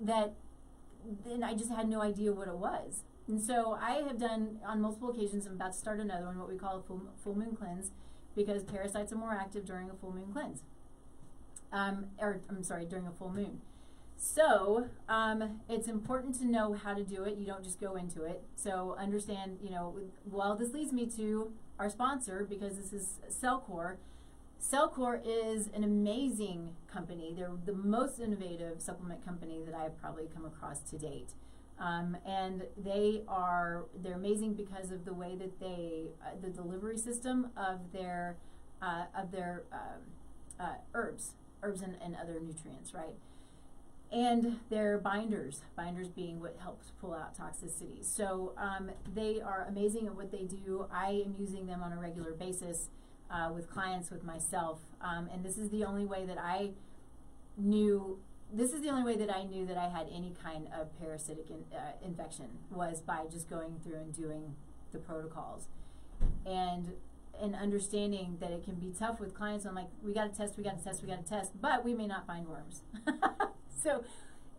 that 0.00 0.34
then 1.24 1.42
I 1.42 1.54
just 1.54 1.70
had 1.70 1.88
no 1.88 2.02
idea 2.02 2.32
what 2.32 2.48
it 2.48 2.56
was. 2.56 3.02
And 3.26 3.40
so 3.40 3.78
I 3.80 4.02
have 4.06 4.18
done 4.18 4.58
on 4.66 4.80
multiple 4.80 5.10
occasions. 5.10 5.46
I'm 5.46 5.54
about 5.54 5.72
to 5.72 5.78
start 5.78 6.00
another 6.00 6.26
one, 6.26 6.38
what 6.38 6.48
we 6.48 6.56
call 6.56 6.78
a 6.78 6.82
full, 6.82 7.02
full 7.22 7.36
moon 7.36 7.56
cleanse, 7.56 7.90
because 8.34 8.64
parasites 8.64 9.12
are 9.12 9.16
more 9.16 9.32
active 9.32 9.64
during 9.64 9.88
a 9.88 9.94
full 9.94 10.12
moon 10.12 10.32
cleanse 10.32 10.62
um, 11.72 12.06
or 12.18 12.40
I'm 12.48 12.62
sorry, 12.62 12.84
during 12.84 13.06
a 13.06 13.12
full 13.12 13.30
moon. 13.30 13.60
So 14.16 14.88
um, 15.08 15.60
it's 15.68 15.88
important 15.88 16.38
to 16.40 16.46
know 16.46 16.74
how 16.74 16.94
to 16.94 17.02
do 17.02 17.24
it. 17.24 17.38
You 17.38 17.46
don't 17.46 17.64
just 17.64 17.80
go 17.80 17.96
into 17.96 18.24
it. 18.24 18.42
So 18.54 18.96
understand, 18.98 19.58
you 19.62 19.70
know, 19.70 19.96
well, 20.26 20.56
this 20.56 20.72
leads 20.72 20.92
me 20.92 21.06
to 21.16 21.52
our 21.78 21.88
sponsor 21.88 22.46
because 22.48 22.76
this 22.76 22.92
is 22.92 23.14
Cellcore. 23.30 23.96
Cellcore 24.60 25.20
is 25.24 25.68
an 25.74 25.84
amazing 25.84 26.76
company. 26.92 27.32
They're 27.34 27.50
the 27.64 27.72
most 27.72 28.20
innovative 28.20 28.80
supplement 28.80 29.24
company 29.24 29.62
that 29.64 29.74
I've 29.74 29.98
probably 30.00 30.28
come 30.34 30.44
across 30.44 30.80
to 30.90 30.98
date. 30.98 31.32
Um, 31.78 32.16
and 32.26 32.64
they 32.76 33.22
are 33.26 33.86
they're 34.02 34.16
amazing 34.16 34.52
because 34.52 34.90
of 34.90 35.06
the 35.06 35.14
way 35.14 35.34
that 35.36 35.58
they 35.58 36.08
uh, 36.22 36.32
the 36.42 36.50
delivery 36.50 36.98
system 36.98 37.50
of 37.56 37.80
their 37.92 38.36
uh, 38.82 39.04
of 39.16 39.32
their 39.32 39.62
um, 39.72 40.02
uh, 40.60 40.74
herbs 40.94 41.32
herbs 41.62 41.80
and, 41.80 41.96
and 42.02 42.16
other 42.16 42.38
nutrients, 42.38 42.92
right? 42.92 43.14
And 44.12 44.58
they're 44.68 44.98
binders, 44.98 45.62
binders 45.76 46.08
being 46.08 46.40
what 46.40 46.56
helps 46.60 46.90
pull 47.00 47.14
out 47.14 47.38
toxicity. 47.38 48.04
So 48.04 48.52
um, 48.58 48.90
they 49.14 49.40
are 49.40 49.66
amazing 49.68 50.06
at 50.06 50.16
what 50.16 50.32
they 50.32 50.42
do. 50.42 50.86
I 50.92 51.22
am 51.24 51.36
using 51.38 51.66
them 51.66 51.82
on 51.82 51.92
a 51.92 51.98
regular 51.98 52.32
basis 52.32 52.88
uh, 53.30 53.50
with 53.54 53.70
clients, 53.70 54.10
with 54.10 54.24
myself. 54.24 54.80
Um, 55.00 55.28
and 55.32 55.44
this 55.44 55.56
is 55.56 55.70
the 55.70 55.84
only 55.84 56.04
way 56.04 56.24
that 56.26 56.38
I 56.38 56.70
knew 57.56 58.18
this 58.52 58.72
is 58.72 58.82
the 58.82 58.88
only 58.88 59.04
way 59.04 59.16
that 59.16 59.32
I 59.32 59.44
knew 59.44 59.64
that 59.66 59.76
I 59.76 59.88
had 59.88 60.08
any 60.12 60.34
kind 60.42 60.66
of 60.76 60.88
parasitic 60.98 61.50
in, 61.50 61.64
uh, 61.76 61.92
infection 62.04 62.46
was 62.70 63.00
by 63.00 63.26
just 63.30 63.48
going 63.48 63.78
through 63.84 63.98
and 64.00 64.12
doing 64.14 64.56
the 64.92 64.98
protocols. 64.98 65.68
And 66.44 66.92
and 67.40 67.54
understanding 67.54 68.36
that 68.40 68.50
it 68.50 68.64
can 68.64 68.74
be 68.74 68.92
tough 68.98 69.18
with 69.18 69.34
clients. 69.34 69.64
I'm 69.64 69.74
like, 69.74 69.88
we 70.02 70.12
got 70.12 70.30
to 70.30 70.38
test, 70.38 70.58
we 70.58 70.64
got 70.64 70.78
to 70.78 70.84
test, 70.84 71.02
we 71.02 71.08
got 71.08 71.24
to 71.24 71.28
test, 71.28 71.52
but 71.58 71.84
we 71.84 71.94
may 71.94 72.06
not 72.06 72.26
find 72.26 72.46
worms. 72.46 72.82
so, 73.82 74.04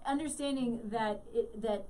understanding 0.04 0.80
that 0.86 1.22
it, 1.32 1.62
that 1.62 1.86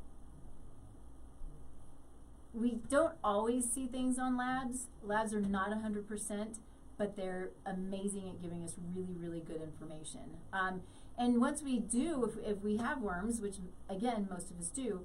we 2.53 2.79
don't 2.89 3.13
always 3.23 3.71
see 3.71 3.87
things 3.87 4.19
on 4.19 4.35
labs. 4.35 4.87
Labs 5.01 5.33
are 5.33 5.39
not 5.39 5.69
100%, 5.69 6.57
but 7.01 7.17
they're 7.17 7.49
amazing 7.65 8.29
at 8.29 8.39
giving 8.43 8.63
us 8.63 8.75
really, 8.95 9.15
really 9.17 9.39
good 9.39 9.59
information. 9.59 10.37
Um, 10.53 10.81
and 11.17 11.41
once 11.41 11.63
we 11.63 11.79
do, 11.79 12.23
if, 12.25 12.57
if 12.57 12.63
we 12.63 12.77
have 12.77 13.01
worms, 13.01 13.41
which 13.41 13.55
again, 13.89 14.27
most 14.29 14.51
of 14.51 14.59
us 14.59 14.67
do, 14.67 15.01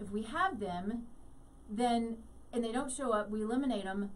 if 0.00 0.10
we 0.10 0.22
have 0.22 0.58
them, 0.58 1.02
then, 1.68 2.16
and 2.50 2.64
they 2.64 2.72
don't 2.72 2.90
show 2.90 3.12
up, 3.12 3.28
we 3.28 3.42
eliminate 3.42 3.84
them, 3.84 4.10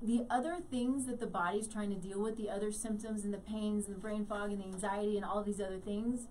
the 0.00 0.24
other 0.30 0.58
things 0.70 1.06
that 1.06 1.18
the 1.18 1.26
body's 1.26 1.66
trying 1.66 1.90
to 1.90 1.96
deal 1.96 2.22
with, 2.22 2.36
the 2.36 2.48
other 2.48 2.70
symptoms 2.70 3.24
and 3.24 3.34
the 3.34 3.38
pains 3.38 3.86
and 3.86 3.96
the 3.96 4.00
brain 4.00 4.24
fog 4.24 4.52
and 4.52 4.60
the 4.60 4.66
anxiety 4.66 5.16
and 5.16 5.24
all 5.24 5.42
these 5.42 5.60
other 5.60 5.78
things, 5.78 6.28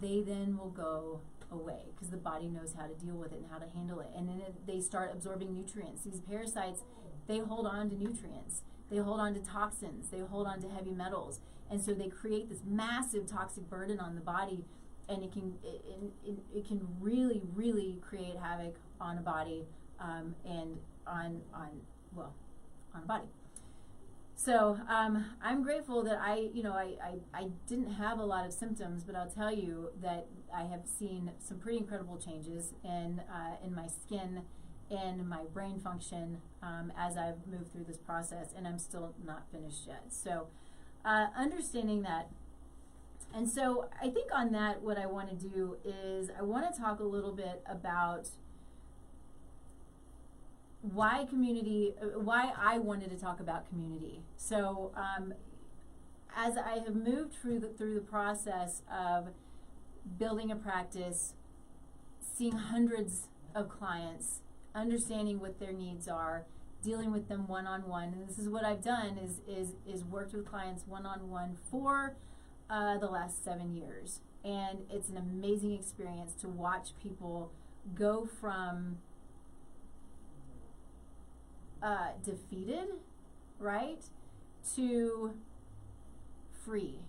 they 0.00 0.22
then 0.22 0.56
will 0.56 0.70
go 0.70 1.20
away 1.52 1.82
because 1.94 2.08
the 2.08 2.16
body 2.16 2.46
knows 2.46 2.72
how 2.78 2.86
to 2.86 2.94
deal 2.94 3.16
with 3.16 3.32
it 3.32 3.40
and 3.40 3.50
how 3.50 3.58
to 3.58 3.66
handle 3.76 4.00
it. 4.00 4.08
And 4.16 4.26
then 4.26 4.40
they 4.66 4.80
start 4.80 5.10
absorbing 5.12 5.52
nutrients. 5.52 6.04
These 6.04 6.20
parasites, 6.20 6.80
they 7.26 7.40
hold 7.40 7.66
on 7.66 7.90
to 7.90 7.94
nutrients. 7.94 8.62
They 8.90 8.98
hold 8.98 9.20
on 9.20 9.34
to 9.34 9.40
toxins. 9.40 10.08
They 10.08 10.20
hold 10.20 10.46
on 10.46 10.60
to 10.62 10.68
heavy 10.68 10.92
metals. 10.92 11.40
And 11.70 11.80
so 11.82 11.92
they 11.92 12.08
create 12.08 12.48
this 12.48 12.60
massive 12.66 13.26
toxic 13.26 13.68
burden 13.68 14.00
on 14.00 14.14
the 14.14 14.20
body 14.20 14.64
and 15.08 15.22
it 15.22 15.32
can 15.32 15.54
it, 15.64 15.82
it, 16.24 16.38
it 16.54 16.68
can 16.68 16.86
really 17.00 17.42
really 17.54 17.98
create 18.06 18.36
havoc 18.36 18.76
on 19.00 19.18
a 19.18 19.20
body 19.20 19.64
um, 20.00 20.34
and 20.44 20.76
on 21.06 21.40
on 21.54 21.68
well 22.14 22.34
on 22.94 23.02
a 23.02 23.06
body. 23.06 23.28
So 24.34 24.78
um, 24.88 25.24
I'm 25.42 25.64
grateful 25.64 26.04
that 26.04 26.20
I, 26.22 26.48
you 26.54 26.62
know, 26.62 26.72
I, 26.72 26.94
I, 27.02 27.14
I, 27.34 27.48
didn't 27.66 27.92
have 27.94 28.20
a 28.20 28.24
lot 28.24 28.46
of 28.46 28.52
symptoms, 28.52 29.02
but 29.02 29.16
I'll 29.16 29.28
tell 29.28 29.52
you 29.52 29.90
that 30.00 30.28
I 30.54 30.62
have 30.62 30.82
seen 30.86 31.32
some 31.40 31.58
pretty 31.58 31.78
incredible 31.78 32.18
changes 32.18 32.72
in 32.84 33.20
uh, 33.28 33.56
in 33.66 33.74
my 33.74 33.88
skin, 33.88 34.42
in 34.90 35.28
my 35.28 35.42
brain 35.52 35.80
function 35.80 36.40
um, 36.62 36.92
as 36.96 37.16
I've 37.16 37.46
moved 37.46 37.72
through 37.72 37.84
this 37.84 37.98
process, 37.98 38.48
and 38.56 38.66
I'm 38.66 38.78
still 38.78 39.14
not 39.24 39.44
finished 39.52 39.86
yet. 39.86 40.04
So 40.08 40.48
uh, 41.04 41.26
understanding 41.36 42.02
that, 42.02 42.30
and 43.34 43.48
so 43.48 43.88
I 44.02 44.08
think 44.08 44.30
on 44.34 44.52
that, 44.52 44.82
what 44.82 44.98
I 44.98 45.06
want 45.06 45.28
to 45.28 45.48
do 45.48 45.76
is 45.84 46.30
I 46.38 46.42
want 46.42 46.72
to 46.72 46.80
talk 46.80 47.00
a 47.00 47.04
little 47.04 47.32
bit 47.32 47.62
about 47.66 48.28
why 50.80 51.26
community, 51.28 51.94
uh, 52.00 52.18
why 52.18 52.52
I 52.56 52.78
wanted 52.78 53.10
to 53.10 53.16
talk 53.16 53.40
about 53.40 53.68
community. 53.68 54.22
So, 54.36 54.92
um, 54.96 55.34
as 56.36 56.56
I 56.56 56.78
have 56.84 56.94
moved 56.94 57.34
through 57.34 57.58
the, 57.60 57.68
through 57.68 57.94
the 57.94 58.00
process 58.00 58.82
of 58.92 59.28
building 60.18 60.50
a 60.50 60.56
practice, 60.56 61.34
seeing 62.20 62.52
hundreds 62.52 63.28
of 63.54 63.68
clients, 63.68 64.40
understanding 64.78 65.40
what 65.40 65.58
their 65.58 65.72
needs 65.72 66.08
are, 66.08 66.44
dealing 66.82 67.10
with 67.12 67.28
them 67.28 67.46
one 67.48 67.66
on 67.66 67.88
one, 67.88 68.14
and 68.14 68.28
this 68.28 68.38
is 68.38 68.48
what 68.48 68.64
I've 68.64 68.82
done 68.82 69.18
is 69.18 69.40
is 69.48 69.74
is 69.86 70.04
worked 70.04 70.32
with 70.32 70.46
clients 70.46 70.84
one 70.86 71.06
on 71.06 71.28
one 71.28 71.56
for 71.70 72.14
uh, 72.70 72.98
the 72.98 73.08
last 73.08 73.44
seven 73.44 73.74
years, 73.74 74.20
and 74.44 74.80
it's 74.90 75.08
an 75.08 75.16
amazing 75.16 75.72
experience 75.74 76.32
to 76.40 76.48
watch 76.48 76.90
people 77.02 77.50
go 77.94 78.28
from 78.40 78.98
uh, 81.82 82.08
defeated, 82.24 82.88
right, 83.58 84.04
to 84.76 85.32
free. 86.64 87.00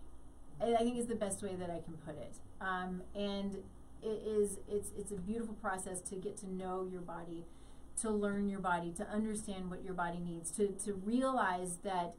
I 0.62 0.76
think 0.84 0.98
is 0.98 1.08
the 1.08 1.16
best 1.16 1.42
way 1.42 1.56
that 1.56 1.70
I 1.70 1.80
can 1.80 1.94
put 2.06 2.18
it. 2.18 2.36
Um, 2.60 3.02
and 3.16 3.58
it 4.02 4.24
is 4.26 4.58
it's 4.68 4.90
it's 4.98 5.12
a 5.12 5.16
beautiful 5.16 5.56
process 5.56 6.02
to 6.02 6.16
get 6.16 6.38
to 6.38 6.54
know 6.54 6.88
your 6.90 7.02
body, 7.02 7.46
to 8.02 8.10
learn 8.10 8.50
your 8.50 8.60
body, 8.60 8.92
to 8.94 9.08
understand 9.10 9.70
what 9.70 9.84
your 9.84 9.94
body 9.94 10.20
needs, 10.20 10.52
to 10.52 10.68
to 10.86 10.94
realize 10.94 11.78
that 11.84 12.16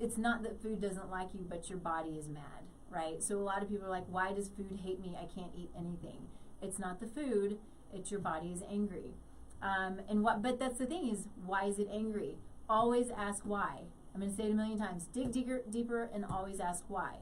it's 0.00 0.18
not 0.18 0.42
that 0.42 0.60
food 0.60 0.80
doesn't 0.80 1.10
like 1.10 1.28
you, 1.34 1.46
but 1.48 1.68
your 1.68 1.78
body 1.78 2.10
is 2.18 2.28
mad, 2.28 2.64
right? 2.90 3.22
So 3.22 3.38
a 3.38 3.44
lot 3.44 3.62
of 3.62 3.68
people 3.68 3.86
are 3.86 3.90
like, 3.90 4.06
why 4.08 4.32
does 4.32 4.48
food 4.48 4.80
hate 4.82 5.00
me? 5.00 5.16
I 5.16 5.26
can't 5.32 5.52
eat 5.56 5.70
anything. 5.76 6.26
It's 6.60 6.78
not 6.78 7.00
the 7.00 7.06
food, 7.06 7.58
it's 7.92 8.10
your 8.10 8.20
body 8.20 8.48
is 8.48 8.62
angry. 8.70 9.14
Um, 9.60 10.00
and 10.08 10.22
what? 10.22 10.42
But 10.42 10.58
that's 10.58 10.78
the 10.78 10.86
thing 10.86 11.08
is, 11.08 11.28
why 11.44 11.64
is 11.64 11.78
it 11.78 11.88
angry? 11.92 12.36
Always 12.68 13.10
ask 13.10 13.42
why. 13.44 13.82
I'm 14.14 14.20
going 14.20 14.30
to 14.30 14.36
say 14.36 14.44
it 14.44 14.52
a 14.52 14.54
million 14.54 14.78
times. 14.78 15.06
Dig 15.12 15.32
deeper, 15.32 15.62
deeper, 15.70 16.10
and 16.12 16.24
always 16.24 16.60
ask 16.60 16.84
why. 16.88 17.16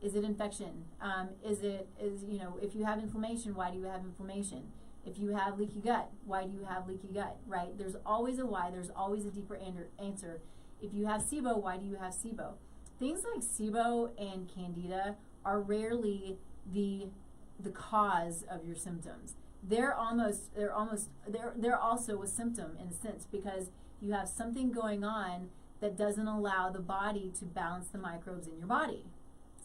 Is 0.00 0.14
it 0.14 0.22
infection? 0.22 0.84
Um, 1.00 1.30
is 1.44 1.62
it 1.62 1.88
is 2.00 2.24
you 2.24 2.38
know 2.38 2.58
if 2.62 2.74
you 2.74 2.84
have 2.84 2.98
inflammation, 3.00 3.54
why 3.54 3.70
do 3.70 3.78
you 3.78 3.84
have 3.84 4.02
inflammation? 4.02 4.64
If 5.04 5.18
you 5.18 5.34
have 5.34 5.58
leaky 5.58 5.80
gut, 5.80 6.10
why 6.24 6.44
do 6.44 6.52
you 6.52 6.64
have 6.68 6.86
leaky 6.86 7.08
gut? 7.08 7.36
Right? 7.46 7.76
There's 7.76 7.96
always 8.04 8.38
a 8.38 8.46
why. 8.46 8.70
There's 8.70 8.90
always 8.90 9.24
a 9.24 9.30
deeper 9.30 9.58
answer. 9.98 10.40
If 10.80 10.92
you 10.94 11.06
have 11.06 11.22
SIBO, 11.22 11.62
why 11.62 11.76
do 11.76 11.86
you 11.86 11.96
have 11.96 12.12
SIBO? 12.12 12.52
Things 12.98 13.22
like 13.32 13.42
SIBO 13.42 14.10
and 14.18 14.50
Candida 14.52 15.16
are 15.44 15.60
rarely 15.60 16.38
the 16.72 17.08
the 17.60 17.70
cause 17.70 18.44
of 18.48 18.64
your 18.64 18.76
symptoms 18.76 19.34
they're 19.62 19.94
almost 19.94 20.54
they're 20.54 20.72
almost 20.72 21.08
they're 21.26 21.52
they're 21.56 21.78
also 21.78 22.22
a 22.22 22.26
symptom 22.26 22.76
in 22.80 22.88
a 22.88 22.92
sense 22.92 23.26
because 23.30 23.70
you 24.00 24.12
have 24.12 24.28
something 24.28 24.70
going 24.70 25.04
on 25.04 25.48
that 25.80 25.96
doesn't 25.96 26.26
allow 26.26 26.70
the 26.70 26.80
body 26.80 27.32
to 27.38 27.44
balance 27.44 27.88
the 27.88 27.98
microbes 27.98 28.46
in 28.46 28.58
your 28.58 28.66
body. 28.66 29.04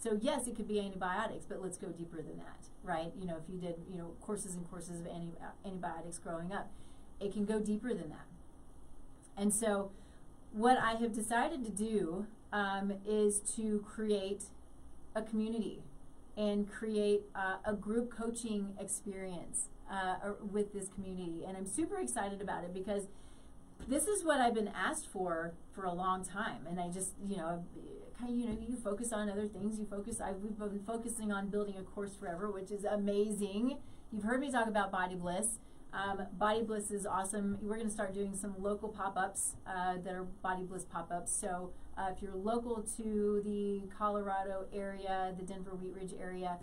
So 0.04 0.18
yes, 0.20 0.47
it 0.47 0.58
could 0.58 0.68
be 0.68 0.82
antibiotics, 0.82 1.45
but 1.47 1.62
let's 1.62 1.78
go 1.78 1.88
deeper 1.88 2.18
than 2.18 2.38
that, 2.38 2.68
right? 2.84 3.14
You 3.18 3.26
know, 3.26 3.38
if 3.38 3.49
you 3.49 3.58
did, 3.58 3.76
you 3.89 3.97
know, 3.97 4.12
courses 4.20 4.54
and 4.54 4.70
courses 4.70 4.99
of 4.99 5.08
anti- 5.08 5.38
antibiotics 5.66 6.18
growing 6.18 6.51
up, 6.51 6.70
it 7.22 7.32
can 7.32 7.45
go 7.45 7.62
deeper 7.62 7.93
than 7.93 8.10
that. 8.10 8.26
And 9.38 9.54
so, 9.54 9.91
what 10.51 10.78
I 10.78 10.95
have 10.95 11.14
decided 11.14 11.64
to 11.64 11.72
do 11.72 12.28
um, 12.51 12.95
is 13.08 13.39
to 13.56 13.80
create 13.88 14.43
a 15.16 15.22
community 15.22 15.84
and 16.36 16.70
create 16.70 17.22
uh, 17.34 17.56
a 17.64 17.74
group 17.74 18.12
coaching 18.12 18.74
experience 18.78 19.70
uh, 19.89 20.16
with 20.51 20.74
this 20.74 20.89
community. 20.89 21.45
And 21.47 21.56
I'm 21.56 21.66
super 21.66 22.01
excited 22.01 22.41
about 22.41 22.66
it 22.66 22.74
because 22.74 23.04
this 23.88 24.08
is 24.08 24.26
what 24.26 24.41
I've 24.41 24.54
been 24.54 24.72
asked 24.76 25.08
for 25.08 25.54
for 25.72 25.86
a 25.86 25.93
long 25.93 26.26
time. 26.26 26.68
And 26.70 26.78
I 26.78 26.89
just, 26.89 27.12
you 27.26 27.38
know, 27.38 27.64
you 28.30 28.45
know, 28.45 28.57
you 28.67 28.76
focus 28.76 29.11
on 29.11 29.30
other 29.30 29.47
things. 29.47 29.80
You 29.80 29.86
focus, 29.86 30.21
I've 30.21 30.41
been 30.41 30.80
focusing 30.86 31.32
on 31.32 31.49
building 31.49 31.76
a 31.78 31.84
course 31.84 32.15
forever, 32.15 32.49
which 32.51 32.71
is 32.71 32.84
amazing. 32.84 33.78
You've 34.11 34.24
heard 34.24 34.39
me 34.39 34.51
talk 34.51 34.67
about 34.67 34.91
Body 34.91 35.15
Bliss. 35.15 35.59
Um, 35.93 36.26
Body 36.34 36.63
Bliss 36.63 36.89
is 36.91 37.05
awesome. 37.05 37.57
We're 37.61 37.76
going 37.76 37.88
to 37.88 37.93
start 37.93 38.13
doing 38.13 38.36
some 38.36 38.55
local 38.57 38.89
pop 38.89 39.15
ups 39.15 39.55
uh, 39.67 39.95
that 40.03 40.13
are 40.13 40.24
Body 40.24 40.63
Bliss 40.63 40.86
pop 40.86 41.11
ups. 41.11 41.32
So 41.32 41.71
uh, 41.97 42.09
if 42.15 42.21
you're 42.21 42.36
local 42.36 42.84
to 42.97 43.41
the 43.45 43.84
Colorado 43.95 44.65
area, 44.74 45.34
the 45.38 45.43
Denver 45.43 45.76
Wheat 45.76 45.93
Ridge 45.93 46.13
area, 46.19 46.57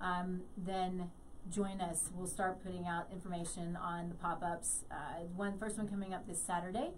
um, 0.00 0.42
then 0.56 1.10
join 1.50 1.80
us. 1.80 2.10
We'll 2.14 2.26
start 2.28 2.62
putting 2.62 2.86
out 2.86 3.08
information 3.12 3.76
on 3.76 4.08
the 4.08 4.14
pop 4.14 4.42
ups. 4.42 4.84
Uh, 4.90 5.24
one 5.34 5.58
first 5.58 5.78
one 5.78 5.88
coming 5.88 6.14
up 6.14 6.26
this 6.26 6.40
Saturday. 6.40 6.90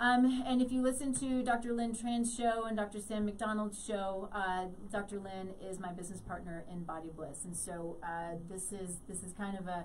Um, 0.00 0.42
and 0.46 0.62
if 0.62 0.72
you 0.72 0.80
listen 0.80 1.12
to 1.16 1.42
Dr. 1.42 1.74
Lynn 1.74 1.94
Tran's 1.94 2.34
show 2.34 2.64
and 2.64 2.74
Dr. 2.74 3.00
Sam 3.00 3.26
McDonald's 3.26 3.84
show, 3.84 4.30
uh, 4.32 4.68
Dr. 4.90 5.20
Lynn 5.20 5.50
is 5.62 5.78
my 5.78 5.92
business 5.92 6.22
partner 6.22 6.64
in 6.72 6.84
Body 6.84 7.10
Bliss, 7.14 7.44
and 7.44 7.54
so 7.54 7.98
uh, 8.02 8.36
this 8.48 8.72
is 8.72 9.00
this 9.06 9.22
is 9.22 9.34
kind 9.34 9.58
of 9.58 9.66
a 9.66 9.84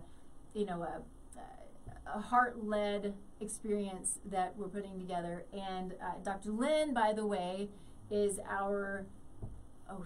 you 0.54 0.66
know 0.66 0.84
a, 0.84 1.02
a 2.18 2.22
heart 2.22 2.64
led 2.64 3.14
experience 3.42 4.20
that 4.32 4.56
we're 4.56 4.70
putting 4.70 4.98
together. 4.98 5.48
And 5.52 5.96
uh, 6.02 6.14
Dr. 6.24 6.52
Lynn, 6.52 6.94
by 6.94 7.12
the 7.12 7.26
way, 7.26 7.68
is 8.10 8.40
our 8.50 9.06
oh 9.90 10.06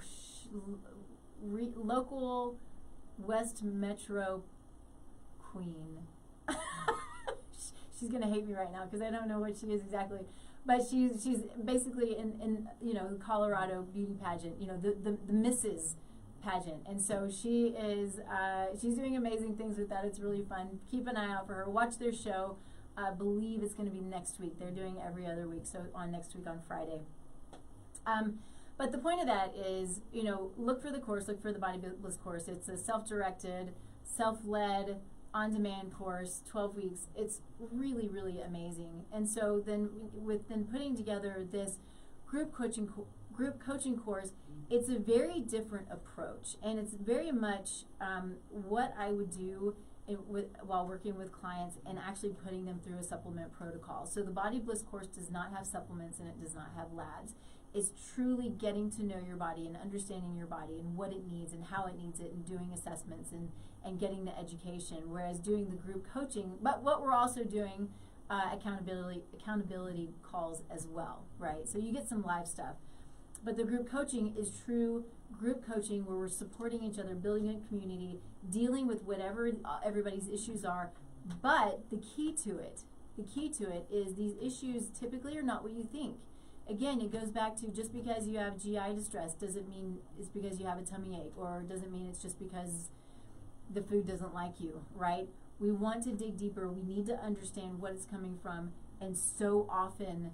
local 1.43 2.57
West 3.19 3.61
Metro 3.61 4.41
queen. 5.39 5.99
She's 7.99 8.09
gonna 8.09 8.29
hate 8.29 8.47
me 8.47 8.53
right 8.53 8.71
now 8.71 8.85
because 8.85 9.01
I 9.01 9.09
don't 9.09 9.27
know 9.27 9.39
what 9.39 9.57
she 9.57 9.67
is 9.67 9.81
exactly. 9.81 10.19
But 10.65 10.81
she's 10.89 11.23
she's 11.23 11.39
basically 11.63 12.17
in, 12.17 12.39
in 12.41 12.69
you 12.81 12.93
know 12.93 13.09
the 13.09 13.17
Colorado 13.17 13.83
beauty 13.93 14.15
pageant, 14.23 14.59
you 14.59 14.67
know 14.67 14.77
the 14.77 14.95
the, 15.03 15.17
the 15.25 15.33
Mrs 15.33 15.95
pageant. 16.41 16.83
And 16.87 17.01
so 17.01 17.29
she 17.29 17.67
is, 17.67 18.19
uh, 18.19 18.67
she's 18.79 18.95
doing 18.95 19.15
amazing 19.15 19.55
things 19.55 19.77
with 19.77 19.89
that. 19.89 20.05
It's 20.05 20.19
really 20.19 20.43
fun. 20.47 20.79
Keep 20.89 21.07
an 21.07 21.17
eye 21.17 21.33
out 21.33 21.47
for 21.47 21.53
her. 21.53 21.69
Watch 21.69 21.97
their 21.97 22.13
show. 22.13 22.57
I 22.97 23.11
believe 23.11 23.63
it's 23.63 23.73
going 23.73 23.89
to 23.89 23.95
be 23.95 24.01
next 24.01 24.39
week. 24.39 24.59
They're 24.59 24.71
doing 24.71 24.97
every 25.05 25.25
other 25.25 25.47
week, 25.47 25.63
so 25.63 25.79
on 25.95 26.11
next 26.11 26.35
week 26.35 26.47
on 26.47 26.59
Friday. 26.67 27.01
Um, 28.05 28.39
but 28.77 28.91
the 28.91 28.97
point 28.97 29.21
of 29.21 29.27
that 29.27 29.53
is, 29.55 30.01
you 30.11 30.23
know, 30.23 30.51
look 30.57 30.81
for 30.81 30.91
the 30.91 30.99
course, 30.99 31.27
look 31.27 31.41
for 31.41 31.51
the 31.51 31.59
Body 31.59 31.79
Bliss 32.01 32.17
course. 32.17 32.47
It's 32.47 32.67
a 32.67 32.77
self-directed, 32.77 33.71
self-led, 34.03 34.99
on-demand 35.33 35.93
course, 35.93 36.41
12 36.49 36.75
weeks. 36.75 37.07
It's 37.15 37.41
really, 37.59 38.07
really 38.07 38.41
amazing. 38.41 39.05
And 39.11 39.29
so 39.29 39.61
then, 39.65 39.89
with 40.13 40.47
then 40.49 40.65
putting 40.65 40.95
together 40.95 41.45
this 41.49 41.77
group 42.25 42.53
coaching 42.53 42.87
co- 42.87 43.07
group 43.33 43.59
coaching 43.59 43.97
course, 43.97 44.31
it's 44.69 44.89
a 44.89 44.99
very 44.99 45.39
different 45.39 45.87
approach, 45.89 46.55
and 46.61 46.77
it's 46.77 46.93
very 46.93 47.31
much 47.31 47.85
um, 47.99 48.35
what 48.49 48.93
I 48.99 49.11
would 49.11 49.31
do 49.31 49.75
with, 50.27 50.45
while 50.61 50.87
working 50.87 51.17
with 51.17 51.31
clients 51.31 51.77
and 51.85 51.97
actually 51.99 52.33
putting 52.43 52.65
them 52.65 52.79
through 52.83 52.97
a 52.97 53.03
supplement 53.03 53.51
protocol. 53.51 54.05
So 54.05 54.21
the 54.21 54.31
Body 54.31 54.59
Bliss 54.59 54.81
course 54.81 55.07
does 55.07 55.31
not 55.31 55.53
have 55.53 55.65
supplements 55.65 56.19
and 56.19 56.27
it 56.27 56.41
does 56.41 56.55
not 56.55 56.71
have 56.75 56.93
labs. 56.93 57.33
It's 57.73 57.91
truly 58.15 58.49
getting 58.49 58.89
to 58.91 59.03
know 59.03 59.19
your 59.25 59.37
body 59.37 59.67
and 59.67 59.77
understanding 59.77 60.35
your 60.35 60.47
body 60.47 60.79
and 60.79 60.97
what 60.97 61.11
it 61.11 61.29
needs 61.29 61.53
and 61.53 61.65
how 61.65 61.85
it 61.85 61.95
needs 61.97 62.19
it 62.19 62.31
and 62.31 62.43
doing 62.45 62.71
assessments 62.73 63.31
and, 63.31 63.49
and 63.83 63.99
getting 63.99 64.25
the 64.25 64.37
education. 64.37 65.03
Whereas 65.07 65.39
doing 65.39 65.69
the 65.69 65.75
group 65.75 66.05
coaching, 66.11 66.53
but 66.61 66.83
what 66.83 67.01
we're 67.01 67.13
also 67.13 67.43
doing 67.43 67.89
uh, 68.29 68.51
accountability 68.53 69.23
accountability 69.33 70.09
calls 70.21 70.61
as 70.69 70.87
well, 70.87 71.25
right? 71.37 71.67
So 71.67 71.79
you 71.79 71.91
get 71.91 72.07
some 72.07 72.23
live 72.23 72.47
stuff. 72.47 72.75
But 73.43 73.57
the 73.57 73.63
group 73.63 73.89
coaching 73.89 74.35
is 74.37 74.51
true 74.65 75.05
group 75.37 75.65
coaching 75.65 76.05
where 76.05 76.17
we're 76.17 76.27
supporting 76.27 76.83
each 76.83 76.99
other, 76.99 77.15
building 77.15 77.49
a 77.49 77.67
community, 77.67 78.19
dealing 78.49 78.87
with 78.87 79.03
whatever 79.03 79.51
uh, 79.63 79.79
everybody's 79.85 80.27
issues 80.27 80.65
are. 80.65 80.91
But 81.41 81.89
the 81.89 81.97
key 81.97 82.33
to 82.43 82.57
it, 82.57 82.81
the 83.17 83.23
key 83.23 83.49
to 83.49 83.69
it 83.69 83.85
is 83.91 84.15
these 84.15 84.33
issues 84.41 84.89
typically 84.89 85.37
are 85.37 85.43
not 85.43 85.63
what 85.63 85.73
you 85.73 85.83
think. 85.83 86.17
Again, 86.67 87.01
it 87.01 87.11
goes 87.11 87.31
back 87.31 87.55
to 87.57 87.67
just 87.67 87.91
because 87.91 88.27
you 88.27 88.37
have 88.37 88.61
GI 88.61 88.95
distress 88.95 89.33
doesn't 89.33 89.67
mean 89.67 89.97
it's 90.19 90.29
because 90.29 90.59
you 90.59 90.67
have 90.67 90.77
a 90.77 90.83
tummy 90.83 91.15
ache 91.15 91.33
or 91.35 91.63
doesn't 91.67 91.91
mean 91.91 92.07
it's 92.07 92.21
just 92.21 92.37
because 92.37 92.89
the 93.73 93.81
food 93.81 94.07
doesn't 94.07 94.33
like 94.33 94.59
you, 94.59 94.81
right? 94.95 95.27
We 95.59 95.71
want 95.71 96.03
to 96.05 96.11
dig 96.11 96.37
deeper. 96.37 96.69
We 96.69 96.83
need 96.83 97.05
to 97.07 97.19
understand 97.19 97.79
what 97.79 97.91
it's 97.93 98.05
coming 98.05 98.39
from. 98.41 98.71
And 99.01 99.17
so 99.17 99.67
often, 99.69 100.31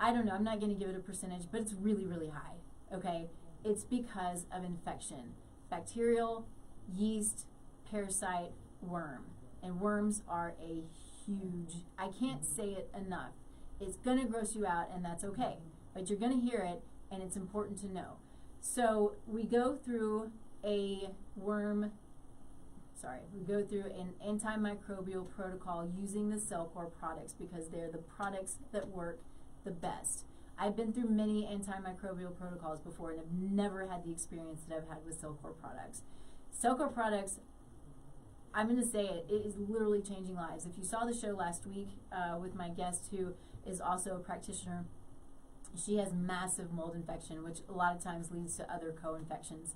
I 0.00 0.12
don't 0.12 0.26
know, 0.26 0.32
I'm 0.32 0.44
not 0.44 0.60
going 0.60 0.72
to 0.72 0.78
give 0.78 0.88
it 0.88 0.96
a 0.96 1.00
percentage, 1.00 1.44
but 1.50 1.60
it's 1.60 1.74
really, 1.74 2.06
really 2.06 2.30
high. 2.30 2.56
Okay? 2.94 3.28
It's 3.64 3.84
because 3.84 4.46
of 4.52 4.64
infection 4.64 5.34
bacterial, 5.70 6.46
yeast, 6.94 7.46
parasite, 7.90 8.52
worm. 8.82 9.24
And 9.62 9.80
worms 9.80 10.22
are 10.28 10.54
a 10.60 10.82
huge, 11.24 11.84
I 11.98 12.08
can't 12.08 12.44
say 12.44 12.64
it 12.64 12.90
enough. 12.94 13.32
It's 13.80 13.96
going 13.96 14.18
to 14.18 14.26
gross 14.26 14.54
you 14.54 14.66
out, 14.66 14.90
and 14.94 15.02
that's 15.02 15.24
okay. 15.24 15.56
But 15.94 16.10
you're 16.10 16.18
going 16.18 16.38
to 16.38 16.46
hear 16.46 16.60
it, 16.60 16.82
and 17.10 17.22
it's 17.22 17.36
important 17.36 17.80
to 17.80 17.90
know. 17.90 18.16
So 18.60 19.14
we 19.26 19.44
go 19.44 19.76
through 19.76 20.30
a 20.64 21.10
worm 21.36 21.92
sorry, 23.02 23.18
we 23.34 23.40
go 23.40 23.64
through 23.64 23.86
an 23.98 24.14
antimicrobial 24.24 25.28
protocol 25.34 25.90
using 25.98 26.30
the 26.30 26.36
Cellcore 26.36 26.90
products 27.00 27.32
because 27.32 27.68
they're 27.68 27.90
the 27.90 27.98
products 27.98 28.58
that 28.72 28.88
work 28.88 29.20
the 29.64 29.72
best. 29.72 30.24
I've 30.56 30.76
been 30.76 30.92
through 30.92 31.08
many 31.08 31.42
antimicrobial 31.42 32.38
protocols 32.38 32.78
before 32.78 33.10
and 33.10 33.18
have 33.18 33.32
never 33.32 33.88
had 33.88 34.04
the 34.04 34.12
experience 34.12 34.62
that 34.68 34.76
I've 34.76 34.88
had 34.88 35.04
with 35.04 35.20
Cellcore 35.20 35.58
products. 35.60 36.02
Cellcore 36.62 36.94
products, 36.94 37.40
I'm 38.54 38.68
going 38.68 38.80
to 38.80 38.88
say 38.88 39.04
it, 39.04 39.26
it 39.28 39.44
is 39.44 39.56
literally 39.56 40.00
changing 40.00 40.36
lives. 40.36 40.64
If 40.64 40.78
you 40.78 40.84
saw 40.84 41.04
the 41.04 41.14
show 41.14 41.30
last 41.30 41.66
week 41.66 41.88
uh, 42.12 42.38
with 42.38 42.54
my 42.54 42.68
guest 42.68 43.08
who 43.10 43.34
is 43.66 43.80
also 43.80 44.14
a 44.14 44.20
practitioner, 44.20 44.84
she 45.74 45.96
has 45.96 46.12
massive 46.12 46.72
mold 46.72 46.94
infection, 46.94 47.42
which 47.42 47.58
a 47.68 47.72
lot 47.72 47.96
of 47.96 48.04
times 48.04 48.30
leads 48.30 48.56
to 48.58 48.72
other 48.72 48.94
co-infections. 49.02 49.74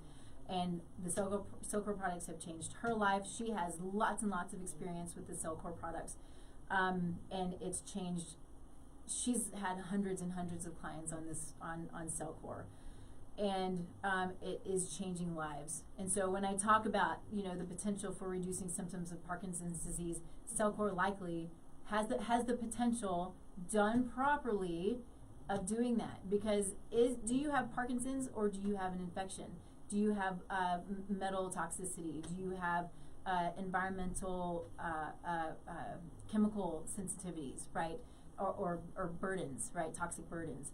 And 0.48 0.80
the 1.02 1.10
Cellcore 1.10 1.98
products 1.98 2.26
have 2.26 2.38
changed 2.38 2.74
her 2.82 2.94
life. 2.94 3.22
She 3.26 3.50
has 3.50 3.74
lots 3.80 4.22
and 4.22 4.30
lots 4.30 4.54
of 4.54 4.62
experience 4.62 5.16
with 5.16 5.26
the 5.26 5.34
Cellcore 5.34 5.76
products. 5.76 6.16
Um, 6.70 7.16
and 7.30 7.54
it's 7.60 7.80
changed 7.80 8.36
she's 9.08 9.50
had 9.60 9.78
hundreds 9.78 10.20
and 10.20 10.32
hundreds 10.32 10.66
of 10.66 10.78
clients 10.80 11.12
on 11.12 11.26
this 11.26 11.54
on 11.60 11.88
on 11.94 12.08
Cellcore, 12.08 12.64
and 13.38 13.86
um, 14.04 14.32
it 14.42 14.60
is 14.64 14.96
changing 14.96 15.34
lives. 15.34 15.82
And 15.98 16.10
so 16.10 16.30
when 16.30 16.44
I 16.44 16.54
talk 16.54 16.86
about 16.86 17.18
you 17.32 17.42
know 17.42 17.56
the 17.56 17.64
potential 17.64 18.12
for 18.12 18.28
reducing 18.28 18.68
symptoms 18.68 19.12
of 19.12 19.24
Parkinson's 19.26 19.78
disease, 19.78 20.20
Cellcore 20.54 20.94
likely 20.94 21.50
has 21.86 22.08
the 22.08 22.22
has 22.22 22.44
the 22.44 22.54
potential 22.54 23.34
done 23.72 24.10
properly 24.14 24.98
of 25.48 25.66
doing 25.66 25.96
that 25.96 26.28
because 26.28 26.74
is 26.90 27.16
do 27.16 27.34
you 27.34 27.52
have 27.52 27.72
Parkinson's 27.72 28.28
or 28.34 28.48
do 28.48 28.60
you 28.60 28.76
have 28.76 28.92
an 28.92 29.00
infection? 29.00 29.46
Do 29.90 29.96
you 29.96 30.14
have 30.14 30.38
uh, 30.50 30.78
metal 31.08 31.52
toxicity? 31.54 32.22
Do 32.26 32.34
you 32.36 32.56
have 32.60 32.88
uh, 33.24 33.50
environmental 33.58 34.68
uh, 34.78 35.10
uh, 35.26 35.30
uh 35.68 35.72
chemical 36.30 36.84
sensitivities, 36.98 37.66
right? 37.72 37.98
or, 38.38 38.54
or, 38.58 38.80
or 38.96 39.06
burdens, 39.06 39.70
right? 39.74 39.94
Toxic 39.94 40.28
burdens. 40.28 40.72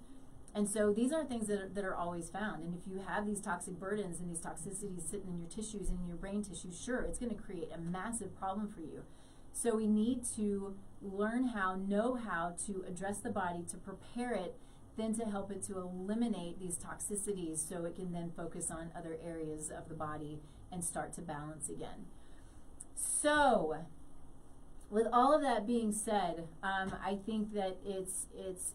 And 0.55 0.69
so 0.69 0.93
these 0.93 1.13
are 1.13 1.25
things 1.25 1.47
that 1.47 1.59
are, 1.59 1.69
that 1.69 1.85
are 1.85 1.95
always 1.95 2.29
found. 2.29 2.63
And 2.63 2.75
if 2.75 2.87
you 2.87 3.03
have 3.07 3.27
these 3.27 3.41
toxic 3.41 3.79
burdens 3.79 4.21
and 4.21 4.31
these 4.31 4.41
toxicities 4.41 5.09
sitting 5.11 5.29
in 5.29 5.39
your 5.39 5.49
tissues 5.49 5.89
and 5.89 5.99
in 6.01 6.07
your 6.07 6.17
brain 6.17 6.43
tissue, 6.43 6.71
sure, 6.73 7.01
it's 7.03 7.19
going 7.19 7.35
to 7.35 7.41
create 7.41 7.71
a 7.75 7.79
massive 7.79 8.39
problem 8.39 8.69
for 8.69 8.81
you. 8.81 9.03
So 9.55 9.77
we 9.77 9.87
need 9.87 10.25
to 10.37 10.75
learn 11.01 11.49
how, 11.49 11.77
know 11.77 12.15
how 12.15 12.55
to 12.67 12.85
address 12.87 13.19
the 13.19 13.31
body, 13.31 13.65
to 13.71 13.77
prepare 13.77 14.33
it, 14.33 14.57
then 14.97 15.15
to 15.15 15.25
help 15.25 15.51
it 15.51 15.63
to 15.65 15.79
eliminate 15.79 16.59
these 16.59 16.77
toxicities 16.77 17.67
so 17.67 17.85
it 17.85 17.97
can 17.97 18.13
then 18.13 18.33
focus 18.37 18.71
on 18.71 18.91
other 18.97 19.17
areas 19.25 19.71
of 19.71 19.89
the 19.89 19.95
body 19.95 20.41
and 20.71 20.85
start 20.85 21.13
to 21.15 21.23
balance 21.23 21.69
again. 21.69 22.07
So, 22.95 23.77
with 24.91 25.07
all 25.13 25.35
of 25.35 25.43
that 25.43 25.67
being 25.67 25.93
said, 25.93 26.49
um, 26.63 26.93
I 27.05 27.19
think 27.25 27.55
that 27.55 27.79
it's 27.85 28.27
it's 28.37 28.73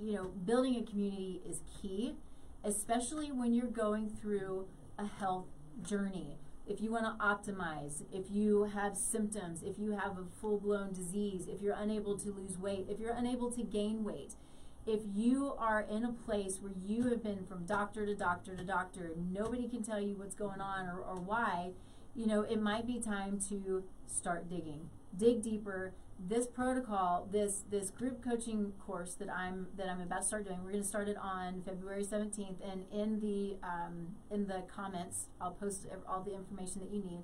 you 0.00 0.12
know 0.14 0.32
building 0.44 0.76
a 0.76 0.82
community 0.82 1.40
is 1.48 1.60
key, 1.80 2.16
especially 2.64 3.30
when 3.30 3.54
you're 3.54 3.66
going 3.66 4.08
through 4.08 4.66
a 4.98 5.06
health 5.06 5.46
journey. 5.82 6.38
If 6.66 6.80
you 6.80 6.92
want 6.92 7.04
to 7.04 7.24
optimize, 7.24 8.02
if 8.12 8.30
you 8.30 8.64
have 8.64 8.96
symptoms, 8.96 9.62
if 9.62 9.78
you 9.78 9.92
have 9.92 10.18
a 10.18 10.24
full 10.40 10.58
blown 10.58 10.92
disease, 10.92 11.46
if 11.48 11.60
you're 11.62 11.74
unable 11.74 12.16
to 12.18 12.30
lose 12.30 12.58
weight, 12.58 12.86
if 12.88 13.00
you're 13.00 13.14
unable 13.14 13.50
to 13.52 13.62
gain 13.62 14.04
weight, 14.04 14.34
if 14.86 15.00
you 15.14 15.54
are 15.58 15.82
in 15.82 16.04
a 16.04 16.12
place 16.12 16.58
where 16.60 16.72
you 16.84 17.08
have 17.08 17.22
been 17.22 17.44
from 17.46 17.66
doctor 17.66 18.06
to 18.06 18.14
doctor 18.14 18.56
to 18.56 18.64
doctor, 18.64 19.12
nobody 19.30 19.68
can 19.68 19.82
tell 19.82 20.00
you 20.00 20.14
what's 20.16 20.34
going 20.34 20.60
on 20.60 20.86
or, 20.86 20.98
or 20.98 21.16
why, 21.16 21.70
you 22.14 22.26
know, 22.26 22.42
it 22.42 22.60
might 22.60 22.86
be 22.86 22.98
time 22.98 23.38
to 23.48 23.84
start 24.06 24.48
digging. 24.48 24.88
Dig 25.16 25.42
deeper. 25.42 25.92
This 26.18 26.46
protocol, 26.46 27.26
this 27.32 27.62
this 27.70 27.90
group 27.90 28.22
coaching 28.22 28.72
course 28.78 29.14
that 29.14 29.30
I'm 29.30 29.68
that 29.78 29.88
I'm 29.88 30.02
about 30.02 30.20
to 30.20 30.26
start 30.26 30.44
doing, 30.44 30.62
we're 30.62 30.72
going 30.72 30.82
to 30.82 30.88
start 30.88 31.08
it 31.08 31.16
on 31.16 31.62
February 31.64 32.04
17th, 32.04 32.56
and 32.62 32.84
in 32.92 33.20
the 33.20 33.56
um, 33.66 34.16
in 34.30 34.46
the 34.46 34.62
comments, 34.74 35.28
I'll 35.40 35.52
post 35.52 35.86
all 36.06 36.22
the 36.22 36.34
information 36.34 36.82
that 36.82 36.90
you 36.92 37.02
need 37.02 37.22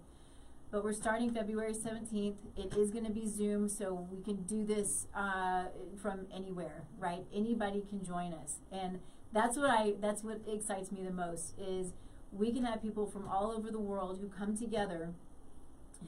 but 0.70 0.82
we're 0.82 0.92
starting 0.92 1.30
February 1.32 1.72
17th. 1.72 2.36
It 2.56 2.76
is 2.76 2.90
going 2.90 3.04
to 3.04 3.12
be 3.12 3.26
Zoom, 3.26 3.68
so 3.68 4.06
we 4.10 4.22
can 4.22 4.42
do 4.42 4.64
this 4.64 5.06
uh, 5.14 5.66
from 5.96 6.26
anywhere, 6.34 6.84
right? 6.98 7.24
Anybody 7.32 7.82
can 7.88 8.04
join 8.04 8.32
us, 8.32 8.56
and 8.72 9.00
that's 9.32 9.56
what 9.56 9.70
I 9.70 9.94
that's 10.00 10.22
what 10.24 10.40
excites 10.46 10.90
me 10.90 11.02
the 11.02 11.12
most 11.12 11.54
is 11.58 11.92
we 12.32 12.52
can 12.52 12.64
have 12.64 12.82
people 12.82 13.06
from 13.06 13.28
all 13.28 13.52
over 13.52 13.70
the 13.70 13.78
world 13.78 14.18
who 14.20 14.28
come 14.28 14.56
together, 14.56 15.14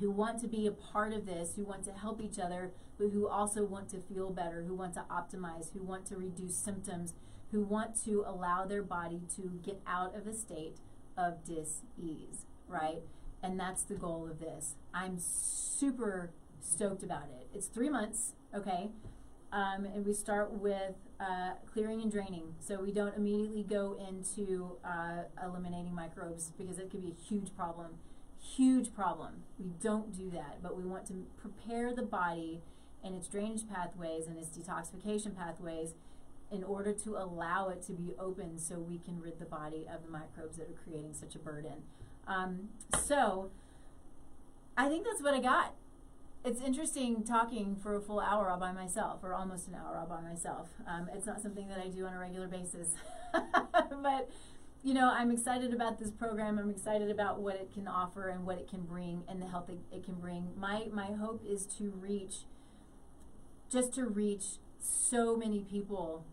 who 0.01 0.11
want 0.11 0.41
to 0.41 0.49
be 0.49 0.67
a 0.67 0.73
part 0.73 1.13
of 1.13 1.27
this, 1.27 1.55
who 1.57 1.65
want 1.65 1.85
to 1.85 1.93
help 1.93 2.21
each 2.21 2.39
other, 2.39 2.73
but 2.99 3.11
who 3.11 3.27
also 3.29 3.65
want 3.65 3.89
to 3.91 4.01
feel 4.01 4.31
better, 4.31 4.65
who 4.67 4.75
want 4.75 4.95
to 4.95 5.05
optimize, 5.11 5.73
who 5.73 5.83
want 5.83 6.07
to 6.07 6.17
reduce 6.17 6.57
symptoms, 6.57 7.15
who 7.53 7.63
want 7.63 8.03
to 8.05 8.25
allow 8.27 8.65
their 8.65 8.83
body 8.83 9.21
to 9.37 9.61
get 9.65 9.81
out 9.87 10.15
of 10.15 10.27
a 10.27 10.35
state 10.35 10.77
of 11.17 11.45
dis-ease, 11.45 12.45
right? 12.69 13.03
And 13.43 13.59
that's 13.59 13.83
the 13.83 13.95
goal 13.95 14.29
of 14.31 14.41
this. 14.41 14.75
I'm 14.93 15.19
super 15.19 16.31
stoked 16.61 17.03
about 17.03 17.29
it. 17.39 17.49
It's 17.55 17.67
three 17.67 17.89
months, 17.89 18.35
okay? 18.55 18.91
Um, 19.53 19.87
and 19.87 20.05
we 20.05 20.13
start 20.13 20.53
with 20.53 20.95
uh, 21.21 21.53
clearing 21.73 22.03
and 22.03 22.13
draining. 22.13 22.55
So 22.61 22.83
we 22.83 22.93
don't 22.93 23.17
immediately 23.17 23.63
go 23.63 23.97
into 24.09 24.77
uh, 24.85 25.23
eliminating 25.43 25.95
microbes 25.95 26.53
because 26.59 26.79
it 26.79 26.91
could 26.91 27.03
be 27.03 27.15
a 27.19 27.29
huge 27.29 27.55
problem. 27.57 27.93
Huge 28.41 28.95
problem. 28.95 29.45
We 29.59 29.71
don't 29.83 30.17
do 30.17 30.31
that, 30.31 30.63
but 30.63 30.77
we 30.77 30.85
want 30.85 31.07
to 31.07 31.27
prepare 31.39 31.95
the 31.95 32.03
body 32.03 32.61
and 33.03 33.15
its 33.15 33.29
drainage 33.29 33.69
pathways 33.69 34.27
and 34.27 34.39
its 34.39 34.49
detoxification 34.49 35.37
pathways 35.37 35.95
in 36.51 36.65
order 36.65 36.93
to 36.93 37.17
allow 37.17 37.69
it 37.69 37.83
to 37.83 37.93
be 37.93 38.15
open 38.19 38.59
so 38.59 38.79
we 38.79 38.99
can 38.99 39.21
rid 39.21 39.39
the 39.39 39.45
body 39.45 39.87
of 39.93 40.03
the 40.03 40.11
microbes 40.11 40.57
that 40.57 40.69
are 40.69 40.79
creating 40.85 41.15
such 41.15 41.35
a 41.35 41.39
burden. 41.39 41.83
Um, 42.29 42.69
so 43.05 43.51
I 44.77 44.89
think 44.89 45.05
that's 45.05 45.23
what 45.23 45.35
I 45.35 45.41
got. 45.41 45.75
It's 46.45 46.61
interesting 46.61 47.25
talking 47.25 47.75
for 47.75 47.97
a 47.97 48.01
full 48.01 48.21
hour 48.21 48.49
all 48.49 48.59
by 48.59 48.71
myself, 48.71 49.25
or 49.25 49.35
almost 49.35 49.67
an 49.67 49.75
hour 49.75 49.99
all 49.99 50.07
by 50.07 50.21
myself. 50.21 50.69
Um, 50.87 51.09
it's 51.13 51.27
not 51.27 51.41
something 51.41 51.67
that 51.69 51.79
I 51.79 51.89
do 51.89 52.07
on 52.07 52.15
a 52.15 52.19
regular 52.19 52.47
basis. 52.47 52.91
but, 53.33 54.31
you 54.85 54.95
know, 54.95 55.11
I'm 55.11 55.33
excited 55.33 55.75
about 55.75 55.99
this 55.99 56.11
program. 56.11 56.59
I'm 56.59 56.71
excited 56.71 57.11
about 57.11 57.41
what 57.41 57.57
it 57.57 57.73
can 57.75 57.89
offer 57.89 58.29
and 58.29 58.47
what 58.47 58.59
it 58.59 58.69
can 58.69 58.83
bring 58.83 59.25
and 59.29 59.43
the 59.43 59.47
help 59.47 59.69
it, 59.69 59.79
it 59.91 60.05
can 60.05 60.15
bring. 60.15 60.53
My, 60.57 60.87
my 60.93 61.13
hope 61.13 61.43
is 61.47 61.67
to 61.79 61.91
reach, 61.91 62.45
just 63.69 63.93
to 63.95 64.07
reach 64.07 64.45
so 64.81 65.37
many 65.37 65.61
people 65.61 66.25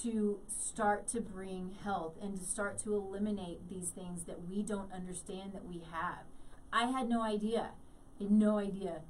to 0.00 0.40
start 0.48 1.06
to 1.08 1.20
bring 1.20 1.76
health 1.84 2.14
and 2.22 2.38
to 2.38 2.44
start 2.44 2.78
to 2.78 2.94
eliminate 2.94 3.68
these 3.68 3.88
things 3.90 4.24
that 4.24 4.48
we 4.48 4.62
don't 4.62 4.92
understand 4.92 5.52
that 5.52 5.66
we 5.66 5.82
have. 5.92 6.24
I 6.72 6.86
had 6.86 7.08
no 7.08 7.22
idea. 7.22 7.70
No 8.18 8.58
idea. 8.58 9.00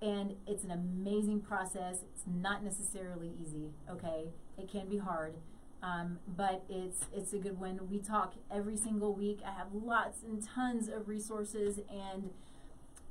And 0.00 0.36
it's 0.46 0.64
an 0.64 0.70
amazing 0.70 1.40
process. 1.40 1.98
It's 2.14 2.24
not 2.26 2.64
necessarily 2.64 3.32
easy, 3.40 3.70
okay? 3.90 4.28
It 4.56 4.70
can 4.70 4.88
be 4.88 4.98
hard. 4.98 5.34
Um, 5.82 6.18
but 6.26 6.64
it's 6.68 7.06
it's 7.14 7.32
a 7.32 7.38
good 7.38 7.60
one. 7.60 7.78
We 7.88 7.98
talk 7.98 8.34
every 8.50 8.76
single 8.76 9.14
week. 9.14 9.40
I 9.46 9.52
have 9.52 9.68
lots 9.72 10.22
and 10.22 10.42
tons 10.44 10.88
of 10.88 11.08
resources 11.08 11.78
and 11.88 12.30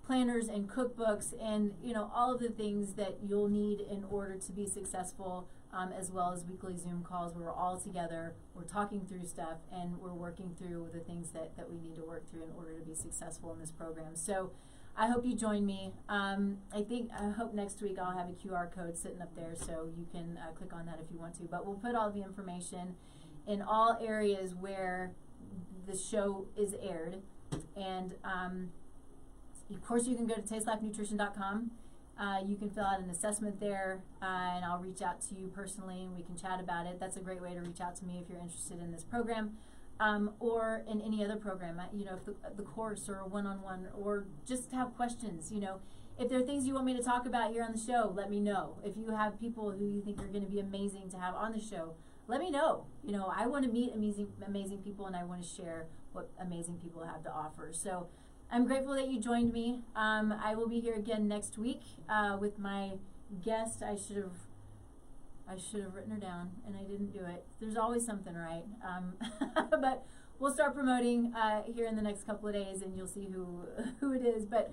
planners 0.05 0.47
and 0.47 0.69
cookbooks 0.69 1.33
and 1.41 1.73
you 1.83 1.93
know 1.93 2.09
all 2.15 2.33
of 2.33 2.39
the 2.39 2.49
things 2.49 2.93
that 2.93 3.17
you'll 3.27 3.49
need 3.49 3.81
in 3.81 4.05
order 4.09 4.35
to 4.35 4.51
be 4.53 4.65
successful 4.65 5.49
um, 5.73 5.91
as 5.91 6.11
well 6.11 6.31
as 6.33 6.45
weekly 6.45 6.77
Zoom 6.77 7.03
calls 7.03 7.33
where 7.33 7.45
we're 7.45 7.51
all 7.51 7.77
together, 7.77 8.33
we're 8.53 8.63
talking 8.63 9.05
through 9.05 9.25
stuff, 9.25 9.57
and 9.71 9.97
we're 9.97 10.13
working 10.13 10.55
through 10.57 10.89
the 10.93 10.99
things 10.99 11.31
that, 11.31 11.55
that 11.57 11.69
we 11.69 11.77
need 11.77 11.95
to 11.95 12.03
work 12.03 12.29
through 12.29 12.43
in 12.43 12.51
order 12.57 12.73
to 12.77 12.85
be 12.85 12.93
successful 12.93 13.51
in 13.53 13.59
this 13.59 13.71
program. 13.71 14.15
So 14.15 14.51
I 14.95 15.07
hope 15.07 15.25
you 15.25 15.35
join 15.35 15.65
me. 15.65 15.93
Um, 16.09 16.57
I 16.73 16.81
think, 16.81 17.11
I 17.17 17.29
hope 17.29 17.53
next 17.53 17.81
week 17.81 17.97
I'll 17.99 18.17
have 18.17 18.29
a 18.29 18.33
QR 18.33 18.71
code 18.73 18.97
sitting 18.97 19.21
up 19.21 19.35
there 19.35 19.53
so 19.55 19.89
you 19.95 20.07
can 20.11 20.39
uh, 20.41 20.51
click 20.53 20.73
on 20.73 20.85
that 20.87 20.99
if 21.03 21.11
you 21.11 21.19
want 21.19 21.35
to. 21.35 21.43
But 21.43 21.65
we'll 21.65 21.75
put 21.75 21.93
all 21.93 22.09
the 22.09 22.23
information 22.23 22.95
in 23.45 23.61
all 23.61 23.97
areas 24.01 24.55
where 24.55 25.11
the 25.85 25.95
show 25.95 26.47
is 26.57 26.73
aired. 26.81 27.17
And 27.75 28.15
um, 28.23 28.69
of 29.71 29.85
course, 29.85 30.07
you 30.07 30.15
can 30.15 30.25
go 30.25 30.35
to 30.35 30.41
tastelifenutrition.com 30.41 31.71
uh, 32.19 32.39
you 32.45 32.55
can 32.55 32.69
fill 32.69 32.85
out 32.85 32.99
an 32.99 33.09
assessment 33.09 33.59
there, 33.59 34.01
uh, 34.21 34.25
and 34.55 34.65
I'll 34.65 34.79
reach 34.79 35.01
out 35.01 35.21
to 35.29 35.35
you 35.35 35.47
personally, 35.47 36.01
and 36.01 36.15
we 36.15 36.23
can 36.23 36.35
chat 36.35 36.59
about 36.59 36.87
it. 36.87 36.99
That's 36.99 37.17
a 37.17 37.19
great 37.19 37.41
way 37.41 37.53
to 37.53 37.59
reach 37.59 37.79
out 37.79 37.95
to 37.97 38.05
me 38.05 38.19
if 38.21 38.29
you're 38.29 38.39
interested 38.41 38.79
in 38.79 38.91
this 38.91 39.03
program, 39.03 39.57
um, 39.99 40.31
or 40.39 40.83
in 40.89 40.99
any 41.01 41.23
other 41.23 41.35
program. 41.35 41.79
You 41.93 42.05
know, 42.05 42.19
the, 42.25 42.33
the 42.55 42.63
course 42.63 43.07
or 43.07 43.23
one-on-one, 43.25 43.89
or 43.95 44.25
just 44.47 44.71
have 44.71 44.95
questions. 44.95 45.51
You 45.51 45.61
know, 45.61 45.79
if 46.17 46.29
there 46.29 46.39
are 46.39 46.43
things 46.43 46.65
you 46.65 46.73
want 46.73 46.85
me 46.87 46.97
to 46.97 47.03
talk 47.03 47.27
about 47.27 47.51
here 47.51 47.63
on 47.63 47.73
the 47.73 47.79
show, 47.79 48.11
let 48.15 48.31
me 48.31 48.39
know. 48.39 48.77
If 48.83 48.97
you 48.97 49.11
have 49.11 49.39
people 49.39 49.71
who 49.71 49.85
you 49.85 50.01
think 50.01 50.19
are 50.19 50.27
going 50.27 50.43
to 50.43 50.51
be 50.51 50.59
amazing 50.59 51.09
to 51.11 51.17
have 51.17 51.35
on 51.35 51.51
the 51.51 51.61
show, 51.61 51.93
let 52.27 52.39
me 52.39 52.49
know. 52.49 52.85
You 53.03 53.11
know, 53.11 53.31
I 53.33 53.45
want 53.45 53.63
to 53.65 53.71
meet 53.71 53.93
amazing, 53.93 54.29
amazing 54.45 54.79
people, 54.79 55.05
and 55.05 55.15
I 55.15 55.23
want 55.23 55.43
to 55.43 55.47
share 55.47 55.85
what 56.13 56.29
amazing 56.41 56.79
people 56.81 57.03
have 57.03 57.23
to 57.23 57.31
offer. 57.31 57.69
So. 57.71 58.07
I'm 58.49 58.65
grateful 58.65 58.93
that 58.95 59.09
you 59.09 59.19
joined 59.19 59.51
me. 59.51 59.81
Um, 59.95 60.33
I 60.43 60.55
will 60.55 60.69
be 60.69 60.79
here 60.79 60.95
again 60.95 61.27
next 61.27 61.57
week 61.57 61.81
uh, 62.09 62.37
with 62.39 62.57
my 62.57 62.91
guest. 63.43 63.83
I 63.83 63.95
should 63.95 64.17
have 64.17 64.31
I 65.49 65.57
should 65.57 65.81
have 65.81 65.95
written 65.95 66.11
her 66.11 66.17
down 66.19 66.51
and 66.65 66.75
I 66.75 66.83
didn't 66.83 67.11
do 67.11 67.19
it. 67.19 67.45
There's 67.59 67.77
always 67.77 68.05
something 68.05 68.35
right. 68.35 68.65
Um, 68.85 69.13
but 69.69 70.05
we'll 70.39 70.53
start 70.53 70.75
promoting 70.75 71.33
uh, 71.35 71.63
here 71.63 71.87
in 71.87 71.95
the 71.95 72.01
next 72.01 72.25
couple 72.25 72.49
of 72.49 72.53
days 72.55 72.81
and 72.81 72.95
you'll 72.95 73.07
see 73.07 73.29
who 73.33 73.61
who 73.99 74.13
it 74.13 74.25
is. 74.25 74.45
But 74.45 74.71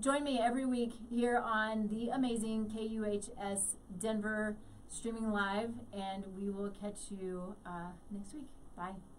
join 0.00 0.24
me 0.24 0.40
every 0.40 0.66
week 0.66 0.92
here 1.10 1.38
on 1.38 1.88
the 1.88 2.10
amazing 2.10 2.66
KUHS 2.66 3.76
Denver 3.98 4.56
streaming 4.88 5.32
live 5.32 5.70
and 5.92 6.24
we 6.36 6.50
will 6.50 6.70
catch 6.70 7.10
you 7.10 7.54
uh, 7.64 7.90
next 8.12 8.34
week. 8.34 8.48
Bye. 8.76 9.13